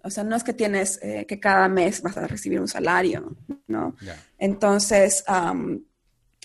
o 0.02 0.08
sea, 0.08 0.24
no 0.24 0.34
es 0.34 0.42
que 0.42 0.54
tienes 0.54 0.98
que 0.98 1.38
cada 1.38 1.68
mes 1.68 2.00
vas 2.00 2.16
a 2.16 2.26
recibir 2.26 2.60
un 2.60 2.68
salario, 2.68 3.36
¿no? 3.66 3.94
Entonces, 4.38 5.22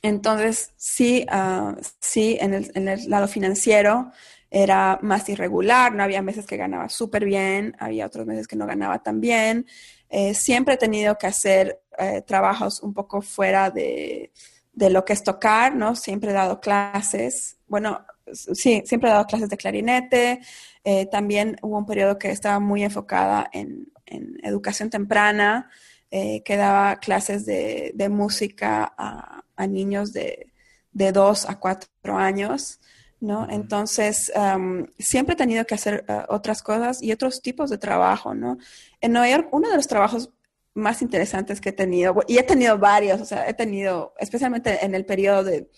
entonces 0.01 0.72
sí, 0.76 1.26
ah, 1.30 1.78
sí, 2.01 2.38
en 2.41 2.53
el, 2.53 2.72
en 2.76 2.89
el 2.89 3.10
lado 3.10 3.30
financiero 3.30 4.12
era 4.52 5.00
más 5.02 5.30
irregular, 5.30 5.93
no 5.93 6.04
había 6.04 6.22
meses 6.22 6.45
que 6.45 6.58
ganaba 6.58 6.89
súper 6.89 7.26
bien, 7.26 7.76
había 7.80 8.06
otros 8.06 8.26
meses 8.26 8.47
que 8.47 8.56
no 8.56 8.66
ganaba 8.66 9.04
tan 9.04 9.22
bien. 9.22 9.68
Eh, 10.10 10.34
siempre 10.34 10.74
he 10.74 10.78
tenido 10.78 11.18
que 11.18 11.28
hacer 11.28 11.82
eh, 11.97 12.24
trabajos 12.24 12.82
un 12.82 12.93
poco 12.93 13.22
fuera 13.22 13.70
de, 13.70 14.32
lo 14.74 15.06
que 15.06 15.14
es 15.14 15.24
tocar, 15.24 15.76
¿no? 15.76 15.95
Siempre 15.95 16.32
he 16.32 16.34
dado 16.34 16.60
clases, 16.60 17.58
bueno, 17.68 18.06
sí, 18.32 18.82
siempre 18.86 19.10
he 19.10 19.14
dado 19.14 19.26
clases 19.26 19.50
de 19.50 19.58
clarinete. 19.58 20.39
Eh, 20.84 21.06
también 21.08 21.58
hubo 21.62 21.78
un 21.78 21.86
periodo 21.86 22.18
que 22.18 22.32
estaba 22.32 22.60
muy 22.60 22.84
enfocada 22.84 23.50
en, 23.54 23.91
educación 24.41 24.89
temprana, 24.89 25.70
que 26.10 26.58
daba 26.58 26.95
clases 26.95 27.45
de, 27.45 28.08
música 28.10 28.91
a, 28.97 29.68
niños 29.68 30.14
de, 30.14 30.52
de 30.93 31.12
dos 31.12 31.47
a 31.47 31.60
cuatro 31.60 32.18
años. 32.18 32.80
¿No? 33.20 33.47
Entonces, 33.49 34.32
siempre 34.97 35.34
he 35.34 35.38
tenido 35.38 35.65
que 35.65 35.76
hacer 35.76 36.05
eh, 36.07 36.24
otras 36.30 36.63
cosas 36.63 37.01
y 37.01 37.11
otros 37.11 37.41
tipos 37.41 37.70
de 37.70 37.78
trabajo, 37.78 38.34
¿no? 38.34 38.57
En 39.01 39.11
Nueva 39.11 39.30
York, 39.30 39.49
uno 39.51 39.70
de 39.70 39.76
los 39.76 39.88
trabajos 39.88 40.32
más 40.74 41.01
interesantes 41.01 41.59
que 41.59 41.70
he 41.70 41.74
tenido, 41.74 42.15
y 42.28 42.38
he 42.38 42.43
tenido 42.43 42.78
varios, 42.78 43.20
o 43.20 43.26
sea, 43.26 43.47
he 43.47 43.53
tenido, 43.53 44.13
especialmente 44.20 44.86
en 44.86 44.95
el 44.95 45.05
periodo 45.05 45.43
de, 45.43 45.70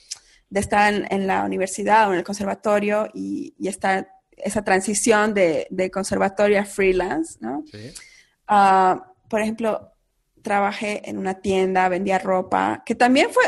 estar 0.54 0.94
en, 0.94 1.28
la 1.28 1.44
universidad 1.46 2.10
o 2.10 2.12
en 2.12 2.20
el 2.20 2.26
conservatorio 2.26 3.08
y, 3.14 3.56
y 3.58 3.70
estar 3.70 4.10
esa 4.44 4.64
transición 4.64 5.34
de, 5.34 5.92
conservatorio 5.94 6.60
a 6.60 6.66
freelance, 6.66 7.38
¿no? 7.40 7.64
Ah, 8.48 9.14
por 9.30 9.42
ejemplo, 9.42 9.91
trabajé 10.42 11.10
en 11.10 11.18
una 11.18 11.36
tienda, 11.36 11.90
vendía 11.90 12.20
ropa, 12.20 12.84
que 12.86 12.96
también 12.96 13.30
fue, 13.32 13.44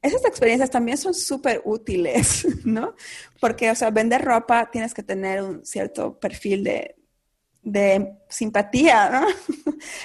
esas 0.00 0.24
experiencias 0.24 0.70
también 0.70 0.98
son 0.98 1.14
súper 1.14 1.62
útiles, 1.64 2.46
¿no? 2.64 2.94
Porque, 3.40 3.70
o 3.70 3.74
sea, 3.74 3.90
vender 3.90 4.24
ropa 4.24 4.70
tienes 4.70 4.94
que 4.94 5.02
tener 5.02 5.42
un 5.42 5.64
cierto 5.64 6.18
perfil 6.18 6.64
de, 6.64 6.96
simpatía, 8.28 9.08
¿no? 9.08 9.26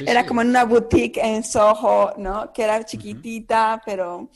era 0.05 0.25
como 0.25 0.41
en 0.41 0.49
una 0.49 0.63
boutique 0.63 1.17
en 1.17 1.43
Soho, 1.43 2.13
¿no? 2.17 2.53
Que 2.53 2.63
era 2.63 2.85
chiquitita, 2.85 3.81
pero 3.83 4.29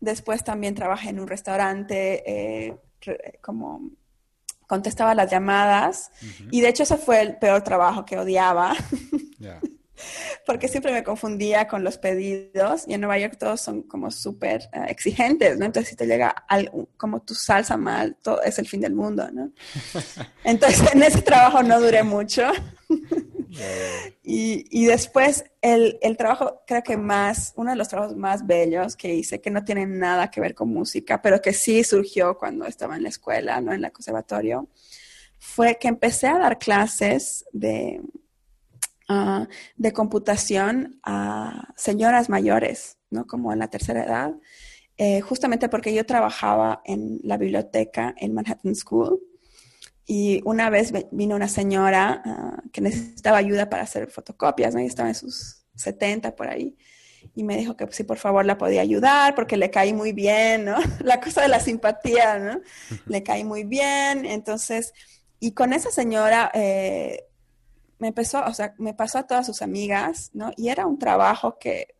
después 0.00 0.42
también 0.42 0.74
trabajé 0.74 1.10
en 1.10 1.20
un 1.20 1.28
restaurante, 1.28 2.22
eh, 2.26 2.76
como 3.42 3.90
contestaba 4.66 5.14
las 5.14 5.30
llamadas, 5.30 6.10
y 6.50 6.62
de 6.62 6.68
hecho 6.68 6.84
ese 6.84 6.96
fue 6.96 7.20
el 7.20 7.36
peor 7.36 7.62
trabajo 7.62 8.06
que 8.06 8.18
odiaba 8.18 8.74
porque 10.46 10.68
siempre 10.68 10.92
me 10.92 11.04
confundía 11.04 11.68
con 11.68 11.84
los 11.84 11.98
pedidos 11.98 12.84
y 12.86 12.94
en 12.94 13.00
Nueva 13.00 13.18
York 13.18 13.36
todos 13.38 13.60
son 13.60 13.82
como 13.82 14.10
súper 14.10 14.62
eh, 14.72 14.86
exigentes, 14.88 15.58
¿no? 15.58 15.66
Entonces 15.66 15.90
si 15.90 15.96
te 15.96 16.06
llega 16.06 16.30
algo, 16.48 16.88
como 16.96 17.20
tu 17.22 17.34
salsa 17.34 17.76
mal, 17.76 18.16
todo 18.22 18.42
es 18.42 18.58
el 18.58 18.66
fin 18.66 18.80
del 18.80 18.94
mundo, 18.94 19.30
¿no? 19.32 19.50
Entonces 20.44 20.92
en 20.92 21.02
ese 21.02 21.22
trabajo 21.22 21.62
no 21.62 21.80
duré 21.80 22.02
mucho. 22.02 22.42
y, 24.22 24.64
y, 24.70 24.86
después 24.86 25.44
el, 25.60 25.98
el, 26.00 26.16
trabajo, 26.16 26.62
creo 26.66 26.82
que 26.82 26.96
más, 26.96 27.52
uno 27.56 27.70
de 27.70 27.76
los 27.76 27.88
trabajos 27.88 28.16
más 28.16 28.46
bellos 28.46 28.96
que 28.96 29.14
hice, 29.14 29.42
que 29.42 29.50
no 29.50 29.62
tiene 29.62 29.86
nada 29.86 30.30
que 30.30 30.40
ver 30.40 30.54
con 30.54 30.70
música, 30.70 31.20
pero 31.20 31.40
que 31.42 31.52
sí 31.52 31.84
surgió 31.84 32.38
cuando 32.38 32.66
estaba 32.66 32.96
en 32.96 33.02
la 33.02 33.10
escuela, 33.10 33.60
¿no? 33.60 33.72
En 33.72 33.84
el 33.84 33.92
conservatorio, 33.92 34.68
fue 35.38 35.76
que 35.78 35.88
empecé 35.88 36.28
a 36.28 36.38
dar 36.38 36.58
clases 36.58 37.44
de 37.52 38.00
Ah, 39.14 39.46
de 39.76 39.92
computación 39.92 40.98
a 41.02 41.74
señoras 41.76 42.30
mayores, 42.30 42.96
¿no? 43.10 43.26
Como 43.26 43.52
en 43.52 43.58
la 43.58 43.68
tercera 43.68 44.04
edad, 44.04 44.32
eh, 44.96 45.20
justamente 45.20 45.68
porque 45.68 45.92
yo 45.92 46.06
trabajaba 46.06 46.80
en 46.86 47.20
la 47.22 47.36
biblioteca 47.36 48.14
en 48.16 48.32
Manhattan 48.32 48.74
School 48.74 49.20
y 50.06 50.40
una 50.46 50.70
vez 50.70 50.92
vino 51.10 51.36
una 51.36 51.48
señora 51.48 52.22
ah, 52.24 52.62
que 52.72 52.80
necesitaba 52.80 53.36
ayuda 53.36 53.68
para 53.68 53.82
hacer 53.82 54.10
fotocopias, 54.10 54.74
¿no? 54.74 54.80
Y 54.80 54.86
estaba 54.86 55.10
en 55.10 55.14
sus 55.14 55.66
70 55.74 56.34
por 56.34 56.48
ahí. 56.48 56.74
y 57.34 57.44
me 57.44 57.56
dijo 57.58 57.76
que 57.76 57.86
si 57.92 58.04
por 58.04 58.18
favor 58.18 58.46
la 58.46 58.56
podía 58.58 58.80
ayudar 58.80 59.34
porque 59.34 59.58
le 59.58 59.70
caí 59.70 59.92
muy 59.92 60.12
bien, 60.12 60.64
¿no? 60.64 60.76
La 61.04 61.20
cosa 61.20 61.42
de 61.42 61.48
la 61.48 61.60
simpatía, 61.60 62.38
¿no? 62.38 62.60
Le 63.06 63.22
caí 63.22 63.44
muy 63.44 63.64
bien, 63.64 64.24
entonces, 64.24 64.92
y 65.38 65.52
con 65.52 65.72
esa 65.74 65.90
señora 65.90 66.50
eh, 66.54 67.26
me 68.02 68.08
empezó, 68.08 68.44
o 68.44 68.52
sea, 68.52 68.74
me 68.78 68.94
pasó 68.94 69.18
a 69.18 69.28
todas 69.28 69.46
sus 69.46 69.62
amigas, 69.62 70.30
¿no? 70.34 70.50
Y 70.56 70.70
era 70.70 70.86
un 70.86 70.98
trabajo 70.98 71.56
que, 71.56 71.94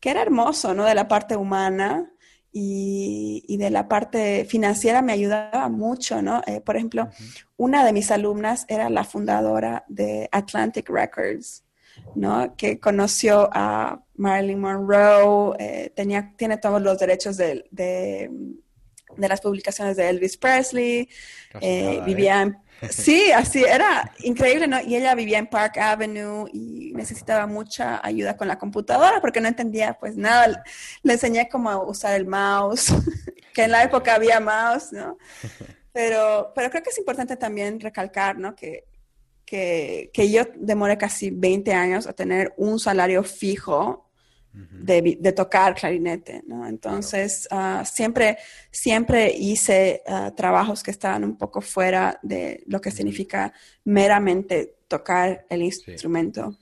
que 0.00 0.08
era 0.08 0.22
hermoso, 0.22 0.72
¿no? 0.72 0.86
De 0.86 0.94
la 0.94 1.08
parte 1.08 1.36
humana 1.36 2.10
y, 2.50 3.44
y 3.46 3.58
de 3.58 3.68
la 3.68 3.86
parte 3.86 4.46
financiera 4.46 5.02
me 5.02 5.12
ayudaba 5.12 5.68
mucho, 5.68 6.22
¿no? 6.22 6.40
Eh, 6.46 6.62
por 6.62 6.76
ejemplo, 6.76 7.10
una 7.58 7.84
de 7.84 7.92
mis 7.92 8.10
alumnas 8.10 8.64
era 8.66 8.88
la 8.88 9.04
fundadora 9.04 9.84
de 9.88 10.26
Atlantic 10.32 10.88
Records, 10.88 11.64
¿no? 12.14 12.56
Que 12.56 12.80
conoció 12.80 13.50
a 13.52 14.02
Marilyn 14.14 14.58
Monroe, 14.58 15.54
eh, 15.58 15.92
tenía, 15.94 16.32
tiene 16.38 16.56
todos 16.56 16.80
los 16.80 16.98
derechos 16.98 17.36
de, 17.36 17.66
de, 17.70 18.30
las 19.18 19.42
publicaciones 19.42 19.98
de 19.98 20.08
Elvis 20.08 20.38
Presley, 20.38 21.10
eh, 21.60 22.00
vivía 22.06 22.40
en 22.40 22.56
Sí, 22.90 23.30
así 23.32 23.62
era 23.62 24.12
increíble, 24.20 24.66
¿no? 24.66 24.80
Y 24.80 24.96
ella 24.96 25.14
vivía 25.14 25.38
en 25.38 25.46
Park 25.46 25.78
Avenue 25.78 26.48
y 26.52 26.92
necesitaba 26.94 27.46
mucha 27.46 28.04
ayuda 28.04 28.36
con 28.36 28.48
la 28.48 28.58
computadora 28.58 29.20
porque 29.20 29.40
no 29.40 29.48
entendía 29.48 29.94
pues 29.94 30.16
nada. 30.16 30.64
Le 31.02 31.12
enseñé 31.12 31.48
cómo 31.48 31.84
usar 31.84 32.14
el 32.14 32.26
mouse, 32.26 32.92
que 33.54 33.64
en 33.64 33.70
la 33.70 33.84
época 33.84 34.14
había 34.14 34.40
mouse, 34.40 34.92
¿no? 34.92 35.16
Pero, 35.92 36.52
pero 36.54 36.70
creo 36.70 36.82
que 36.82 36.90
es 36.90 36.98
importante 36.98 37.36
también 37.36 37.78
recalcar, 37.78 38.38
¿no? 38.38 38.54
Que, 38.54 38.84
que, 39.44 40.10
que 40.12 40.30
yo 40.30 40.44
demoré 40.56 40.98
casi 40.98 41.30
20 41.30 41.72
años 41.74 42.06
a 42.06 42.12
tener 42.12 42.52
un 42.56 42.80
salario 42.80 43.22
fijo 43.22 44.11
de, 44.52 45.32
tocar 45.32 45.74
clarinete, 45.74 46.42
¿no? 46.46 46.66
Entonces, 46.66 47.48
ah, 47.50 47.84
siempre, 47.84 48.38
siempre 48.70 49.32
hice 49.32 50.02
ah, 50.06 50.32
trabajos 50.36 50.82
que 50.82 50.90
estaban 50.90 51.24
un 51.24 51.36
poco 51.36 51.60
fuera 51.60 52.18
de 52.22 52.62
lo 52.66 52.80
que 52.80 52.90
significa 52.90 53.52
meramente 53.84 54.76
tocar 54.88 55.46
el 55.48 55.62
instrumento. 55.62 56.58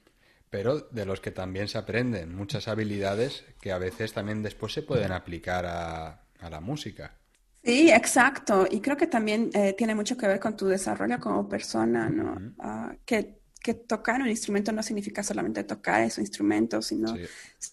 Pero 0.50 0.80
de 0.80 1.04
los 1.04 1.20
que 1.20 1.30
también 1.30 1.68
se 1.68 1.78
aprenden 1.78 2.34
muchas 2.34 2.68
habilidades 2.68 3.44
que 3.60 3.72
a 3.72 3.78
veces 3.78 4.12
también 4.12 4.42
después 4.42 4.72
se 4.72 4.82
pueden 4.82 5.12
aplicar 5.12 5.64
a, 5.66 6.22
la 6.48 6.60
música. 6.60 7.16
Sí, 7.62 7.90
exacto. 7.90 8.66
Y 8.70 8.80
creo 8.80 8.96
que 8.96 9.06
también 9.06 9.50
eh, 9.52 9.74
tiene 9.76 9.94
mucho 9.94 10.16
que 10.16 10.26
ver 10.26 10.40
con 10.40 10.56
tu 10.56 10.66
desarrollo 10.66 11.20
como 11.20 11.48
persona, 11.48 12.08
¿no? 12.08 12.54
Ah, 12.58 12.94
que 13.04 13.39
que 13.62 13.74
tocar 13.74 14.22
un 14.22 14.28
instrumento 14.28 14.72
no 14.72 14.82
significa 14.82 15.22
solamente 15.22 15.64
tocar 15.64 16.02
ese 16.02 16.20
instrumento, 16.20 16.80
sino 16.80 17.14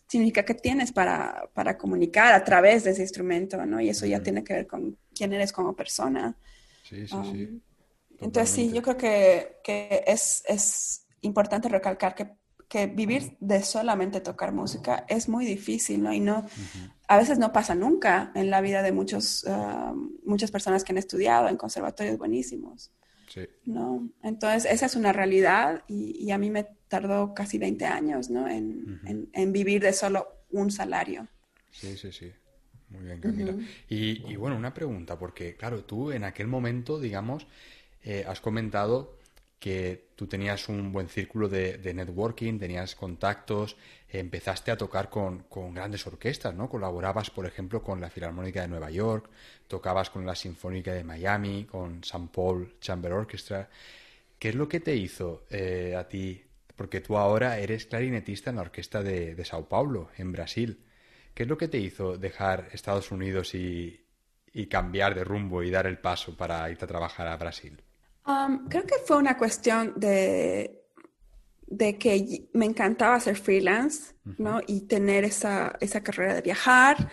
significa 0.07 0.43
que 0.43 0.53
tienes 0.53 0.91
para, 0.91 1.49
para, 1.53 1.77
comunicar 1.77 2.33
a 2.33 2.43
través 2.43 2.83
de 2.83 2.91
ese 2.91 3.01
instrumento, 3.01 3.65
¿no? 3.65 3.79
Y 3.79 3.89
eso 3.89 4.05
ya 4.05 4.21
tiene 4.21 4.43
que 4.43 4.53
ver 4.53 4.67
con 4.67 4.97
quién 5.15 5.31
eres 5.33 5.53
como 5.53 5.75
persona. 5.75 6.35
Sí, 6.83 7.07
sí, 7.07 7.15
sí. 7.31 7.43
Um, 7.45 7.61
entonces, 8.19 8.53
sí, 8.53 8.71
yo 8.73 8.81
creo 8.81 8.97
que, 8.97 9.59
que 9.63 10.03
es, 10.05 10.43
es, 10.47 11.03
importante 11.21 11.67
recalcar 11.67 12.13
que, 12.13 12.29
que, 12.67 12.87
vivir 12.87 13.37
de 13.39 13.63
solamente 13.63 14.21
tocar 14.21 14.53
música 14.53 15.05
es 15.07 15.27
muy 15.27 15.45
difícil, 15.45 16.03
¿no? 16.03 16.13
Y 16.13 16.19
no, 16.19 16.45
a 17.07 17.17
veces 17.17 17.39
no 17.39 17.51
pasa 17.51 17.75
nunca 17.75 18.31
en 18.35 18.49
la 18.49 18.61
vida 18.61 18.81
de 18.81 18.91
muchos, 18.91 19.43
uh, 19.45 19.95
muchas 20.25 20.51
personas 20.51 20.83
que 20.83 20.91
han 20.91 20.97
estudiado 20.97 21.47
en 21.47 21.57
conservatorios 21.57 22.17
buenísimos. 22.17 22.91
¿No? 23.65 24.09
Entonces, 24.23 24.71
esa 24.71 24.85
es 24.85 24.95
una 24.95 25.13
realidad 25.13 25.83
y, 25.87 26.31
a 26.31 26.37
mí 26.37 26.49
me 26.49 26.65
tardó 26.87 27.33
casi 27.33 27.57
20 27.57 27.85
años, 27.85 28.29
¿no? 28.29 28.47
En, 28.47 29.29
en, 29.33 29.53
vivir 29.53 29.81
de 29.81 29.93
solo 29.93 30.27
un 30.51 30.71
salario. 30.71 31.27
Sí, 31.71 31.97
sí, 31.97 32.11
sí. 32.11 32.31
Muy 32.89 33.03
bien, 33.03 33.19
Camila. 33.19 33.53
y, 33.89 34.31
y, 34.31 34.35
bueno, 34.37 34.55
una 34.55 34.73
pregunta, 34.73 35.19
porque 35.19 35.55
claro, 35.55 35.83
tú 35.83 36.11
en 36.11 36.23
aquel 36.23 36.47
momento, 36.47 36.99
digamos, 36.99 37.45
eh, 38.03 38.23
has 38.25 38.39
comentado 38.39 39.16
que 39.59 40.09
tú 40.15 40.27
tenías 40.27 40.69
un 40.69 40.91
buen 40.91 41.09
círculo 41.09 41.49
de, 41.49 41.93
networking, 41.93 42.59
tenías 42.59 42.95
contactos, 42.95 43.75
empezaste 44.09 44.71
a 44.71 44.77
tocar 44.77 45.09
con, 45.09 45.45
grandes 45.73 46.05
orquestas, 46.05 46.53
¿no? 46.53 46.69
Colaborabas, 46.69 47.29
por 47.29 47.45
ejemplo, 47.45 47.81
con 47.81 47.99
la 47.99 48.09
Filarmónica 48.09 48.61
de 48.61 48.67
Nueva 48.67 48.91
York, 48.91 49.29
tocabas 49.67 50.09
con 50.09 50.25
la 50.25 50.35
Sinfónica 50.35 50.93
de 50.93 51.03
Miami, 51.03 51.65
con 51.65 52.01
St. 52.03 52.29
Paul 52.31 52.75
Chamber 52.79 53.13
Orchestra. 53.13 53.69
¿Qué 54.37 54.49
es 54.49 54.55
lo 54.55 54.67
que 54.67 54.79
te 54.79 54.95
hizo 54.95 55.45
eh, 55.49 55.95
a 55.97 56.07
ti? 56.07 56.43
Porque 56.75 57.01
tú 57.01 57.17
ahora 57.17 57.57
eres 57.57 57.87
clarinetista 57.87 58.51
en 58.51 58.57
la 58.57 58.61
Orquesta 58.61 59.01
de, 59.01 59.33
de 59.33 59.45
Sao 59.45 59.67
Paulo, 59.67 60.11
en 60.17 60.31
Brasil. 60.31 60.83
¿Qué 61.33 61.43
es 61.43 61.49
lo 61.49 61.57
que 61.57 61.67
te 61.67 61.79
hizo 61.79 62.17
dejar 62.17 62.69
Estados 62.71 63.11
Unidos 63.11 63.55
y, 63.55 64.05
y 64.53 64.67
cambiar 64.67 65.15
de 65.15 65.23
rumbo 65.23 65.63
y 65.63 65.71
dar 65.71 65.87
el 65.87 65.97
paso 65.97 66.37
para 66.37 66.69
irte 66.69 66.85
a 66.85 66.87
trabajar 66.87 67.27
a 67.27 67.37
Brasil? 67.37 67.81
Creo 68.69 68.83
que 68.83 68.95
fue 69.05 69.17
una 69.17 69.37
cuestión 69.37 69.93
de, 69.95 70.83
de 71.67 71.97
que 71.97 72.49
me 72.53 72.65
encantaba 72.65 73.15
hacer 73.15 73.35
freelance, 73.35 74.13
¿no? 74.37 74.61
Y 74.67 74.81
tener 74.81 75.25
esa, 75.25 75.75
esa 75.79 76.01
carrera 76.01 76.33
de 76.35 76.41
viajar. 76.41 77.09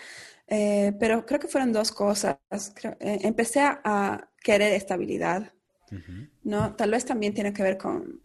Eh, 0.47 0.93
pero 1.01 1.25
creo 1.25 1.41
que 1.41 1.49
fueron 1.49 1.73
dos 1.73 1.91
cosas. 1.91 2.37
Eh, 3.01 3.19
empecé 3.23 3.61
a, 3.61 4.29
querer 4.43 4.75
estabilidad, 4.75 5.55
¿no? 6.43 6.75
Tal 6.77 6.91
vez 6.91 7.07
también 7.07 7.33
tiene 7.33 7.55
que 7.55 7.63
ver 7.63 7.79
con 7.79 8.21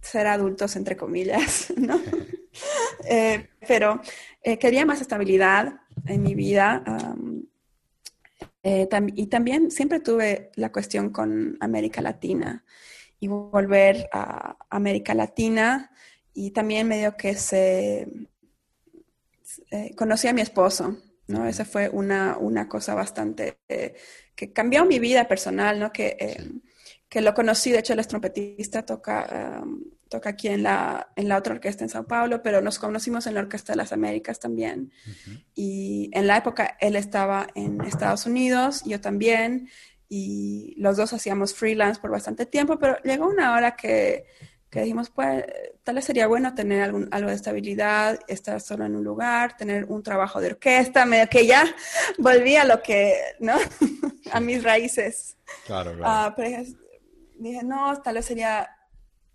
ser 0.00 0.28
adultos, 0.28 0.76
entre 0.76 0.96
comillas, 0.96 1.72
¿no? 1.76 2.00
Eh, 3.08 3.48
pero 3.66 4.00
quería 4.42 4.84
más 4.84 5.00
estabilidad 5.00 5.80
en 6.06 6.22
mi 6.22 6.34
vida. 6.34 6.82
Eh, 8.62 8.88
y 9.14 9.26
también 9.28 9.70
siempre 9.70 10.00
tuve 10.00 10.50
la 10.56 10.70
cuestión 10.70 11.10
con 11.10 11.56
América 11.60 12.02
Latina 12.02 12.64
y 13.18 13.28
volver 13.28 14.08
a 14.12 14.56
América 14.68 15.14
Latina 15.14 15.90
y 16.34 16.50
también 16.50 16.88
medio 16.88 17.16
que 17.16 17.34
se 17.34 18.08
eh, 19.70 19.94
conocí 19.96 20.28
a 20.28 20.32
mi 20.32 20.42
esposo, 20.42 20.98
¿no? 21.26 21.46
Esa 21.46 21.64
fue 21.64 21.88
una, 21.88 22.36
una 22.38 22.68
cosa 22.68 22.94
bastante 22.94 23.58
eh, 23.68 23.94
que 24.34 24.52
cambió 24.52 24.84
mi 24.84 24.98
vida 24.98 25.26
personal, 25.26 25.78
¿no? 25.78 25.92
Que, 25.92 26.60
que 27.08 27.20
lo 27.20 27.34
conocí, 27.34 27.70
de 27.70 27.78
hecho 27.78 27.94
él 27.94 27.98
es 28.00 28.08
trompetista, 28.08 28.84
toca 28.84 29.64
toca 30.10 30.30
aquí 30.30 30.48
en 30.48 30.64
la, 30.64 31.08
en 31.14 31.28
la 31.28 31.38
otra 31.38 31.54
orquesta 31.54 31.84
en 31.84 31.88
Sao 31.88 32.04
Paulo, 32.04 32.42
pero 32.42 32.60
nos 32.60 32.78
conocimos 32.78 33.26
en 33.26 33.34
la 33.34 33.40
Orquesta 33.40 33.72
de 33.72 33.76
las 33.76 33.92
Américas 33.92 34.40
también. 34.40 34.92
Y 35.54 36.10
en 36.12 36.26
la 36.26 36.36
época 36.36 36.76
él 36.80 36.96
estaba 36.96 37.46
en 37.54 37.80
Estados 37.82 38.26
Unidos, 38.26 38.82
yo 38.84 39.00
también, 39.00 39.70
y 40.08 40.74
los 40.78 40.96
dos 40.96 41.12
hacíamos 41.12 41.54
freelance 41.54 42.00
por 42.00 42.10
bastante 42.10 42.44
tiempo, 42.44 42.76
pero 42.76 43.00
llegó 43.04 43.28
una 43.28 43.54
hora 43.54 43.76
que, 43.76 44.26
que 44.68 44.80
dijimos, 44.80 45.10
pues 45.10 45.44
tal 45.84 45.94
vez 45.94 46.04
sería 46.04 46.26
bueno 46.26 46.56
tener 46.56 46.82
algún, 46.82 47.08
algo 47.12 47.28
de 47.30 47.36
estabilidad, 47.36 48.18
estar 48.26 48.60
solo 48.60 48.84
en 48.86 48.96
un 48.96 49.04
lugar, 49.04 49.56
tener 49.56 49.84
un 49.84 50.02
trabajo 50.02 50.40
de 50.40 50.48
orquesta, 50.48 51.06
medio 51.06 51.28
que 51.28 51.46
ya 51.46 51.64
volví 52.18 52.56
a 52.56 52.64
lo 52.64 52.82
que, 52.82 53.14
¿no? 53.38 53.54
a 54.32 54.40
mis 54.40 54.64
raíces. 54.64 55.36
Claro, 55.66 55.92
claro. 55.94 56.04
Ah, 56.04 56.34
pero 56.36 56.64
dije, 57.38 57.62
no, 57.62 58.02
tal 58.02 58.16
vez 58.16 58.26
sería 58.26 58.68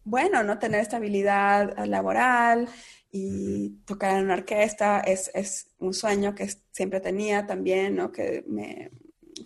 bueno, 0.05 0.43
¿no? 0.43 0.59
Tener 0.59 0.81
estabilidad 0.81 1.85
laboral 1.85 2.69
y 3.11 3.81
tocar 3.85 4.17
en 4.17 4.25
una 4.25 4.35
orquesta 4.35 4.99
es, 4.99 5.67
un 5.79 5.93
sueño 5.93 6.33
que 6.33 6.47
siempre 6.71 6.99
tenía 7.01 7.45
también, 7.45 7.95
¿no? 7.95 8.11
Que 8.11 8.43
me 8.47 8.91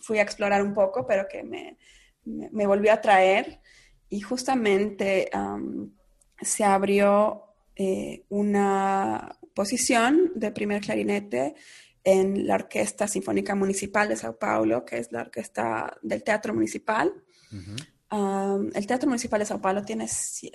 fui 0.02 0.20
a 0.20 0.22
explorar 0.22 0.62
un 0.62 0.74
poco, 0.74 1.08
pero 1.08 1.28
que 1.28 1.44
me, 1.44 1.78
volvió 2.66 2.94
a 2.94 3.02
traer. 3.02 3.62
Y 4.10 4.22
justamente 4.22 5.30
se 6.42 6.64
abrió 6.64 7.46
eh, 7.76 8.26
una 8.30 9.38
posición 9.54 10.32
de 10.36 10.52
primer 10.52 10.82
clarinete 10.82 11.56
en 12.04 12.48
la 12.48 12.56
Orquesta 12.56 13.08
Sinfónica 13.08 13.56
Municipal 13.56 14.10
de 14.10 14.16
Sao 14.16 14.38
Paulo, 14.38 14.84
que 14.84 14.98
es 14.98 15.12
la 15.12 15.22
orquesta 15.22 15.98
del 16.02 16.24
Teatro 16.24 16.54
Municipal 16.54 17.14
el 18.12 18.88
Teatro 18.88 19.08
Municipal 19.08 19.40
de 19.40 19.46
Sao 19.46 19.62
Paulo 19.62 19.84
tiene, 19.84 20.08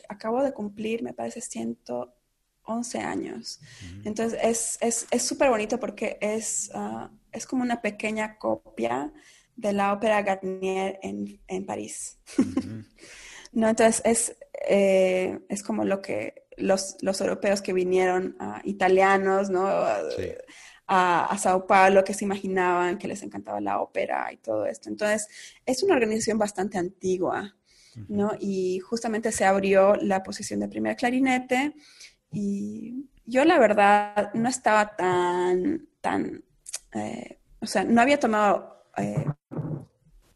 acabo 0.08 0.42
de 0.42 0.52
cumplir, 0.52 1.02
me 1.02 1.14
parece, 1.14 1.40
111 1.40 2.98
años. 3.00 3.60
Entonces 4.04 4.78
es 4.80 5.22
súper 5.22 5.50
bonito 5.50 5.78
porque 5.78 6.18
es, 6.20 6.70
ah, 6.74 7.10
es 7.32 7.46
como 7.46 7.62
una 7.62 7.80
pequeña 7.80 8.38
copia 8.38 9.12
de 9.56 9.72
la 9.72 9.92
ópera 9.92 10.22
Garnier 10.22 10.98
en, 11.02 11.40
en 11.46 11.66
París. 11.66 12.18
no, 13.52 13.68
entonces 13.68 14.02
es, 14.04 14.36
eh, 14.68 15.40
es 15.48 15.62
como 15.62 15.84
lo 15.84 16.00
que 16.02 16.44
los, 16.56 16.96
los 17.00 17.20
europeos 17.20 17.62
que 17.62 17.72
vinieron, 17.72 18.36
uh, 18.40 18.60
italianos, 18.64 19.50
¿no? 19.50 19.66
A, 20.86 21.26
a, 21.26 21.38
Sao 21.38 21.66
Paulo, 21.66 22.04
que 22.04 22.14
se 22.14 22.24
imaginaban 22.24 22.98
que 22.98 23.08
les 23.08 23.22
encantaba 23.22 23.60
la 23.60 23.80
ópera 23.80 24.32
y 24.32 24.36
todo 24.38 24.66
esto. 24.66 24.88
Entonces, 24.88 25.28
es 25.64 25.82
una 25.82 25.94
organización 25.94 26.38
bastante 26.38 26.78
antigua, 26.78 27.54
¿no? 28.08 28.32
Y 28.40 28.80
justamente 28.80 29.32
se 29.32 29.44
abrió 29.44 29.96
la 29.96 30.22
posición 30.22 30.60
de 30.60 30.68
primer 30.68 30.96
clarinete 30.96 31.74
y, 32.30 33.08
yo 33.26 33.44
la 33.44 33.58
verdad 33.58 34.32
no 34.34 34.48
estaba 34.48 34.96
tan, 34.96 35.88
tan, 36.00 36.44
eh, 36.92 37.38
o 37.60 37.66
sea, 37.66 37.84
no 37.84 38.00
había 38.00 38.20
tomado 38.20 38.84
eh, 38.96 39.24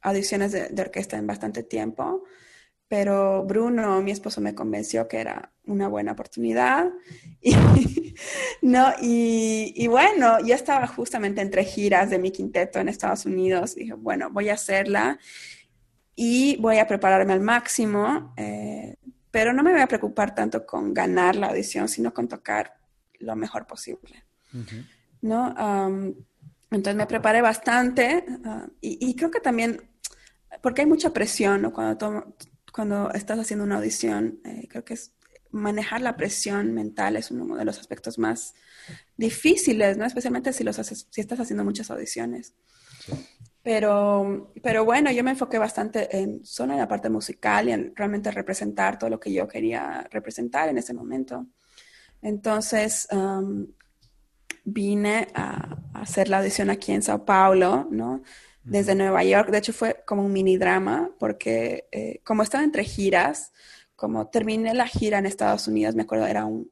audiciones 0.00 0.52
de, 0.52 0.80
orquesta 0.80 1.16
en 1.16 1.26
bastante 1.26 1.62
tiempo, 1.62 2.24
pero 2.88 3.44
Bruno, 3.44 4.00
mi 4.00 4.10
esposo, 4.10 4.40
me 4.40 4.54
convenció 4.54 5.06
que 5.08 5.18
era 5.18 5.52
una 5.68 5.88
buena 5.88 6.12
oportunidad. 6.12 6.90
Y, 8.60 8.66
no, 8.66 8.92
y, 9.00 9.86
bueno, 9.86 10.44
yo 10.44 10.56
estaba 10.56 10.88
justamente 10.88 11.40
entre 11.40 11.64
giras 11.64 12.10
de 12.10 12.18
mi 12.18 12.32
quinteto 12.32 12.80
en 12.80 12.88
Estados 12.88 13.26
Unidos. 13.26 13.76
Dije, 13.76 13.92
bueno, 13.92 14.28
voy 14.30 14.48
a 14.48 14.54
hacerla 14.54 15.20
y 16.16 16.56
voy 16.56 16.78
a 16.78 16.86
prepararme 16.88 17.32
al 17.32 17.40
máximo, 17.40 18.34
eh, 18.36 18.96
pero 19.30 19.52
no 19.52 19.62
me 19.62 19.70
voy 19.70 19.82
a 19.82 19.86
preocupar 19.86 20.34
tanto 20.34 20.66
con 20.66 20.92
ganar 20.92 21.36
la 21.36 21.46
audición, 21.46 21.88
sino 21.88 22.12
con 22.12 22.26
tocar 22.26 22.74
lo 23.20 23.36
mejor 23.36 23.66
posible. 23.68 24.24
¿no? 25.20 25.54
entonces 26.70 26.96
me 26.96 27.06
preparé 27.06 27.42
bastante 27.42 28.24
ah, 28.44 28.66
y, 28.80 29.14
creo 29.14 29.30
que 29.30 29.40
también, 29.40 29.82
porque 30.62 30.82
hay 30.82 30.86
mucha 30.86 31.12
presión 31.12 31.62
¿no? 31.62 31.72
cuando, 31.72 32.34
cuando 32.72 33.10
estás 33.12 33.38
haciendo 33.38 33.64
una 33.64 33.76
audición, 33.76 34.40
eh, 34.44 34.66
creo 34.68 34.84
que 34.84 34.94
es 34.94 35.12
manejar 35.50 36.00
la 36.00 36.16
presión 36.16 36.74
mental 36.74 37.16
es 37.16 37.30
uno 37.30 37.56
de 37.56 37.64
los 37.64 37.78
aspectos 37.78 38.18
más 38.18 38.54
difíciles, 39.16 39.96
¿no? 39.96 40.04
especialmente 40.04 40.52
si, 40.52 40.64
los 40.64 40.76
si 40.76 41.20
estás 41.20 41.40
haciendo 41.40 41.64
muchas 41.64 41.90
audiciones. 41.90 42.54
Pero, 43.62 44.52
pero 44.62 44.84
bueno, 44.84 45.10
yo 45.10 45.22
me 45.24 45.32
enfoqué 45.32 45.58
bastante 45.58 46.16
en 46.16 46.44
solo 46.44 46.72
en 46.72 46.78
la 46.78 46.88
parte 46.88 47.10
musical 47.10 47.68
y 47.68 47.72
en 47.72 47.92
realmente 47.94 48.30
representar 48.30 48.98
todo 48.98 49.10
lo 49.10 49.20
que 49.20 49.32
yo 49.32 49.46
quería 49.46 50.06
representar 50.10 50.68
en 50.68 50.78
ese 50.78 50.94
momento. 50.94 51.46
Entonces, 52.22 53.08
vine 54.64 55.28
a, 55.34 55.76
hacer 55.94 56.28
la 56.28 56.38
audición 56.38 56.70
aquí 56.70 56.92
en 56.92 57.02
Sao 57.02 57.24
Paulo, 57.24 57.88
¿no? 57.90 58.22
Desde 58.62 58.94
Nueva 58.94 59.24
York. 59.24 59.50
De 59.50 59.58
hecho, 59.58 59.72
fue 59.72 60.02
como 60.06 60.24
un 60.24 60.32
mini 60.32 60.56
drama, 60.56 61.10
porque 61.18 61.88
eh, 61.90 62.20
como 62.24 62.42
estaba 62.42 62.64
entre 62.64 62.84
giras, 62.84 63.52
como 63.98 64.28
terminé 64.28 64.74
la 64.74 64.86
gira 64.86 65.18
en 65.18 65.26
Estados 65.26 65.66
Unidos, 65.66 65.96
me 65.96 66.02
acuerdo, 66.02 66.24
era 66.26 66.44
un, 66.44 66.70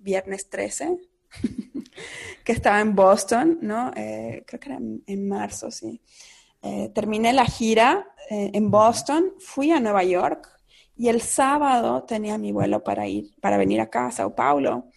viernes 0.00 0.50
13, 0.50 0.98
que 2.44 2.52
estaba 2.52 2.80
en 2.80 2.96
Boston, 2.96 3.58
¿no? 3.62 3.92
Eh, 3.94 4.42
creo 4.44 4.58
que 4.58 4.68
era 4.70 4.78
en, 4.78 5.28
marzo, 5.28 5.70
sí. 5.70 6.02
Eh, 6.62 6.90
terminé 6.92 7.32
la 7.32 7.44
gira 7.44 8.08
en 8.28 8.70
Boston, 8.70 9.34
fui 9.38 9.70
a 9.70 9.78
Nueva 9.78 10.02
York 10.02 10.48
y 10.96 11.08
el 11.08 11.20
sábado 11.20 12.02
tenía 12.02 12.38
mi 12.38 12.50
vuelo 12.50 12.82
para 12.82 13.06
ir, 13.06 13.30
para 13.40 13.56
venir 13.56 13.80
acá 13.80 14.06
a 14.06 14.10
Sao 14.10 14.34
Paulo. 14.34 14.88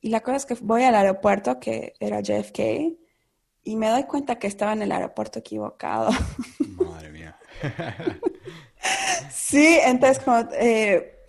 Y 0.00 0.08
la 0.08 0.20
cosa 0.22 0.38
es 0.38 0.46
que 0.46 0.54
voy 0.54 0.82
al 0.82 0.96
aeropuerto, 0.96 1.60
que 1.60 1.94
era 2.00 2.20
JFK, 2.20 2.58
y 3.62 3.76
me 3.76 3.88
doy 3.90 4.04
cuenta 4.04 4.40
que 4.40 4.48
estaba 4.48 4.72
en 4.72 4.82
el 4.82 4.90
aeropuerto 4.90 5.38
equivocado. 5.38 6.10
Madre 6.76 7.10
mía. 7.10 7.36
sí, 9.32 9.78
entonces 9.84 10.22
como 10.22 10.48
eh, 10.52 11.20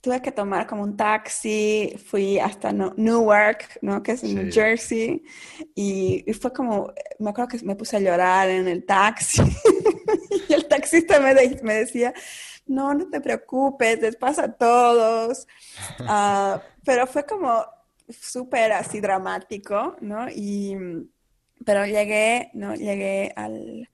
tuve 0.00 0.20
que 0.20 0.32
tomar 0.32 0.66
como 0.66 0.82
un 0.82 0.96
taxi, 0.96 1.96
fui 2.06 2.38
hasta 2.38 2.72
Newark, 2.72 3.78
¿no? 3.80 4.02
Que 4.02 4.12
es 4.12 4.22
en 4.22 4.34
New 4.34 4.52
Jersey, 4.52 5.22
y, 5.74 6.24
fue 6.34 6.52
como, 6.52 6.92
me 7.18 7.30
acuerdo 7.30 7.48
que 7.48 7.64
me 7.64 7.74
puse 7.74 7.96
a 7.96 8.00
llorar 8.00 8.50
en 8.50 8.68
el 8.68 8.84
taxi, 8.84 9.42
y 10.48 10.52
el 10.52 10.68
taxista 10.68 11.20
me, 11.20 11.34
me 11.62 11.74
decía, 11.74 12.12
no, 12.66 12.94
no 12.94 13.08
te 13.08 13.20
preocupes, 13.20 14.00
les 14.00 14.16
pasa 14.16 14.44
a 14.44 14.52
todos. 14.52 15.46
Uh, 16.00 16.58
pero 16.84 17.06
fue 17.06 17.24
como, 17.24 17.64
súper 18.08 18.72
así 18.72 19.00
dramático, 19.00 19.96
¿no? 20.00 20.28
Y, 20.28 20.76
pero 21.64 21.86
llegué, 21.86 22.50
¿no? 22.54 22.74
Llegué 22.74 23.32
al, 23.36 23.88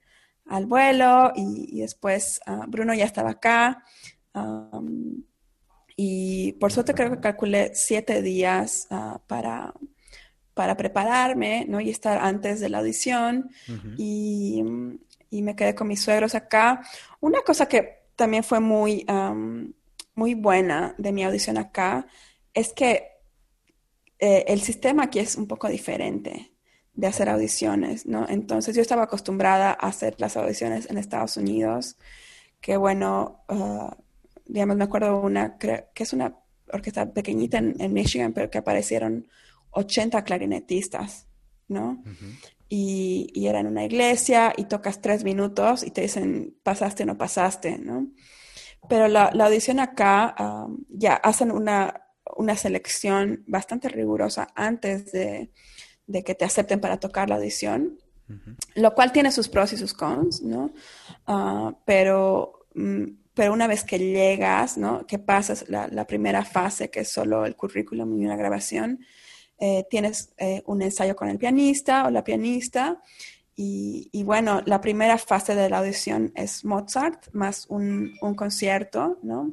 al 0.47 0.65
vuelo 0.65 1.31
y, 1.35 1.79
después 1.81 2.41
ah, 2.45 2.65
Bruno 2.67 2.93
ya 2.93 3.05
estaba 3.05 3.31
acá. 3.31 3.83
y 5.95 6.53
por 6.53 6.71
suerte 6.71 6.93
creo 6.93 7.11
que 7.11 7.19
calculé 7.19 7.71
siete 7.73 8.21
días 8.21 8.87
uh, 8.89 9.19
para, 9.27 9.73
para 10.53 10.75
prepararme, 10.75 11.65
¿no? 11.67 11.79
Y 11.79 11.89
estar 11.89 12.17
antes 12.19 12.59
de 12.59 12.69
la 12.69 12.79
audición. 12.79 13.49
y, 13.97 14.63
y, 15.29 15.41
me 15.41 15.55
quedé 15.55 15.75
con 15.75 15.87
mis 15.87 16.01
suegros 16.01 16.35
acá. 16.35 16.81
Una 17.19 17.41
cosa 17.41 17.67
que 17.67 18.01
también 18.15 18.43
fue 18.43 18.59
muy, 18.59 19.05
muy 20.15 20.33
buena 20.35 20.93
de 20.97 21.11
mi 21.11 21.23
audición 21.23 21.57
acá 21.57 22.05
es 22.53 22.73
que 22.73 23.07
eh, 24.19 24.45
el 24.47 24.61
sistema 24.61 25.03
aquí 25.03 25.19
es 25.19 25.35
un 25.35 25.47
poco 25.47 25.67
diferente 25.67 26.50
de 26.93 27.07
hacer 27.07 27.29
audiciones, 27.29 28.05
¿no? 28.05 28.25
Entonces 28.27 28.75
yo 28.75 28.81
estaba 28.81 29.03
acostumbrada 29.03 29.71
a 29.71 29.87
hacer 29.87 30.15
las 30.19 30.37
audiciones 30.37 30.89
en 30.89 30.97
Estados 30.97 31.37
Unidos, 31.37 31.97
que 32.59 32.77
bueno, 32.77 33.43
ah, 33.47 33.97
digamos, 34.45 34.77
me 34.77 34.83
acuerdo 34.83 35.21
una, 35.21 35.57
que 35.57 35.87
es 35.95 36.13
una 36.13 36.35
orquesta 36.71 37.11
pequeñita 37.11 37.57
en, 37.57 37.93
Michigan, 37.93 38.33
pero 38.33 38.49
que 38.49 38.57
aparecieron 38.57 39.27
80 39.71 40.23
clarinetistas, 40.23 41.27
¿no? 41.67 42.03
y, 42.67 43.29
y, 43.33 43.47
era 43.47 43.59
en 43.59 43.67
una 43.67 43.85
iglesia 43.85 44.53
y 44.55 44.65
tocas 44.65 45.01
tres 45.01 45.23
minutos 45.23 45.83
y 45.83 45.91
te 45.91 46.01
dicen, 46.01 46.55
pasaste 46.63 47.03
o 47.03 47.05
no 47.05 47.17
pasaste, 47.17 47.77
¿no? 47.77 48.07
Pero 48.89 49.07
la, 49.07 49.31
la 49.33 49.45
audición 49.45 49.79
acá, 49.79 50.33
ah, 50.37 50.67
ya 50.89 51.15
hacen 51.15 51.51
una 51.51 52.01
una 52.35 52.55
selección 52.55 53.43
bastante 53.47 53.89
rigurosa 53.89 54.47
antes 54.55 55.11
de, 55.11 55.51
que 56.23 56.35
te 56.35 56.45
acepten 56.45 56.79
para 56.79 56.99
tocar 56.99 57.29
la 57.29 57.35
audición, 57.35 57.97
lo 58.75 58.93
cual 58.93 59.11
tiene 59.11 59.31
sus 59.31 59.49
pros 59.49 59.73
y 59.73 59.77
sus 59.77 59.93
cons, 59.93 60.41
¿no? 60.41 60.71
Ah, 61.27 61.75
pero, 61.85 62.65
mm, 62.75 63.03
pero 63.33 63.53
una 63.53 63.67
vez 63.67 63.83
que 63.83 63.99
llegas, 63.99 64.77
¿no? 64.77 65.05
Que 65.05 65.19
pasas 65.19 65.65
la, 65.67 66.05
primera 66.07 66.45
fase, 66.45 66.89
que 66.89 67.01
es 67.01 67.09
solo 67.11 67.45
el 67.45 67.55
currículum 67.55 68.21
y 68.21 68.25
una 68.25 68.37
grabación, 68.37 68.99
eh, 69.57 69.85
tienes 69.89 70.33
eh, 70.37 70.63
un 70.65 70.81
ensayo 70.81 71.15
con 71.15 71.29
el 71.29 71.37
pianista 71.37 72.05
o 72.07 72.09
la 72.09 72.23
pianista. 72.23 73.01
Y, 73.55 74.09
y, 74.11 74.23
bueno, 74.23 74.61
la 74.65 74.79
primera 74.79 75.17
fase 75.17 75.55
de 75.55 75.69
la 75.69 75.79
audición 75.79 76.31
es 76.35 76.63
Mozart 76.63 77.27
más 77.33 77.65
un, 77.67 78.13
un 78.21 78.33
concierto, 78.33 79.19
¿no? 79.23 79.51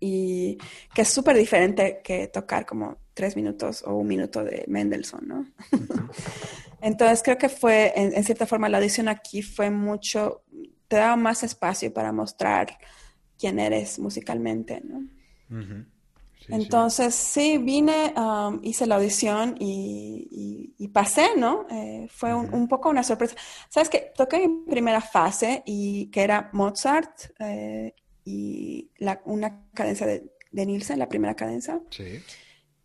Y 0.00 0.58
que 0.94 1.02
es 1.02 1.08
súper 1.08 1.36
diferente 1.36 2.00
que 2.04 2.28
tocar 2.28 2.64
como 2.64 2.98
tres 3.18 3.34
minutos 3.34 3.82
o 3.84 3.94
un 3.96 4.06
minuto 4.06 4.44
de 4.44 4.64
Mendelssohn, 4.68 5.26
¿no? 5.26 5.44
Entonces 6.80 7.20
creo 7.24 7.36
que 7.36 7.48
fue, 7.48 7.92
en, 7.96 8.22
cierta 8.22 8.46
forma, 8.46 8.68
la 8.68 8.78
audición 8.78 9.08
aquí 9.08 9.42
fue 9.42 9.70
mucho, 9.70 10.44
te 10.86 10.98
daba 10.98 11.16
más 11.16 11.42
espacio 11.42 11.92
para 11.92 12.12
mostrar 12.12 12.78
quién 13.36 13.58
eres 13.58 13.98
musicalmente, 13.98 14.80
¿no? 14.84 15.02
Entonces, 16.46 17.12
sí. 17.16 17.58
vine, 17.58 18.14
um, 18.16 18.60
hice 18.62 18.86
la 18.86 18.94
audición 18.94 19.56
y, 19.58 20.88
pasé, 20.92 21.30
¿no? 21.36 21.66
Eh, 21.72 22.06
fue 22.08 22.32
un, 22.32 22.68
poco 22.68 22.88
una 22.88 23.02
sorpresa. 23.02 23.34
¿Sabes 23.68 23.88
qué? 23.88 24.12
Toqué 24.16 24.46
mi 24.46 24.64
primera 24.70 25.00
fase 25.00 25.64
y 25.66 26.06
que 26.12 26.22
era 26.22 26.50
Mozart 26.52 27.32
eh, 27.40 27.94
y 28.24 28.90
la, 28.98 29.20
una 29.24 29.64
cadencia 29.74 30.06
de, 30.06 30.30
de, 30.52 30.66
Nielsen, 30.66 31.00
la 31.00 31.08
primera 31.08 31.34
cadencia. 31.34 31.80
Sí. 31.90 32.22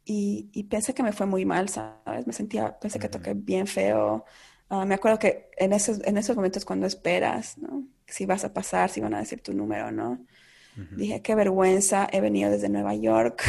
Y, 0.06 0.50
y, 0.52 0.64
pensé 0.64 0.94
que 0.94 1.04
me 1.04 1.14
fue 1.14 1.26
muy 1.26 1.46
mal, 1.46 1.70
¿sabes? 1.70 2.28
Me 2.28 2.34
sentía, 2.34 2.78
pensé 2.78 3.00
que 3.00 3.08
toqué 3.08 3.34
bien 3.34 3.68
feo. 3.68 4.26
Ah, 4.70 4.86
me 4.86 4.96
acuerdo 4.96 5.20
que 5.20 5.50
en 5.58 5.72
esos, 5.72 6.02
en 6.04 6.18
esos 6.18 6.36
momentos 6.36 6.66
cuando 6.66 6.86
esperas, 6.88 7.58
¿no? 7.58 7.86
Si 8.08 8.26
vas 8.26 8.44
a 8.44 8.54
pasar, 8.54 8.90
si 8.90 9.00
van 9.02 9.14
a 9.14 9.20
decir 9.20 9.42
tu 9.42 9.54
número, 9.54 9.92
¿no? 9.92 10.20
Dije, 10.98 11.22
qué 11.22 11.36
vergüenza, 11.36 12.08
he 12.12 12.20
venido 12.20 12.50
desde 12.50 12.68
Nueva 12.68 12.96
York 12.96 13.44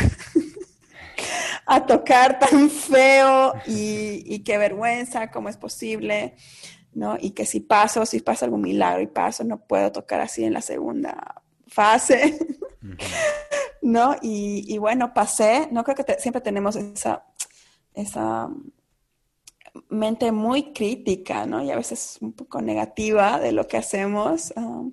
a 1.67 1.87
tocar 1.87 2.39
tan 2.39 2.69
feo 2.69 3.55
y, 3.67 4.23
y, 4.27 4.41
qué 4.41 4.59
vergüenza, 4.59 5.31
cómo 5.31 5.49
es 5.49 5.57
posible, 5.57 6.35
¿no? 6.93 7.17
Y 7.19 7.31
que 7.31 7.47
si 7.47 7.61
paso, 7.61 8.05
si 8.05 8.21
pasa 8.21 8.45
algún 8.45 8.61
milagro 8.61 9.01
y 9.01 9.07
paso, 9.07 9.43
no 9.43 9.65
puedo 9.65 9.91
tocar 9.91 10.21
así 10.21 10.45
en 10.45 10.53
la 10.53 10.61
segunda 10.61 11.44
fase, 11.75 12.39
¿no? 13.83 14.17
Y, 14.23 14.79
bueno, 14.79 15.13
pasé, 15.13 15.69
no 15.73 15.85
creo 15.85 15.97
que 15.97 16.17
siempre 16.19 16.41
tenemos 16.41 16.77
esa, 16.77 17.27
esa 17.95 18.49
mente 19.89 20.31
muy 20.33 20.73
crítica, 20.73 21.47
¿no? 21.47 21.63
Y 21.63 21.71
a 21.71 21.77
veces 21.77 22.19
un 22.21 22.33
poco 22.33 22.63
negativa 22.63 23.41
de 23.41 23.53
lo 23.53 23.67
que 23.67 23.77
hacemos, 23.77 24.53
um, 24.57 24.93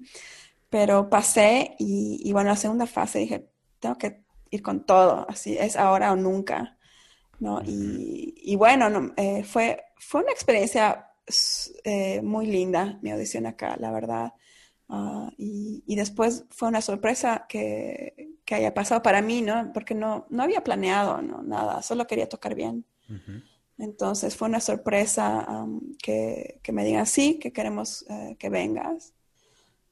pero 0.69 1.09
pasé 1.09 1.75
y, 1.77 2.31
bueno, 2.33 2.49
la 2.49 2.55
segunda 2.55 2.87
fase 2.87 3.19
dije, 3.19 3.49
tengo 3.79 3.97
que 3.97 4.23
ir 4.49 4.61
con 4.61 4.85
todo, 4.85 5.25
así 5.29 5.57
es 5.57 5.75
ahora 5.75 6.11
o 6.11 6.15
nunca, 6.15 6.77
¿no? 7.39 7.61
y, 7.65 8.55
bueno, 8.55 9.13
eh, 9.17 9.43
fue, 9.43 9.83
fue 9.97 10.21
una 10.21 10.31
experiencia 10.31 11.11
eh, 11.83 12.21
muy 12.21 12.47
linda 12.47 12.99
mi 13.01 13.11
audición 13.11 13.45
acá, 13.45 13.75
la 13.79 13.91
verdad. 13.91 14.33
Ah, 14.93 15.31
y, 15.37 15.95
después 15.95 16.43
fue 16.49 16.67
una 16.67 16.81
sorpresa 16.81 17.45
que, 17.47 18.35
que, 18.43 18.55
haya 18.55 18.73
pasado 18.73 19.01
para 19.01 19.21
mí, 19.21 19.41
¿no? 19.41 19.71
Porque 19.73 19.95
no, 19.95 20.25
no 20.29 20.43
había 20.43 20.65
planeado, 20.65 21.21
¿no? 21.21 21.41
Nada, 21.43 21.81
solo 21.81 22.05
quería 22.05 22.27
tocar 22.27 22.55
bien. 22.55 22.85
Entonces 23.77 24.35
fue 24.35 24.49
una 24.49 24.59
sorpresa 24.59 25.65
que, 26.03 26.59
que, 26.61 26.71
me 26.73 26.83
digan, 26.83 27.05
sí, 27.05 27.39
que 27.39 27.53
queremos 27.53 28.05
eh, 28.09 28.35
que 28.37 28.49
vengas. 28.49 29.13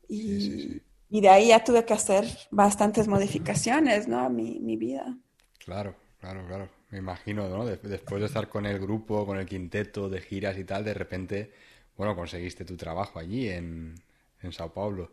Y, 0.10 0.82
y, 1.10 1.22
de 1.22 1.30
ahí 1.30 1.48
ya 1.48 1.64
tuve 1.64 1.86
que 1.86 1.94
hacer 1.94 2.26
bastantes 2.52 3.08
modificaciones, 3.08 4.06
¿no? 4.10 4.20
A 4.20 4.28
mi, 4.28 4.60
mi 4.60 4.76
vida. 4.76 5.18
Claro, 5.60 5.96
claro, 6.20 6.46
claro. 6.46 6.70
Me 6.90 6.98
imagino, 6.98 7.48
¿no? 7.48 7.66
después 7.66 8.20
de 8.20 8.26
estar 8.26 8.50
con 8.50 8.66
el 8.66 8.80
grupo, 8.80 9.26
con 9.26 9.38
el 9.38 9.46
quinteto 9.46 10.10
de 10.10 10.20
giras 10.20 10.58
y 10.58 10.66
tal, 10.66 10.84
de 10.84 10.94
repente, 10.94 11.54
bueno, 11.96 12.16
conseguiste 12.18 12.66
tu 12.66 12.76
trabajo 12.76 13.20
allí 13.20 13.48
en, 13.48 13.96
en 14.42 14.52
Sao 14.52 14.74
Paulo. 14.74 15.12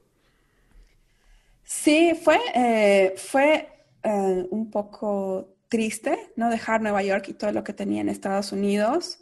Sí, 1.63 2.15
fue, 2.15 2.39
eh, 2.55 3.15
fue 3.17 3.69
eh, 4.03 4.47
un 4.51 4.71
poco 4.71 5.57
triste, 5.69 6.33
¿no? 6.37 6.49
Dejar 6.49 6.81
Nueva 6.81 7.03
York 7.03 7.29
y 7.29 7.35
todo 7.35 7.51
lo 7.53 7.65
que 7.65 7.73
tenía 7.73 8.01
en 8.01 8.09
Estados 8.09 8.53
Unidos. 8.53 9.19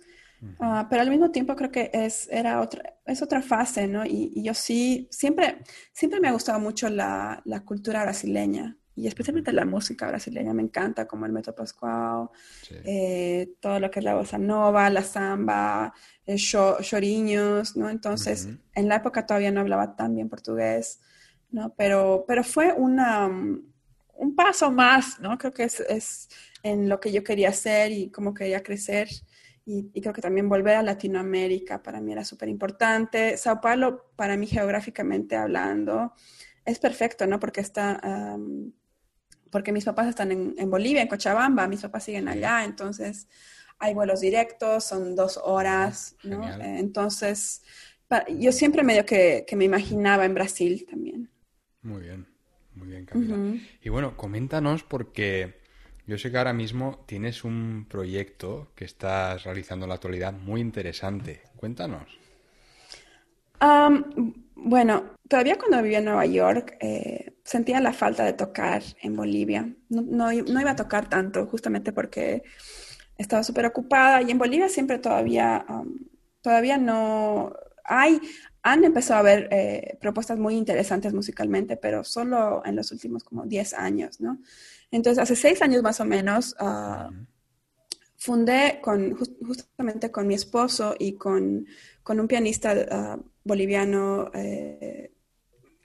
Ah, 0.60 0.86
pero 0.90 1.00
al 1.00 1.08
mismo 1.08 1.30
tiempo 1.30 1.56
creo 1.56 1.70
que 1.70 1.90
es, 1.94 2.28
era 2.30 2.60
otra, 2.60 2.98
es 3.06 3.22
otra 3.22 3.40
fase, 3.40 3.88
¿no? 3.88 4.04
Y, 4.04 4.42
yo 4.42 4.52
sí, 4.52 5.08
siempre, 5.10 5.62
siempre 5.94 6.20
me 6.20 6.28
ha 6.28 6.32
gustado 6.32 6.60
mucho 6.60 6.90
la, 6.90 7.40
la, 7.46 7.64
cultura 7.64 8.02
brasileña 8.02 8.76
y 8.96 9.06
especialmente 9.06 9.52
la 9.52 9.64
música 9.64 10.06
brasileña. 10.06 10.54
Me 10.54 10.62
encanta 10.62 11.06
como 11.06 11.26
el 11.26 11.32
Metro 11.32 11.54
Pascual, 11.54 12.28
eh, 12.84 13.54
todo 13.60 13.80
lo 13.80 13.90
que 13.90 13.98
es 13.98 14.04
la 14.04 14.14
bossa 14.14 14.38
nova, 14.38 14.88
la 14.90 15.02
samba, 15.02 15.92
el 16.24 16.38
choriños, 16.38 17.76
¿no? 17.76 17.90
Entonces, 17.90 18.48
en 18.74 18.88
la 18.88 18.96
época 18.96 19.26
todavía 19.26 19.50
no 19.50 19.60
hablaba 19.60 19.96
tan 19.96 20.14
bien 20.14 20.28
portugués, 20.28 21.00
¿no? 21.50 21.74
Pero, 21.76 22.24
pero 22.28 22.44
fue 22.44 22.72
una, 22.72 23.26
un 23.26 24.36
paso 24.36 24.70
más, 24.70 25.18
¿no? 25.20 25.36
Creo 25.38 25.52
que 25.52 25.64
es, 25.64 25.80
es 25.80 26.28
en 26.62 26.88
lo 26.88 27.00
que 27.00 27.12
yo 27.12 27.24
quería 27.24 27.48
hacer 27.48 27.90
y 27.92 28.10
cómo 28.10 28.32
quería 28.32 28.62
crecer. 28.62 29.08
Y, 29.66 29.90
creo 30.00 30.12
que 30.12 30.20
también 30.20 30.48
volver 30.48 30.76
a 30.76 30.82
Latinoamérica 30.82 31.82
para 31.82 32.00
mí 32.00 32.12
era 32.12 32.22
súper 32.22 32.48
importante. 32.48 33.36
Sao 33.38 33.60
Paulo, 33.60 34.10
para 34.14 34.36
mí 34.36 34.46
geográficamente 34.46 35.36
hablando, 35.36 36.12
es 36.66 36.78
perfecto, 36.78 37.26
¿no? 37.26 37.40
Porque 37.40 37.62
está, 37.62 37.98
porque 39.54 39.70
mis 39.70 39.84
papás 39.84 40.08
están 40.08 40.32
en, 40.32 40.52
en, 40.58 40.68
Bolivia, 40.68 41.00
en 41.00 41.06
Cochabamba, 41.06 41.68
mis 41.68 41.80
papás 41.80 42.02
siguen 42.02 42.26
allá, 42.26 42.64
entonces 42.64 43.28
hay 43.78 43.94
vuelos 43.94 44.20
directos, 44.20 44.82
son 44.82 45.14
dos 45.14 45.40
horas, 45.40 46.16
¿no? 46.24 46.44
Eh, 46.58 46.80
entonces, 46.80 47.62
yo 48.36 48.50
siempre 48.50 48.82
medio 48.82 49.06
que, 49.06 49.44
que, 49.46 49.54
me 49.54 49.64
imaginaba 49.64 50.24
en 50.24 50.34
Brasil 50.34 50.84
también. 50.90 51.30
Muy 51.82 52.02
bien, 52.02 52.26
muy 52.74 52.88
bien, 52.88 53.06
Camila. 53.06 53.62
Y 53.80 53.88
bueno, 53.90 54.16
coméntanos 54.16 54.82
porque 54.82 55.60
yo 56.04 56.18
sé 56.18 56.32
que 56.32 56.38
ahora 56.38 56.52
mismo 56.52 57.04
tienes 57.06 57.44
un 57.44 57.86
proyecto 57.88 58.72
que 58.74 58.86
estás 58.86 59.44
realizando 59.44 59.84
en 59.84 59.90
la 59.90 59.94
actualidad 59.94 60.32
muy 60.32 60.60
interesante. 60.60 61.42
Cuéntanos. 61.54 62.18
Bueno, 64.56 65.16
todavía 65.28 65.58
cuando 65.58 65.82
vivía 65.82 65.98
en 65.98 66.06
Nueva 66.06 66.26
York 66.26 66.76
eh, 66.80 67.36
sentía 67.44 67.80
la 67.80 67.92
falta 67.92 68.24
de 68.24 68.32
tocar 68.32 68.82
en 69.02 69.16
Bolivia. 69.16 69.74
No, 69.88 70.02
no, 70.02 70.32
no, 70.32 70.60
iba 70.60 70.70
a 70.70 70.76
tocar 70.76 71.08
tanto, 71.08 71.46
justamente 71.46 71.92
porque 71.92 72.42
estaba 73.18 73.42
súper 73.42 73.66
ocupada 73.66 74.22
y 74.22 74.30
en 74.30 74.38
Bolivia 74.38 74.68
siempre 74.68 74.98
todavía, 74.98 75.64
todavía 76.40 76.78
no 76.78 77.52
hay, 77.84 78.20
han 78.62 78.84
empezado 78.84 79.18
a 79.18 79.20
haber 79.20 79.48
eh, 79.50 79.98
propuestas 80.00 80.38
muy 80.38 80.56
interesantes 80.56 81.12
musicalmente, 81.12 81.76
pero 81.76 82.02
solo 82.04 82.62
en 82.64 82.76
los 82.76 82.90
últimos 82.92 83.22
como 83.24 83.44
10 83.44 83.74
años, 83.74 84.20
¿no? 84.20 84.38
Entonces, 84.90 85.22
hace 85.22 85.36
seis 85.36 85.60
años 85.60 85.82
más 85.82 86.00
o 86.00 86.04
menos, 86.04 86.54
ah, 86.58 87.10
fundé 88.16 88.80
con, 88.80 89.14
justamente 89.16 90.10
con 90.10 90.26
mi 90.26 90.34
esposo 90.34 90.94
y 90.98 91.14
con, 91.14 91.66
con 92.04 92.20
un 92.20 92.28
pianista 92.28 92.74
ah, 92.90 93.18
boliviano 93.42 94.30
eh, 94.32 95.12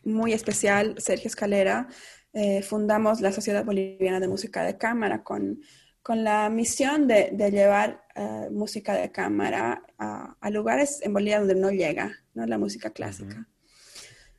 muy 0.03 0.34
especial, 0.34 0.93
Sergio 0.99 1.28
Escalera, 1.28 1.88
eh, 2.34 2.61
fundamos 2.61 3.22
la 3.22 3.32
Sociedad 3.32 3.65
Boliviana 3.65 4.20
de 4.20 4.28
Música 4.28 4.63
de 4.63 4.78
Cámara 4.78 5.24
con 5.24 5.61
con 6.01 6.24
la 6.24 6.49
misión 6.49 7.07
de, 7.07 7.36
llevar 7.51 8.03
eh, 8.15 8.49
música 8.51 8.93
de 8.93 9.11
cámara 9.11 9.84
a, 9.97 10.49
lugares 10.49 11.01
en 11.03 11.13
Bolivia 11.13 11.39
donde 11.39 11.55
no 11.55 11.70
llega 11.70 12.11
¿no? 12.34 12.45
la 12.45 12.57
música 12.57 12.89
clásica. 12.89 13.47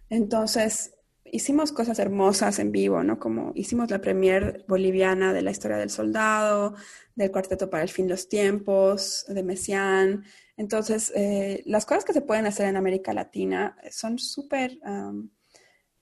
Entonces, 0.08 0.94
hicimos 1.24 1.70
cosas 1.70 1.98
hermosas 2.00 2.58
en 2.58 2.72
vivo, 2.72 3.04
¿no? 3.04 3.20
Como 3.20 3.52
hicimos 3.54 3.90
la 3.90 4.00
premier 4.00 4.64
boliviana 4.66 5.32
de 5.32 5.42
la 5.42 5.52
historia 5.52 5.76
del 5.76 5.90
soldado, 5.90 6.74
del 7.14 7.30
cuarteto 7.30 7.70
para 7.70 7.84
el 7.84 7.88
fin 7.88 8.06
de 8.06 8.14
los 8.14 8.28
tiempos, 8.28 9.24
de 9.28 9.42
Messiaen. 9.44 10.24
Entonces, 10.60 11.10
eh, 11.16 11.62
las 11.64 11.86
cosas 11.86 12.04
que 12.04 12.12
se 12.12 12.20
pueden 12.20 12.44
hacer 12.44 12.68
en 12.68 12.76
América 12.76 13.14
Latina 13.14 13.78
son 13.90 14.18
súper 14.18 14.78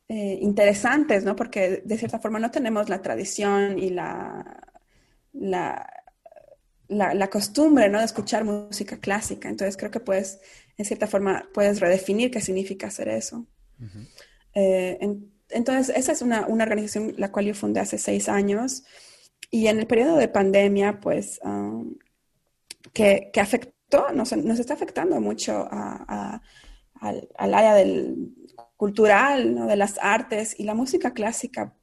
eh, 0.08 0.38
interesantes, 0.40 1.22
¿no? 1.22 1.36
Porque 1.36 1.80
de 1.84 1.96
cierta 1.96 2.18
forma 2.18 2.40
no 2.40 2.50
tenemos 2.50 2.88
la 2.88 3.00
tradición 3.00 3.78
y 3.78 3.90
la 3.90 4.44
la, 5.32 5.86
la, 6.88 7.30
costumbre, 7.30 7.88
¿no? 7.88 8.00
De 8.00 8.04
escuchar 8.04 8.42
música 8.42 8.98
clásica. 8.98 9.48
Entonces 9.48 9.76
creo 9.76 9.92
que 9.92 10.00
puedes, 10.00 10.40
en 10.76 10.84
cierta 10.84 11.06
forma, 11.06 11.48
puedes 11.54 11.78
redefinir 11.78 12.32
qué 12.32 12.40
significa 12.40 12.88
hacer 12.88 13.08
eso. 13.10 13.46
Eh, 14.54 14.98
entonces, 15.50 15.96
esa 15.96 16.10
es 16.10 16.20
una, 16.20 16.48
una, 16.48 16.64
organización 16.64 17.14
la 17.16 17.30
cual 17.30 17.46
yo 17.46 17.54
fundé 17.54 17.78
hace 17.78 17.96
seis 17.96 18.28
años. 18.28 18.82
Y 19.52 19.68
en 19.68 19.78
el 19.78 19.86
periodo 19.86 20.16
de 20.16 20.26
pandemia, 20.26 20.98
pues, 20.98 21.38
um, 21.44 21.94
que, 22.92 23.30
que, 23.32 23.40
afectó, 23.40 23.77
nos, 24.14 24.36
nos, 24.36 24.58
está 24.58 24.74
afectando 24.74 25.20
mucho 25.20 25.68
a, 25.70 26.40
al, 27.00 27.28
área 27.54 27.74
del 27.74 28.34
cultural, 28.76 29.54
¿no? 29.54 29.66
de 29.66 29.76
las 29.76 29.98
artes 30.00 30.54
y 30.58 30.64
la 30.64 30.74
música 30.74 31.12
clásica 31.12 31.74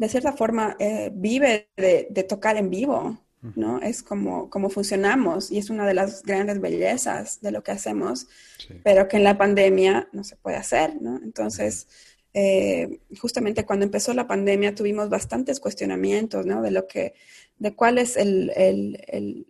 de 0.00 0.08
cierta 0.08 0.32
forma 0.32 0.76
eh, 0.78 1.10
vive 1.12 1.68
de, 1.76 2.24
tocar 2.26 2.56
en 2.56 2.70
vivo, 2.70 3.20
¿no? 3.54 3.82
Es 3.82 4.02
como, 4.02 4.48
como 4.48 4.70
funcionamos 4.70 5.50
y 5.50 5.58
es 5.58 5.68
una 5.68 5.86
de 5.86 5.92
las 5.92 6.22
grandes 6.22 6.58
bellezas 6.58 7.42
de 7.42 7.52
lo 7.52 7.62
que 7.62 7.72
hacemos, 7.72 8.26
pero 8.82 9.08
que 9.08 9.18
en 9.18 9.24
la 9.24 9.36
pandemia 9.36 10.08
no 10.12 10.24
se 10.24 10.36
puede 10.36 10.56
hacer, 10.56 11.02
¿no? 11.02 11.20
Entonces, 11.22 11.86
eh, 12.32 13.00
justamente 13.20 13.66
cuando 13.66 13.84
empezó 13.84 14.14
la 14.14 14.26
pandemia 14.26 14.74
tuvimos 14.74 15.10
bastantes 15.10 15.60
cuestionamientos, 15.60 16.46
¿no? 16.46 16.62
De 16.62 16.70
lo 16.70 16.86
que, 16.86 17.12
de 17.58 17.74
cuál 17.74 17.98
es 17.98 18.16
el, 18.16 19.46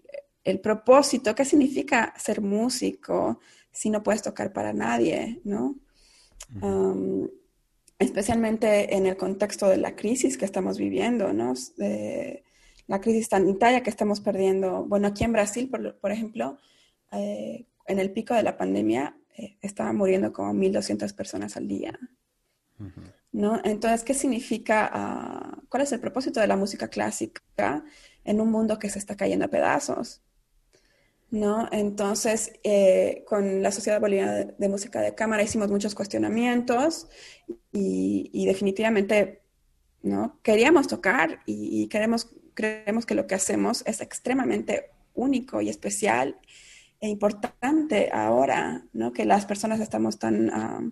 propósito, 0.60 1.34
qué 1.34 1.44
significa 1.44 2.14
ser 2.16 2.40
músico 2.40 3.40
si 3.70 3.90
no 3.90 4.02
puedes 4.02 4.22
tocar 4.22 4.52
para 4.52 4.72
nadie, 4.72 5.40
¿no? 5.44 5.76
especialmente 8.00 8.96
en 8.96 9.06
el 9.06 9.16
contexto 9.16 9.68
de 9.68 9.76
la 9.76 9.94
crisis 9.94 10.38
que 10.38 10.46
estamos 10.46 10.78
viviendo, 10.78 11.32
¿no? 11.32 11.52
De 11.76 12.42
la 12.86 13.00
crisis 13.00 13.28
sanitaria 13.28 13.82
que 13.82 13.90
estamos 13.90 14.20
perdiendo. 14.20 14.84
Bueno, 14.84 15.06
aquí 15.08 15.22
en 15.22 15.32
Brasil, 15.32 15.70
por, 15.70 16.10
ejemplo, 16.10 16.58
eh, 17.12 17.66
en 17.86 17.98
el 17.98 18.10
pico 18.10 18.34
de 18.34 18.42
la 18.42 18.56
pandemia 18.56 19.16
eh, 19.36 19.58
estaban 19.60 19.96
muriendo 19.96 20.32
como 20.32 20.52
1.200 20.54 21.14
personas 21.14 21.56
al 21.56 21.68
día. 21.68 21.96
¿No? 23.32 23.60
Entonces, 23.62 24.02
¿qué 24.02 24.14
significa, 24.14 24.90
ah, 24.92 25.58
cuál 25.68 25.82
es 25.82 25.92
el 25.92 26.00
propósito 26.00 26.40
de 26.40 26.46
la 26.46 26.56
música 26.56 26.88
clásica 26.88 27.84
en 28.24 28.40
un 28.40 28.50
mundo 28.50 28.78
que 28.78 28.88
se 28.88 28.98
está 28.98 29.14
cayendo 29.14 29.44
a 29.44 29.48
pedazos? 29.48 30.22
¿No? 31.30 31.68
Entonces, 31.70 32.52
eh, 32.64 33.24
con 33.26 33.62
la 33.62 33.70
Sociedad 33.70 34.00
Boliviana 34.00 34.32
de, 34.58 34.68
Música 34.68 35.00
de 35.00 35.14
Cámara 35.14 35.42
hicimos 35.42 35.70
muchos 35.70 35.94
cuestionamientos 35.94 37.08
y, 37.72 38.46
definitivamente, 38.46 39.42
¿no? 40.02 40.40
Queríamos 40.42 40.88
tocar 40.88 41.40
y, 41.46 41.86
queremos, 41.88 42.30
creemos 42.54 43.06
que 43.06 43.14
lo 43.14 43.26
que 43.26 43.36
hacemos 43.36 43.82
es 43.86 44.00
extremadamente 44.00 44.90
único 45.14 45.60
y 45.60 45.68
especial 45.68 46.38
e 47.00 47.08
importante 47.08 48.10
ahora, 48.12 48.86
¿no? 48.92 49.12
Que 49.12 49.24
las 49.24 49.46
personas 49.46 49.80
estamos 49.80 50.18
tan, 50.18 50.50
ah, 50.50 50.82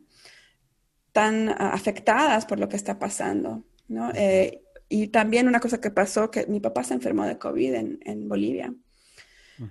tan 1.12 1.48
afectadas 1.48 2.46
por 2.46 2.60
lo 2.60 2.68
que 2.68 2.76
está 2.76 2.98
pasando, 2.98 3.64
¿no? 3.88 4.12
Eh, 4.14 4.62
y 4.88 5.08
también 5.08 5.48
una 5.48 5.60
cosa 5.60 5.80
que 5.80 5.90
pasó, 5.90 6.30
que 6.30 6.46
mi 6.46 6.60
papá 6.60 6.84
se 6.84 6.94
enfermó 6.94 7.26
de 7.26 7.38
COVID 7.38 7.74
en, 7.74 8.00
en 8.04 8.28
Bolivia. 8.28 8.72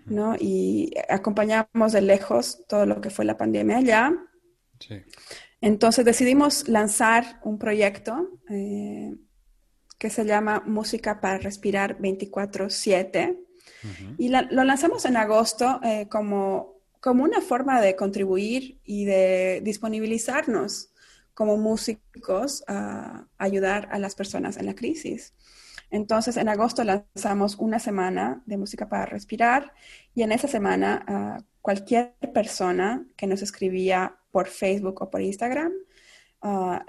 ¿No? 0.06 0.36
Y 0.40 0.94
acompañamos 1.10 1.92
de 1.92 2.02
lejos 2.02 2.64
todo 2.68 2.86
lo 2.86 3.02
que 3.02 3.10
fue 3.10 3.26
la 3.26 3.38
pandemia 3.38 3.78
allá. 3.78 4.14
Entonces 5.62 6.06
decidimos 6.06 6.68
lanzar 6.68 7.40
un 7.44 7.58
proyecto 7.58 8.40
eh, 8.50 9.16
que 9.98 10.10
se 10.10 10.26
llama 10.26 10.64
Música 10.66 11.20
para 11.20 11.40
Respirar 11.40 11.98
24/7 12.00 13.40
y 14.18 14.30
lo 14.30 14.64
lanzamos 14.64 15.06
en 15.06 15.18
agosto 15.18 15.80
eh, 15.84 16.08
como, 16.10 16.82
como 17.00 17.24
una 17.24 17.42
forma 17.42 17.82
de 17.82 17.96
contribuir 17.96 18.80
y 18.84 19.06
de 19.06 19.62
disponibilizarnos 19.64 20.90
como 21.34 21.58
músicos 21.58 22.64
a 22.68 23.28
ayudar 23.38 23.90
a 23.92 24.00
las 24.00 24.16
personas 24.16 24.58
en 24.58 24.66
la 24.66 24.76
crisis. 24.76 25.34
Entonces, 25.90 26.38
en 26.38 26.50
agosto 26.50 26.84
lanzamos 26.84 27.56
una 27.56 27.80
semana 27.80 28.44
de 28.46 28.58
música 28.58 28.90
para 28.90 29.06
respirar 29.06 29.74
y 30.14 30.24
en 30.24 30.32
esa 30.32 30.48
semana 30.48 31.04
ah, 31.08 31.38
cualquier 31.62 32.16
persona 32.34 33.06
que 33.16 33.28
nos 33.28 33.42
escribía 33.42 34.18
por 34.32 34.48
Facebook 34.48 35.02
o 35.02 35.10
por 35.10 35.22
Instagram 35.22 35.72
ah, 36.42 36.86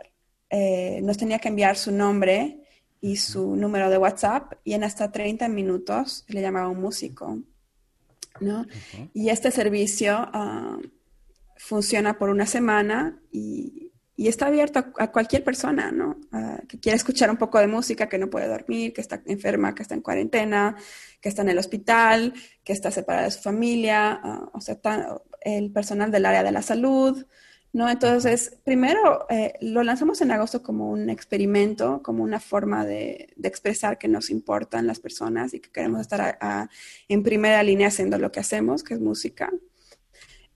eh, 0.51 1.01
nos 1.03 1.19
tenía 1.19 1.39
que 1.39 1.49
enviar 1.49 1.77
su 1.77 1.93
nombre 1.93 2.63
y 3.01 3.17
su 3.17 3.55
número 3.55 3.91
de 3.91 3.99
WhatsApp 3.99 4.55
y 4.65 4.73
en 4.73 4.83
hasta 4.83 5.13
30 5.13 5.49
minutos 5.49 6.25
le 6.29 6.41
llamaba 6.41 6.69
un 6.69 6.81
músico. 6.81 7.39
¿no? 8.41 8.67
Y 9.15 9.31
este 9.31 9.51
servicio 9.51 10.17
ah, 10.17 10.79
funciona 11.57 12.19
por 12.19 12.31
una 12.31 12.47
semana 12.47 13.21
y, 13.31 13.93
está 14.27 14.49
abierto 14.49 14.85
a, 14.99 15.13
cualquier 15.13 15.45
persona, 15.45 15.93
¿no? 15.93 16.19
Ah, 16.33 16.61
que 16.69 16.81
quiere 16.81 16.97
escuchar 16.97 17.31
un 17.31 17.37
poco 17.37 17.61
de 17.61 17.69
música, 17.69 18.09
que 18.09 18.19
no 18.19 18.29
puede 18.29 18.49
dormir, 18.49 18.93
que 18.93 19.01
está 19.01 19.23
enferma, 19.27 19.77
que 19.77 19.83
está 19.83 19.95
en 19.95 20.01
cuarentena, 20.01 20.77
que 21.21 21.29
está 21.29 21.43
en 21.43 21.51
el 21.51 21.59
hospital, 21.59 22.35
que 22.65 22.73
está 22.73 22.91
separada 22.91 23.27
de 23.27 23.31
su 23.31 23.41
familia, 23.41 24.21
ah, 24.21 24.51
o 24.53 24.61
sea, 24.61 24.77
el 25.43 25.71
personal 25.71 26.11
del 26.11 26.27
área 26.27 26.43
de 26.43 26.51
la 26.51 26.63
salud, 26.63 27.25
¿no? 27.73 27.89
Entonces, 27.89 28.59
primero 28.65 29.27
eh, 29.31 29.55
lo 29.61 29.85
lanzamos 29.85 30.21
en 30.21 30.33
agosto 30.33 30.65
como 30.65 30.91
un 30.91 31.11
experimento, 31.11 32.03
como 32.03 32.25
una 32.25 32.41
forma 32.41 32.85
de, 32.85 33.35
expresar 33.43 33.99
que 33.99 34.09
nos 34.09 34.31
importan 34.31 34.87
las 34.87 35.01
personas 35.01 35.55
y 35.55 35.61
que 35.61 35.71
queremos 35.71 36.01
estar 36.01 36.39
en 37.09 37.23
primera 37.23 37.63
línea 37.63 37.89
haciendo 37.89 38.19
lo 38.19 38.33
que 38.33 38.41
hacemos, 38.41 38.83
que 38.83 38.95
es 38.95 39.01
música. 39.01 39.53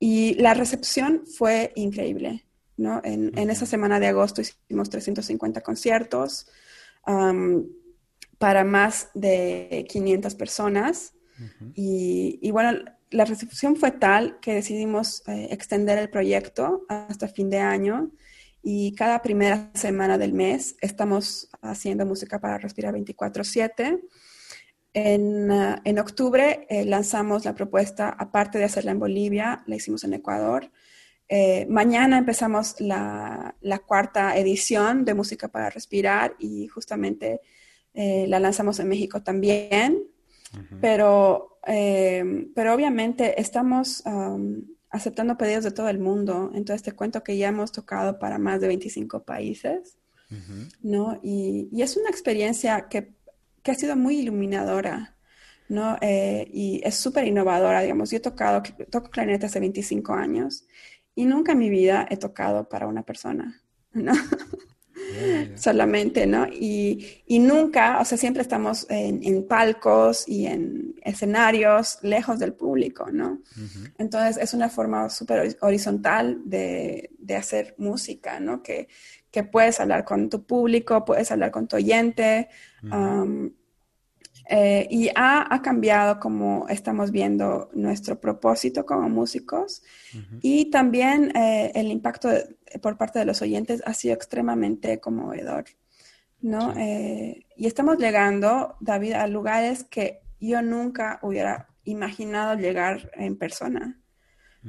Y 0.01 0.35
la 0.35 0.53
recepción 0.55 1.23
fue 1.27 1.73
increíble, 1.77 2.45
¿no? 2.77 3.01
En, 3.05 3.51
esa 3.51 3.67
semana 3.67 4.01
de 4.01 4.09
agosto 4.09 4.41
hicimos 4.41 4.91
350 4.91 5.61
conciertos 5.61 6.47
para 8.39 8.65
más 8.65 9.09
de 9.15 9.87
500 9.89 10.35
personas. 10.35 11.15
y, 11.75 12.39
y 12.41 12.51
bueno, 12.51 12.79
la 13.13 13.25
recepción 13.25 13.77
fue 13.77 13.91
tal 13.91 14.41
que 14.41 14.55
decidimos 14.55 15.23
eh, 15.29 15.49
extender 15.51 15.99
el 15.99 16.09
proyecto 16.09 16.85
hasta 16.89 17.29
fin 17.29 17.51
de 17.51 17.59
año 17.59 18.11
y 18.63 18.95
cada 18.95 19.23
primera 19.23 19.71
semana 19.75 20.19
del 20.19 20.33
mes 20.33 20.77
estamos 20.81 21.49
haciendo 21.61 22.07
música 22.07 22.41
para 22.41 22.59
respirar 22.59 22.95
24/7. 22.95 24.01
En, 24.95 25.51
uh, 25.51 25.77
en, 25.85 25.99
octubre 25.99 26.67
eh, 26.69 26.85
lanzamos 26.85 27.45
la 27.45 27.55
propuesta, 27.55 28.11
aparte 28.11 28.59
de 28.59 28.65
hacerla 28.65 28.93
en 28.93 28.99
Bolivia, 28.99 29.63
la 29.67 29.77
hicimos 29.77 30.05
en 30.05 30.15
Ecuador. 30.15 30.71
Eh, 31.29 31.67
mañana 31.69 32.19
empezamos 32.19 32.81
la, 32.81 33.55
la, 33.61 33.79
cuarta 33.79 34.37
edición 34.37 35.05
de 35.05 35.15
Música 35.15 35.49
para 35.49 35.71
Respirar 35.71 36.35
y 36.39 36.69
justamente 36.69 37.41
la 37.95 38.39
lanzamos 38.39 38.81
en 38.81 38.89
México 38.89 39.23
también. 39.23 40.05
Pero 40.81 41.53
eh, 41.67 42.49
pero 42.55 42.75
obviamente 42.75 43.41
estamos 43.41 44.03
aceptando 44.91 45.39
pedidos 45.39 45.65
de 45.65 45.71
todo 45.71 45.89
el 45.89 45.99
mundo. 45.99 46.51
Entonces 46.55 46.83
te 46.83 46.93
cuento 46.93 47.23
que 47.23 47.37
ya 47.37 47.49
hemos 47.49 47.73
tocado 47.73 48.19
para 48.19 48.39
más 48.39 48.61
de 48.61 48.69
25 48.69 49.25
países, 49.25 49.99
¿no? 50.83 51.21
Y, 51.23 51.69
es 51.81 51.97
una 51.97 52.09
experiencia 52.09 52.89
que, 52.89 53.13
que, 53.63 53.71
ha 53.71 53.75
sido 53.75 53.97
muy 53.97 54.19
iluminadora, 54.19 55.17
¿no? 55.69 55.99
Eh, 56.01 56.49
y 56.53 56.81
es 56.85 56.95
súper 56.97 57.27
innovadora, 57.27 57.83
digamos. 57.83 58.11
Yo 58.11 58.17
he 58.17 58.21
tocado, 58.21 58.63
toco 58.91 59.11
clarinete 59.11 59.47
hace 59.47 59.61
25 59.61 60.15
años 60.15 60.67
y 61.15 61.25
nunca 61.25 61.53
en 61.53 61.59
mi 61.59 61.71
vida 61.71 62.07
he 62.11 62.17
tocado 62.17 62.69
para 62.69 62.87
una 62.87 63.03
persona, 63.03 63.63
¿no? 63.93 64.13
solamente, 65.57 66.27
¿no? 66.27 66.47
Y, 66.49 67.23
y, 67.27 67.39
nunca, 67.39 68.01
o 68.01 68.05
sea, 68.05 68.19
siempre 68.19 68.43
estamos 68.43 68.87
en, 68.89 69.47
palcos 69.47 70.29
y 70.29 70.47
en 70.47 70.95
escenarios 71.03 71.99
lejos 72.03 72.39
del 72.39 72.55
público, 72.55 73.11
¿no? 73.11 73.41
Entonces 73.99 74.43
es 74.43 74.55
una 74.55 74.69
forma 74.69 75.09
súper 75.11 75.57
horizontal 75.61 76.41
de, 76.45 77.11
de, 77.19 77.37
hacer 77.37 77.75
música, 77.79 78.41
¿no? 78.41 78.63
Que, 78.63 78.89
que, 79.31 79.45
puedes 79.45 79.81
hablar 79.81 80.05
con 80.05 80.29
tu 80.29 80.45
público, 80.45 81.05
puedes 81.05 81.31
hablar 81.31 81.51
con 81.51 81.67
tu 81.69 81.77
oyente. 81.77 82.49
Eh, 84.49 84.89
y 84.91 85.09
ha, 85.15 85.55
ha, 85.55 85.63
cambiado 85.63 86.19
como 86.19 86.67
estamos 86.69 87.13
viendo 87.13 87.71
nuestro 87.75 88.21
propósito 88.21 88.85
como 88.85 89.09
músicos 89.09 89.83
y 90.41 90.71
también 90.71 91.35
eh, 91.37 91.71
el 91.75 91.89
impacto 91.93 92.29
por 92.81 92.97
parte 92.97 93.21
de 93.21 93.25
los 93.25 93.41
oyentes 93.41 93.83
ha 93.87 93.95
sido 93.95 94.15
extremadamente 94.15 94.99
conmovedor, 94.99 95.65
¿no? 96.41 96.75
Eh, 96.77 97.47
y 97.57 97.67
estamos 97.67 97.99
llegando, 97.99 98.77
David, 98.81 99.13
a 99.13 99.27
lugares 99.29 99.85
que 99.85 100.21
yo 100.41 100.61
nunca 100.61 101.21
hubiera 101.23 101.69
imaginado 101.85 102.59
llegar 102.59 103.13
en 103.15 103.37
persona, 103.37 104.01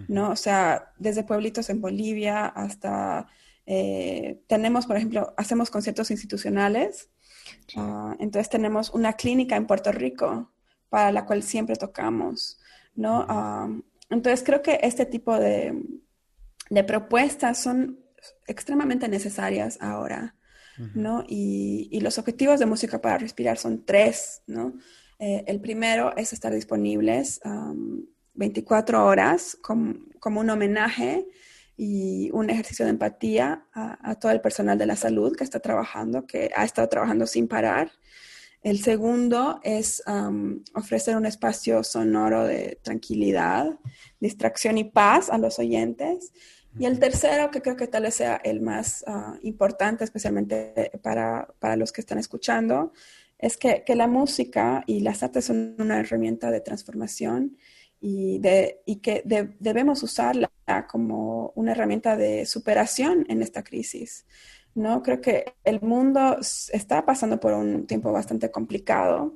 ¿no? 0.08 0.30
O 0.30 0.36
sea, 0.36 0.94
desde 0.98 1.24
pueblitos 1.24 1.70
en 1.70 1.82
Bolivia 1.82 2.46
hasta, 2.46 3.28
tenemos, 3.66 4.86
por 4.86 4.98
ejemplo, 4.98 5.34
hacemos 5.36 5.72
conciertos 5.72 6.12
institucionales 6.12 7.10
Ah, 7.76 8.16
entonces 8.20 8.50
tenemos 8.50 8.90
una 8.92 9.14
clínica 9.14 9.56
en 9.56 9.68
Puerto 9.68 9.92
Rico 9.92 10.52
para 10.90 11.12
la 11.12 11.26
cual 11.26 11.44
siempre 11.44 11.76
tocamos, 11.76 12.60
¿no? 12.96 13.26
Ah, 13.28 13.70
entonces 14.10 14.44
creo 14.44 14.62
que 14.62 14.80
este 14.84 15.06
tipo 15.06 15.38
de, 15.38 15.82
propuestas 16.88 17.62
son 17.62 18.00
extremadamente 18.48 19.08
necesarias 19.08 19.78
ahora, 19.82 20.36
¿no? 20.96 21.24
Y, 21.28 22.00
los 22.02 22.18
objetivos 22.18 22.60
de 22.60 22.66
Música 22.66 23.00
para 23.00 23.18
Respirar 23.18 23.58
son 23.58 23.86
tres, 23.86 24.42
¿no? 24.48 24.74
Eh, 25.20 25.44
el 25.48 25.62
primero 25.62 26.16
es 26.18 26.34
estar 26.34 26.54
disponibles 26.54 27.40
24 28.34 29.06
horas 29.06 29.58
como 29.62 30.40
un 30.40 30.50
homenaje 30.50 31.28
y 31.76 32.30
un 32.32 32.50
ejercicio 32.50 32.86
de 32.86 32.92
empatía 32.92 33.66
a, 33.74 34.16
todo 34.16 34.32
el 34.32 34.42
personal 34.42 34.78
de 34.78 34.86
la 34.86 34.96
salud 34.96 35.36
que 35.36 35.44
está 35.44 35.60
trabajando, 35.60 36.28
que 36.28 36.52
ha 36.56 36.64
estado 36.64 36.88
trabajando 36.88 37.26
sin 37.26 37.48
parar. 37.48 37.92
El 38.62 38.82
segundo 38.82 39.60
es 39.64 40.02
ofrecer 40.76 41.18
un 41.18 41.26
espacio 41.26 41.84
sonoro 41.84 42.46
de 42.46 42.80
tranquilidad, 42.82 43.80
distracción 44.20 44.78
y 44.78 44.86
paz 44.86 45.30
a 45.30 45.38
los 45.38 45.60
oyentes. 45.60 46.32
Y 46.80 46.86
el 46.86 47.00
tercero, 47.00 47.52
que 47.52 47.62
creo 47.62 47.76
que 47.76 47.88
tal 47.88 48.04
vez 48.04 48.16
sea 48.16 48.40
el 48.44 48.62
más 48.62 49.04
ah, 49.06 49.38
importante, 49.44 50.04
especialmente 50.04 50.92
para, 51.04 51.54
para, 51.60 51.76
los 51.76 51.92
que 51.92 52.02
están 52.02 52.18
escuchando, 52.18 52.94
es 53.38 53.58
que, 53.58 53.84
que 53.86 53.96
la 53.96 54.08
música 54.08 54.84
y 54.88 55.02
las 55.02 55.22
artes 55.22 55.46
son 55.46 55.76
una 55.78 56.00
herramienta 56.00 56.50
de 56.50 56.62
transformación 56.62 57.58
y, 58.06 58.38
de, 58.40 58.82
y 58.86 58.98
que 58.98 59.24
debemos 59.60 60.04
usarla 60.04 60.52
como 60.92 61.54
una 61.56 61.72
herramienta 61.72 62.18
de 62.18 62.46
superación 62.46 63.26
en 63.30 63.42
esta 63.42 63.64
crisis. 63.64 64.26
¿no? 64.76 65.02
Creo 65.02 65.22
que 65.22 65.54
el 65.64 65.80
mundo 65.80 66.38
está 66.74 67.06
pasando 67.06 67.40
por 67.40 67.54
un 67.54 67.88
tiempo 67.88 68.12
bastante 68.12 68.52
complicado 68.52 69.34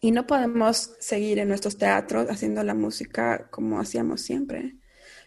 y 0.00 0.10
no 0.10 0.26
podemos 0.26 0.96
seguir 0.98 1.38
en 1.38 1.46
nuestros 1.46 1.78
teatros 1.78 2.28
haciendo 2.28 2.64
la 2.64 2.74
música 2.74 3.46
como 3.52 3.78
hacíamos 3.78 4.20
siempre. 4.20 4.74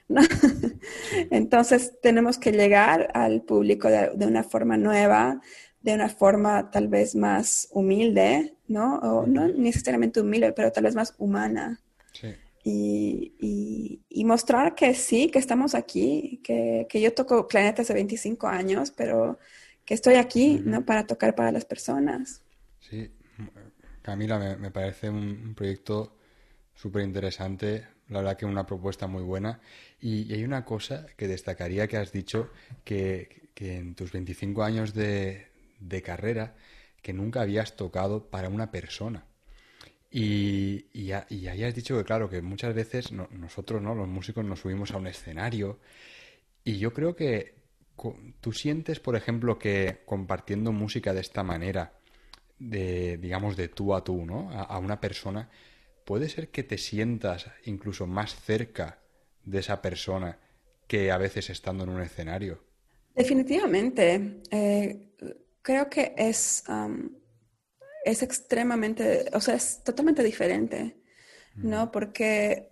¿no? 0.09 0.19
Entonces 1.31 1.93
tenemos 2.01 2.37
que 2.37 2.51
llegar 2.51 3.09
al 3.13 3.41
público 3.41 3.87
de, 3.87 4.11
de, 4.15 4.27
una 4.27 4.43
forma 4.43 4.75
nueva, 4.75 5.39
de 5.79 5.93
una 5.93 6.09
forma 6.09 6.71
tal 6.71 6.89
vez 6.89 7.15
más 7.15 7.69
humilde, 7.71 8.53
¿no? 8.67 8.97
O 8.97 9.25
no 9.25 9.47
necesariamente 9.47 10.19
humilde, 10.19 10.51
pero 10.51 10.73
tal 10.73 10.83
vez 10.83 10.93
más 10.93 11.15
humana. 11.17 11.79
Sí 12.11 12.35
y, 12.63 14.03
y, 14.09 14.25
mostrar 14.25 14.75
que 14.75 14.93
sí, 14.93 15.29
que 15.31 15.39
estamos 15.39 15.73
aquí, 15.75 16.41
que, 16.43 16.85
que, 16.89 17.01
yo 17.01 17.13
toco 17.13 17.47
clarinete 17.47 17.81
hace 17.81 17.93
25 17.93 18.47
años, 18.47 18.91
pero 18.91 19.39
que 19.85 19.93
estoy 19.93 20.15
aquí, 20.15 20.61
¿no? 20.63 20.85
Para 20.85 21.07
tocar 21.07 21.35
para 21.35 21.51
las 21.51 21.65
personas. 21.65 22.43
Sí, 22.79 23.11
Camila, 24.01 24.37
me, 24.37 24.55
me 24.57 24.71
parece 24.71 25.09
un, 25.09 25.55
proyecto 25.55 26.17
súper 26.75 27.03
interesante, 27.03 27.87
la 28.07 28.19
verdad 28.19 28.37
que 28.37 28.45
una 28.45 28.65
propuesta 28.65 29.07
muy 29.07 29.23
buena. 29.23 29.61
Y, 30.01 30.31
hay 30.33 30.43
una 30.43 30.65
cosa 30.65 31.07
que 31.17 31.27
destacaría 31.27 31.87
que 31.87 31.97
has 31.97 32.11
dicho, 32.11 32.51
que, 32.83 33.49
que 33.53 33.77
en 33.77 33.95
tus 33.95 34.11
25 34.11 34.63
años 34.63 34.93
de, 34.93 35.47
de 35.79 36.01
carrera, 36.01 36.55
que 37.01 37.13
nunca 37.13 37.41
habías 37.41 37.75
tocado 37.75 38.29
para 38.29 38.49
una 38.49 38.71
persona. 38.71 39.25
Y, 40.11 40.87
y, 40.91 41.11
ahí 41.11 41.63
has 41.63 41.75
dicho 41.75 41.95
que, 41.97 42.03
claro, 42.03 42.29
que 42.29 42.41
muchas 42.41 42.73
veces 42.73 43.11
nosotros, 43.11 43.81
¿no? 43.81 43.93
Los 43.93 44.07
músicos 44.07 44.43
nos 44.43 44.59
subimos 44.59 44.91
a 44.91 44.97
un 44.97 45.07
escenario 45.07 45.79
y 46.63 46.77
yo 46.77 46.93
creo 46.93 47.15
que 47.15 47.55
tú 48.39 48.53
sientes, 48.53 48.99
por 48.99 49.15
ejemplo, 49.15 49.59
que 49.59 49.99
compartiendo 50.05 50.71
música 50.71 51.13
de 51.13 51.21
esta 51.21 51.43
manera, 51.43 51.93
de, 52.57 53.17
digamos, 53.17 53.55
de 53.55 53.67
tú 53.67 53.93
a 53.93 54.03
tú, 54.03 54.25
¿no? 54.25 54.49
A, 54.51 54.77
una 54.79 54.99
persona, 54.99 55.49
puede 56.05 56.29
ser 56.29 56.49
que 56.49 56.63
te 56.63 56.77
sientas 56.77 57.47
incluso 57.65 58.07
más 58.07 58.35
cerca 58.35 58.99
de 59.43 59.59
esa 59.59 59.81
persona 59.81 60.39
que 60.87 61.11
a 61.11 61.17
veces 61.17 61.49
estando 61.49 61.83
en 61.83 61.89
un 61.89 62.01
escenario. 62.01 62.63
Definitivamente. 63.15 64.41
Eh, 64.49 65.09
creo 65.61 65.89
que 65.89 66.13
es, 66.17 66.63
es 68.05 68.23
extremadamente, 68.23 69.25
o 69.33 69.41
sea, 69.41 69.55
es 69.55 69.83
totalmente 69.83 70.23
diferente, 70.23 70.97
¿no? 71.55 71.91
Porque 71.91 72.69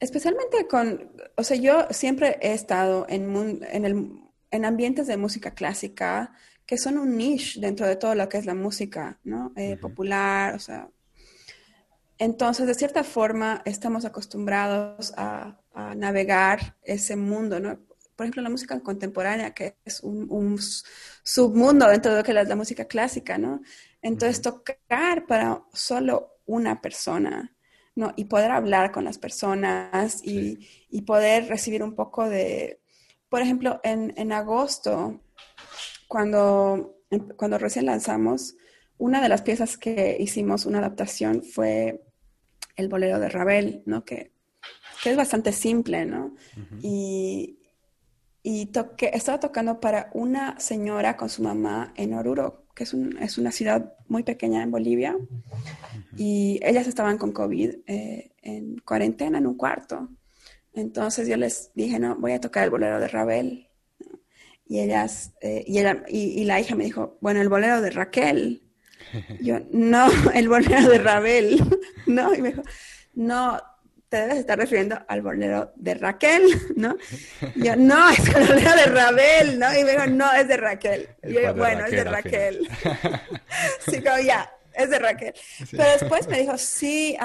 especialmente 0.00 0.66
con, 0.66 1.12
o 1.36 1.42
sea, 1.42 1.56
yo 1.56 1.86
siempre 1.90 2.38
he 2.40 2.52
estado 2.52 3.06
en, 3.08 3.62
en, 3.70 3.84
el, 3.84 4.10
en 4.50 4.64
ambientes 4.64 5.06
de 5.06 5.16
música 5.16 5.52
clásica 5.52 6.32
que 6.70 6.78
son 6.78 6.98
un 6.98 7.16
niche 7.16 7.58
dentro 7.60 7.84
de 7.84 7.96
todo 7.96 8.14
lo 8.14 8.28
que 8.28 8.38
es 8.38 8.46
la 8.46 8.54
música, 8.54 9.18
¿no? 9.24 9.52
Eh, 9.56 9.76
popular, 9.76 10.54
o 10.54 10.60
sea. 10.60 10.88
Entonces, 12.16 12.68
de 12.68 12.74
cierta 12.74 13.02
forma, 13.02 13.60
estamos 13.64 14.04
acostumbrados 14.04 15.12
a, 15.16 15.56
navegar 15.96 16.76
ese 16.82 17.16
mundo, 17.16 17.58
¿no? 17.58 17.80
Por 18.20 18.26
ejemplo, 18.26 18.42
la 18.42 18.50
música 18.50 18.78
contemporánea, 18.80 19.54
que 19.54 19.76
es 19.82 20.02
un, 20.02 20.58
submundo 21.22 21.88
dentro 21.88 22.12
de 22.12 22.18
lo 22.18 22.22
que 22.22 22.38
es 22.38 22.48
la 22.48 22.54
música 22.54 22.84
clásica, 22.84 23.38
¿no? 23.38 23.62
Entonces, 24.02 24.42
tocar 24.42 25.24
para 25.26 25.62
solo 25.72 26.36
una 26.44 26.82
persona, 26.82 27.56
¿no? 27.94 28.12
Y 28.16 28.26
poder 28.26 28.50
hablar 28.50 28.92
con 28.92 29.04
las 29.04 29.16
personas 29.16 30.22
y, 30.22 30.68
y 30.90 31.00
poder 31.00 31.48
recibir 31.48 31.82
un 31.82 31.94
poco 31.94 32.28
de, 32.28 32.82
por 33.30 33.40
ejemplo, 33.40 33.80
en, 33.84 34.12
en 34.18 34.32
agosto, 34.32 35.22
cuando, 36.06 36.98
cuando 37.38 37.56
recién 37.56 37.86
lanzamos, 37.86 38.54
una 38.98 39.22
de 39.22 39.30
las 39.30 39.40
piezas 39.40 39.78
que 39.78 40.18
hicimos 40.20 40.66
una 40.66 40.80
adaptación 40.80 41.42
fue 41.42 42.04
el 42.76 42.90
bolero 42.90 43.18
de 43.18 43.30
Ravel, 43.30 43.82
¿no? 43.86 44.04
Que, 44.04 44.30
que 45.02 45.08
es 45.08 45.16
bastante 45.16 45.52
simple, 45.52 46.04
¿no? 46.04 46.34
Y, 46.82 47.56
y 48.42 48.66
toqué, 48.66 49.10
estaba 49.12 49.40
tocando 49.40 49.80
para 49.80 50.10
una 50.14 50.58
señora 50.58 51.16
con 51.16 51.28
su 51.28 51.42
mamá 51.42 51.92
en 51.96 52.14
Oruro, 52.14 52.66
que 52.74 52.84
es, 52.84 52.94
un, 52.94 53.18
es 53.18 53.38
una 53.38 53.52
ciudad 53.52 53.94
muy 54.08 54.22
pequeña 54.22 54.62
en 54.62 54.70
Bolivia, 54.70 55.16
y 56.16 56.58
ellas 56.62 56.86
estaban 56.86 57.18
con 57.18 57.32
COVID 57.32 57.76
eh, 57.86 58.32
en 58.42 58.78
cuarentena 58.78 59.38
en 59.38 59.46
un 59.46 59.56
cuarto. 59.56 60.08
Entonces 60.72 61.28
yo 61.28 61.36
les 61.36 61.72
dije, 61.74 61.98
no, 61.98 62.16
voy 62.16 62.32
a 62.32 62.40
tocar 62.40 62.64
el 62.64 62.70
bolero 62.70 63.00
de 63.00 63.08
Ravel. 63.08 63.68
Y 64.66 64.80
ellas, 64.80 65.32
eh, 65.40 65.64
y, 65.66 65.78
ella, 65.78 66.04
y, 66.08 66.44
la 66.44 66.60
hija 66.60 66.76
me 66.76 66.84
dijo, 66.84 67.18
bueno, 67.20 67.40
el 67.40 67.48
bolero 67.48 67.80
de 67.82 67.90
Raquel. 67.90 68.62
Yo, 69.40 69.58
no, 69.72 70.08
el 70.32 70.48
bolero 70.48 70.88
de 70.88 70.98
Ravel. 70.98 71.60
no, 72.06 72.32
y 72.34 72.40
me 72.40 72.50
dijo, 72.50 72.62
no, 73.14 73.58
te 74.10 74.16
debes 74.16 74.38
estar 74.38 74.58
refiriendo 74.58 74.98
al 75.06 75.22
bolero 75.22 75.72
de 75.76 75.94
Raquel, 75.94 76.42
¿no? 76.76 76.96
yo, 77.54 77.76
no, 77.76 78.10
es 78.10 78.18
el 78.34 78.46
bolero 78.46 78.74
de 78.74 78.86
Ravel, 78.86 79.58
¿no? 79.58 79.72
Y 79.72 79.84
me 79.84 79.92
dijo, 79.92 80.06
no, 80.08 80.32
es 80.32 80.48
de 80.48 80.56
Raquel. 80.56 81.08
Y 81.22 81.34
yo, 81.34 81.54
bueno, 81.54 81.86
es 81.86 81.92
de 81.92 82.04
Raquel. 82.04 82.68
sí, 83.88 84.02
como 84.02 84.18
ya, 84.18 84.52
es 84.74 84.90
de 84.90 84.98
Raquel. 84.98 85.34
Pero 85.70 85.84
después 85.84 86.26
me 86.26 86.40
dijo, 86.40 86.58
sí, 86.58 87.16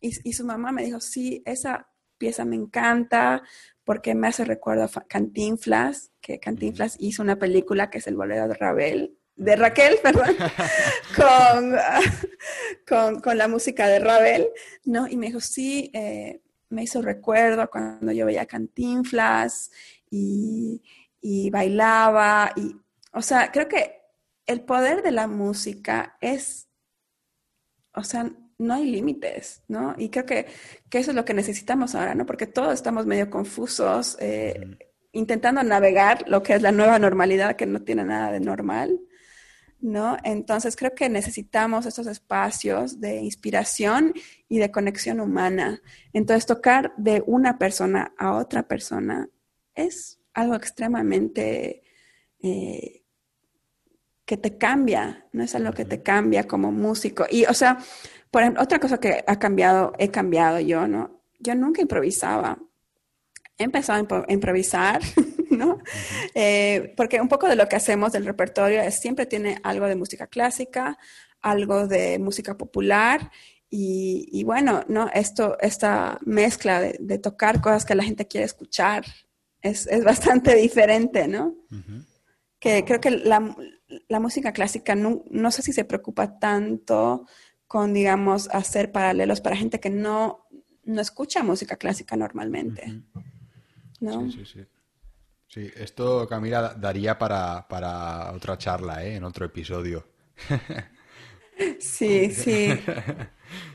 y, 0.00 0.28
y, 0.28 0.32
su 0.32 0.44
mamá 0.44 0.70
me 0.70 0.84
dijo, 0.84 1.00
sí, 1.00 1.42
esa 1.44 1.88
pieza 2.16 2.44
me 2.44 2.54
encanta 2.54 3.42
porque 3.82 4.14
me 4.14 4.28
hace 4.28 4.44
recuerdo 4.44 4.84
a 4.84 5.00
Cantinflas, 5.08 6.12
que 6.20 6.38
Cantinflas 6.38 6.94
hizo 7.00 7.22
una 7.22 7.40
película 7.40 7.90
que 7.90 7.98
es 7.98 8.06
el 8.06 8.14
bolero 8.14 8.46
de 8.46 8.54
Ravel, 8.54 9.18
de 9.40 9.56
Raquel, 9.56 9.96
perdón, 10.02 10.36
con, 12.86 13.20
con, 13.20 13.38
la 13.38 13.48
música 13.48 13.88
de 13.88 13.98
Ravel, 13.98 14.48
¿no? 14.84 15.08
Y 15.08 15.16
me 15.16 15.26
dijo, 15.26 15.40
sí, 15.40 15.90
eh, 15.94 16.42
me 16.68 16.82
hizo 16.82 17.00
recuerdo 17.00 17.68
cuando 17.70 18.12
yo 18.12 18.26
veía 18.26 18.44
Cantinflas 18.44 19.70
y, 20.10 20.82
y 21.22 21.48
bailaba, 21.48 22.52
y, 22.54 22.76
o 23.14 23.22
sea, 23.22 23.50
creo 23.50 23.66
que 23.66 24.02
el 24.46 24.60
poder 24.60 25.02
de 25.02 25.10
la 25.10 25.26
música 25.26 26.18
es, 26.20 26.68
o 27.94 28.04
sea, 28.04 28.30
no 28.58 28.74
hay 28.74 28.90
límites, 28.90 29.62
¿no? 29.68 29.94
Y 29.96 30.10
creo 30.10 30.26
que, 30.26 30.48
que, 30.90 30.98
eso 30.98 31.12
es 31.12 31.16
lo 31.16 31.24
que 31.24 31.32
necesitamos 31.32 31.94
ahora, 31.94 32.14
¿no? 32.14 32.26
Porque 32.26 32.46
todos 32.46 32.74
estamos 32.74 33.06
medio 33.06 33.30
confusos, 33.30 34.18
eh, 34.20 34.76
intentando 35.12 35.62
navegar 35.62 36.28
lo 36.28 36.42
que 36.42 36.52
es 36.52 36.60
la 36.60 36.72
nueva 36.72 36.98
normalidad, 36.98 37.56
que 37.56 37.64
no 37.64 37.80
tiene 37.80 38.04
nada 38.04 38.32
de 38.32 38.40
normal. 38.40 39.00
¿No? 39.80 40.16
Entonces 40.24 40.76
creo 40.76 40.94
que 40.94 41.08
necesitamos 41.08 41.86
estos 41.86 42.06
espacios 42.06 43.00
de 43.00 43.16
inspiración 43.16 44.12
y 44.48 44.58
de 44.58 44.70
conexión 44.70 45.20
humana. 45.20 45.80
Entonces 46.12 46.46
tocar 46.46 46.92
de 46.96 47.22
una 47.26 47.58
persona 47.58 48.12
a 48.18 48.34
otra 48.34 48.68
persona 48.68 49.28
es 49.74 50.20
algo 50.34 50.54
extremadamente 50.54 51.82
eh, 52.42 53.02
que 54.24 54.36
te 54.36 54.56
cambia, 54.56 55.26
no 55.32 55.42
es 55.42 55.54
algo 55.54 55.72
que 55.72 55.84
te 55.84 56.02
cambia 56.02 56.46
como 56.46 56.70
músico. 56.70 57.26
Y, 57.30 57.46
o 57.46 57.54
sea, 57.54 57.78
por 58.30 58.42
ejemplo, 58.42 58.62
otra 58.62 58.78
cosa 58.78 58.98
que 58.98 59.24
ha 59.26 59.38
cambiado, 59.38 59.92
he 59.98 60.10
cambiado 60.10 60.60
yo, 60.60 60.86
¿no? 60.86 61.22
Yo 61.40 61.54
nunca 61.54 61.82
improvisaba. 61.82 62.58
He 63.58 63.64
empezado 63.64 64.06
a 64.08 64.32
improvisar 64.32 65.00
¿no? 65.56 65.78
Eh, 66.34 66.94
porque 66.96 67.20
un 67.20 67.28
poco 67.28 67.48
de 67.48 67.56
lo 67.56 67.68
que 67.68 67.76
hacemos 67.76 68.12
del 68.12 68.24
repertorio 68.24 68.80
es 68.80 69.00
siempre 69.00 69.26
tiene 69.26 69.58
algo 69.62 69.86
de 69.86 69.96
música 69.96 70.26
clásica, 70.26 70.98
algo 71.40 71.86
de 71.86 72.18
música 72.18 72.56
popular 72.56 73.30
y, 73.72 74.42
bueno, 74.44 74.84
¿no? 74.88 75.08
Esto, 75.14 75.56
esta 75.60 76.18
mezcla 76.24 76.80
de, 76.80 77.18
tocar 77.18 77.60
cosas 77.60 77.84
que 77.84 77.94
la 77.94 78.02
gente 78.02 78.26
quiere 78.26 78.44
escuchar 78.44 79.04
es, 79.62 79.88
bastante 80.04 80.56
diferente, 80.56 81.28
¿no? 81.28 81.54
Que 82.58 82.84
creo 82.84 83.00
que 83.00 83.10
la, 83.12 83.40
música 84.18 84.52
clásica 84.52 84.96
no, 84.96 85.22
no, 85.30 85.52
sé 85.52 85.62
si 85.62 85.72
se 85.72 85.84
preocupa 85.84 86.38
tanto 86.40 87.26
con, 87.68 87.94
digamos, 87.94 88.48
hacer 88.48 88.90
paralelos 88.90 89.40
para 89.40 89.54
gente 89.54 89.78
que 89.78 89.90
no, 89.90 90.48
no 90.82 91.00
escucha 91.00 91.44
música 91.44 91.76
clásica 91.76 92.16
normalmente. 92.16 93.04
¿no? 94.00 94.28
Sí, 94.30 94.38
sí, 94.38 94.44
sí. 94.46 94.66
Sí, 95.50 95.68
esto, 95.76 96.28
Camila, 96.28 96.74
daría 96.76 97.18
para, 97.18 98.32
otra 98.32 98.56
charla, 98.56 99.04
¿eh? 99.04 99.16
En 99.16 99.24
otro 99.24 99.44
episodio. 99.44 100.06
Sí, 101.78 102.30
sí. 102.30 102.70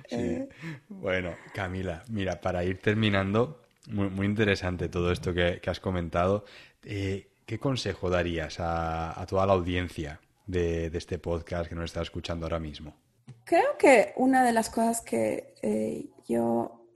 sí. 0.09 0.47
Bueno, 0.87 1.35
Camila, 1.53 2.03
mira, 2.09 2.39
para 2.39 2.63
ir 2.63 2.79
terminando, 2.79 3.61
muy, 3.87 4.25
interesante 4.25 4.87
todo 4.87 5.11
esto 5.11 5.33
que, 5.33 5.61
has 5.65 5.79
comentado. 5.79 6.45
Eh, 6.83 7.27
¿Qué 7.45 7.59
consejo 7.59 8.09
darías 8.09 8.57
a, 8.59 9.25
toda 9.27 9.45
la 9.45 9.53
audiencia 9.53 10.21
de, 10.47 10.87
este 10.93 11.19
podcast 11.19 11.67
que 11.67 11.75
nos 11.75 11.85
está 11.85 12.01
escuchando 12.01 12.45
ahora 12.45 12.59
mismo? 12.59 12.95
Creo 13.43 13.77
que 13.77 14.13
una 14.15 14.43
de 14.45 14.53
las 14.53 14.69
cosas 14.69 15.01
que 15.01 15.53
eh, 15.61 16.05
yo 16.27 16.87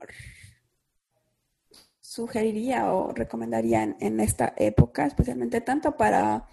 sugeriría 2.10 2.92
o 2.92 3.12
recomendaría 3.12 3.84
en, 4.00 4.18
esta 4.18 4.52
época, 4.56 5.06
especialmente 5.06 5.60
tanto 5.60 5.96
para, 5.96 6.48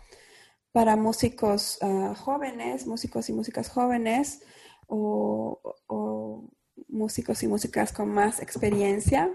para 0.72 0.96
músicos 0.96 1.80
ah, 1.82 2.14
jóvenes, 2.16 2.86
músicos 2.86 3.28
y 3.30 3.34
músicas 3.34 3.68
jóvenes 3.68 4.44
o, 4.86 5.60
músicos 6.90 7.42
y 7.42 7.48
músicas 7.48 7.92
con 7.92 8.10
más 8.10 8.40
experiencia? 8.40 9.32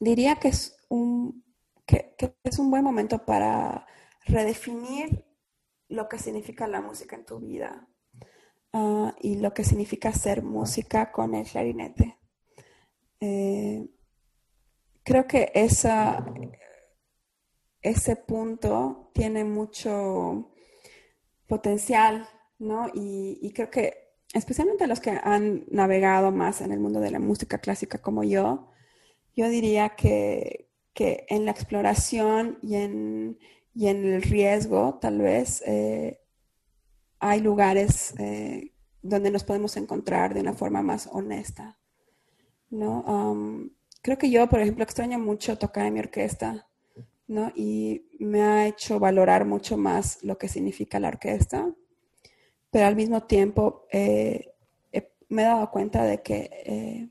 diría 0.00 0.36
que 0.36 0.48
es, 0.48 0.76
un, 0.90 1.42
que, 1.86 2.14
es 2.44 2.58
un 2.58 2.70
buen 2.70 2.84
momento 2.84 3.24
para 3.24 3.86
redefinir 4.26 5.24
lo 5.88 6.10
que 6.10 6.18
significa 6.18 6.68
la 6.68 6.82
música 6.82 7.16
en 7.16 7.24
tu 7.24 7.40
vida 7.40 7.88
ah, 8.74 9.14
y 9.18 9.36
lo 9.36 9.54
que 9.54 9.64
significa 9.64 10.10
hacer 10.10 10.42
música 10.42 11.10
con 11.10 11.34
el 11.34 11.46
clarinete. 11.46 12.18
Eh, 13.26 13.88
creo 15.02 15.26
que 15.26 15.50
ese 17.82 18.16
punto 18.16 19.10
tiene 19.14 19.44
mucho 19.44 20.52
potencial, 21.46 22.28
¿no? 22.58 22.90
Y, 22.92 23.50
creo 23.54 23.70
que 23.70 24.12
especialmente 24.34 24.86
los 24.86 25.00
que 25.00 25.10
han 25.22 25.64
navegado 25.70 26.32
más 26.32 26.60
en 26.60 26.72
el 26.72 26.80
mundo 26.80 27.00
de 27.00 27.10
la 27.12 27.18
música 27.18 27.58
clásica 27.58 27.98
como 27.98 28.24
yo, 28.24 28.68
yo 29.34 29.48
diría 29.48 29.90
que, 29.96 30.70
en 30.94 31.46
la 31.46 31.52
exploración 31.52 32.58
y 32.62 32.76
en, 32.76 33.38
el 33.74 34.22
riesgo, 34.22 34.98
tal 35.00 35.18
vez, 35.20 35.62
eh, 35.66 36.20
hay 37.20 37.40
lugares 37.40 38.14
eh, 38.18 38.74
donde 39.02 39.30
nos 39.30 39.44
podemos 39.44 39.76
encontrar 39.78 40.34
de 40.34 40.40
una 40.40 40.52
forma 40.52 40.82
más 40.82 41.08
honesta, 41.10 41.78
¿no? 42.74 43.00
Um, 43.02 43.70
creo 44.02 44.18
que 44.18 44.30
yo, 44.30 44.48
por 44.48 44.60
ejemplo, 44.60 44.84
extraño 44.84 45.18
mucho 45.18 45.58
tocar 45.58 45.86
en 45.86 45.94
mi 45.94 46.00
orquesta, 46.00 46.66
¿no? 47.26 47.52
Y 47.54 48.06
me 48.18 48.42
ha 48.42 48.66
hecho 48.66 48.98
valorar 48.98 49.44
mucho 49.44 49.76
más 49.76 50.22
lo 50.22 50.36
que 50.36 50.48
significa 50.48 51.00
la 51.00 51.08
orquesta, 51.08 51.72
pero 52.70 52.86
al 52.86 52.96
mismo 52.96 53.22
tiempo 53.22 53.86
eh, 53.92 54.54
me 55.28 55.42
he 55.42 55.46
dado 55.46 55.70
cuenta 55.70 56.04
de 56.04 56.22
que, 56.22 56.50
eh, 56.64 57.08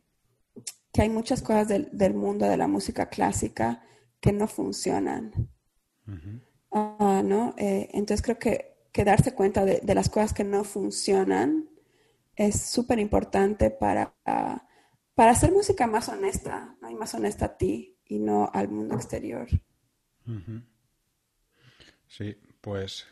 que 0.92 1.02
hay 1.02 1.10
muchas 1.10 1.42
cosas 1.42 1.68
del, 1.68 2.14
mundo 2.14 2.46
de 2.46 2.58
la 2.58 2.68
música 2.68 3.10
clásica 3.10 3.84
que 4.20 4.32
no 4.32 4.48
funcionan. 4.48 5.50
Ah, 6.72 7.22
¿no? 7.24 7.54
Eh, 7.58 7.90
entonces 7.94 8.22
creo 8.22 8.40
que, 8.40 8.74
que 8.92 9.04
darse 9.04 9.34
cuenta 9.34 9.66
de, 9.66 9.96
las 9.96 10.10
cosas 10.10 10.34
que 10.34 10.44
no 10.44 10.64
funcionan 10.64 11.70
es 12.36 12.62
súper 12.62 13.00
importante 13.00 13.70
para, 13.70 14.14
para 15.16 15.32
hacer 15.32 15.52
música 15.52 15.88
más 15.88 16.10
honesta, 16.10 16.76
y 16.90 16.96
más 16.96 17.14
honesta 17.14 17.46
a 17.46 17.58
ti 17.58 17.98
y 18.06 18.20
no 18.20 18.50
al 18.54 18.70
mundo 18.70 18.96
exterior. 18.96 19.48
Sí, 22.08 22.38
pues 22.62 23.06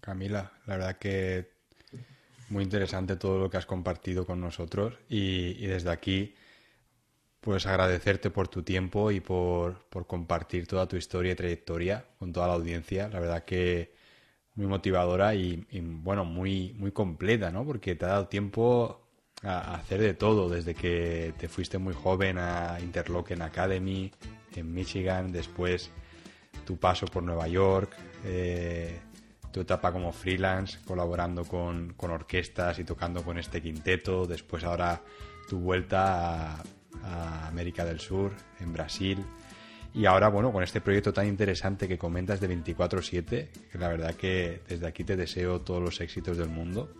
Camila, 0.00 0.52
la 0.66 0.76
verdad 0.76 0.98
que 0.98 1.52
muy 2.48 2.64
interesante 2.64 3.16
todo 3.16 3.38
lo 3.38 3.50
que 3.50 3.56
has 3.56 3.66
compartido 3.66 4.26
con 4.26 4.40
nosotros 4.40 4.94
y, 5.08 5.66
desde 5.66 5.90
aquí 5.90 6.34
pues 7.40 7.66
agradecerte 7.66 8.30
por 8.30 8.46
tu 8.46 8.62
tiempo 8.62 9.10
y 9.10 9.18
por, 9.18 9.88
compartir 10.06 10.68
toda 10.68 10.86
tu 10.86 10.96
historia 10.96 11.32
y 11.32 11.34
trayectoria 11.34 12.06
con 12.18 12.32
toda 12.32 12.46
la 12.46 12.54
audiencia. 12.54 13.08
La 13.08 13.18
verdad 13.18 13.44
que 13.44 13.96
muy 14.54 14.66
motivadora 14.66 15.34
y, 15.34 15.66
bueno, 15.72 16.24
muy, 16.24 16.72
muy 16.78 16.92
completa, 16.92 17.50
¿no? 17.50 17.64
Porque 17.64 17.96
te 17.96 18.04
ha 18.04 18.08
dado 18.08 18.28
tiempo 18.28 19.01
a, 19.42 19.74
hacer 19.74 20.00
de 20.00 20.14
todo, 20.14 20.48
desde 20.48 20.74
que 20.74 21.34
te 21.38 21.48
fuiste 21.48 21.78
muy 21.78 21.94
joven 21.94 22.38
a 22.38 22.78
Interlochen 22.80 23.42
Academy 23.42 24.10
en 24.54 24.72
Michigan, 24.72 25.32
después 25.32 25.90
tu 26.64 26.76
paso 26.76 27.06
por 27.06 27.22
Nueva 27.22 27.48
York, 27.48 27.96
eh, 28.24 29.00
tu 29.52 29.60
etapa 29.60 29.92
como 29.92 30.12
freelance, 30.12 30.78
colaborando 30.84 31.44
con, 31.44 31.94
orquestas 31.98 32.78
y 32.78 32.84
tocando 32.84 33.22
con 33.22 33.38
este 33.38 33.60
quinteto, 33.60 34.26
después 34.26 34.64
ahora 34.64 35.00
tu 35.48 35.58
vuelta 35.58 36.56
a, 37.02 37.48
América 37.48 37.84
del 37.84 38.00
Sur, 38.00 38.32
en 38.60 38.72
Brasil, 38.72 39.18
y 39.94 40.06
ahora, 40.06 40.28
bueno, 40.28 40.52
con 40.52 40.62
este 40.62 40.80
proyecto 40.80 41.12
tan 41.12 41.26
interesante 41.26 41.86
que 41.86 41.98
comentas 41.98 42.40
de 42.40 42.48
24/7, 42.48 43.48
que 43.70 43.78
la 43.78 43.88
verdad 43.88 44.14
que 44.14 44.62
desde 44.66 44.86
aquí 44.86 45.04
te 45.04 45.16
deseo 45.16 45.60
todos 45.60 45.82
los 45.82 46.00
éxitos 46.00 46.38
del 46.38 46.48
mundo. 46.48 46.94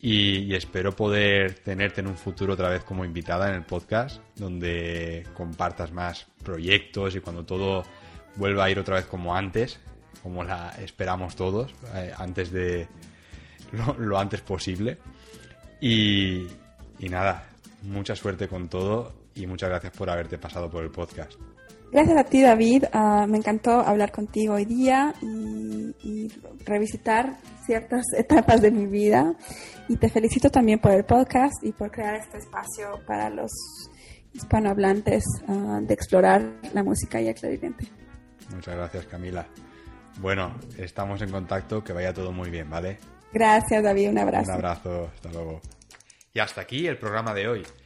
Y, 0.00 0.54
espero 0.54 0.94
poder 0.94 1.54
tenerte 1.54 2.00
en 2.00 2.06
un 2.06 2.16
futuro 2.16 2.52
otra 2.52 2.68
vez 2.68 2.84
como 2.84 3.04
invitada 3.04 3.48
en 3.48 3.56
el 3.56 3.64
podcast, 3.64 4.20
donde 4.36 5.26
compartas 5.34 5.90
más 5.90 6.26
proyectos 6.44 7.16
y 7.16 7.20
cuando 7.20 7.44
todo 7.44 7.84
vuelva 8.36 8.64
a 8.64 8.70
ir 8.70 8.78
otra 8.78 8.96
vez 8.96 9.06
como 9.06 9.34
antes, 9.34 9.80
como 10.22 10.44
la 10.44 10.70
esperamos 10.78 11.34
todos, 11.34 11.74
eh, 11.94 12.12
antes 12.16 12.52
de 12.52 12.86
lo, 13.98 14.18
antes 14.18 14.40
posible. 14.40 14.98
Y, 15.80 16.46
nada, 17.00 17.48
mucha 17.82 18.14
suerte 18.14 18.46
con 18.46 18.68
todo 18.68 19.12
y 19.34 19.46
muchas 19.46 19.68
gracias 19.68 19.92
por 19.92 20.10
haberte 20.10 20.38
pasado 20.38 20.70
por 20.70 20.84
el 20.84 20.90
podcast. 20.90 21.32
Gracias 21.90 22.18
a 22.18 22.24
ti, 22.24 22.42
David. 22.42 22.84
Ah, 22.92 23.26
me 23.28 23.38
encantó 23.38 23.80
hablar 23.80 24.12
contigo 24.12 24.54
hoy 24.54 24.66
día 24.66 25.14
y, 25.22 25.94
y, 26.02 26.28
revisitar 26.64 27.38
ciertas 27.64 28.04
etapas 28.16 28.60
de 28.60 28.70
mi 28.70 28.86
vida. 28.86 29.34
Y 29.88 29.96
te 29.96 30.10
felicito 30.10 30.50
también 30.50 30.78
por 30.80 30.92
el 30.92 31.04
podcast 31.04 31.54
y 31.62 31.72
por 31.72 31.90
crear 31.90 32.16
este 32.16 32.38
espacio 32.38 33.00
para 33.06 33.30
los 33.30 33.50
hispanohablantes 34.34 35.24
ah, 35.48 35.80
de 35.82 35.94
explorar 35.94 36.42
la 36.74 36.82
música 36.82 37.20
y 37.20 37.28
el 37.28 37.34
clarinete. 37.34 37.88
Muchas 38.54 38.76
gracias, 38.76 39.06
Camila. 39.06 39.46
Bueno, 40.20 40.54
estamos 40.76 41.22
en 41.22 41.30
contacto, 41.30 41.82
que 41.82 41.92
vaya 41.92 42.12
todo 42.12 42.32
muy 42.32 42.50
bien, 42.50 42.68
¿vale? 42.68 42.98
Gracias, 43.32 43.82
David, 43.82 44.10
un 44.10 44.18
abrazo. 44.18 44.50
Un 44.50 44.56
abrazo, 44.56 45.10
hasta 45.14 45.30
luego. 45.30 45.60
Y 46.34 46.40
hasta 46.40 46.62
aquí 46.62 46.86
el 46.86 46.98
programa 46.98 47.34
de 47.34 47.48
hoy. 47.48 47.66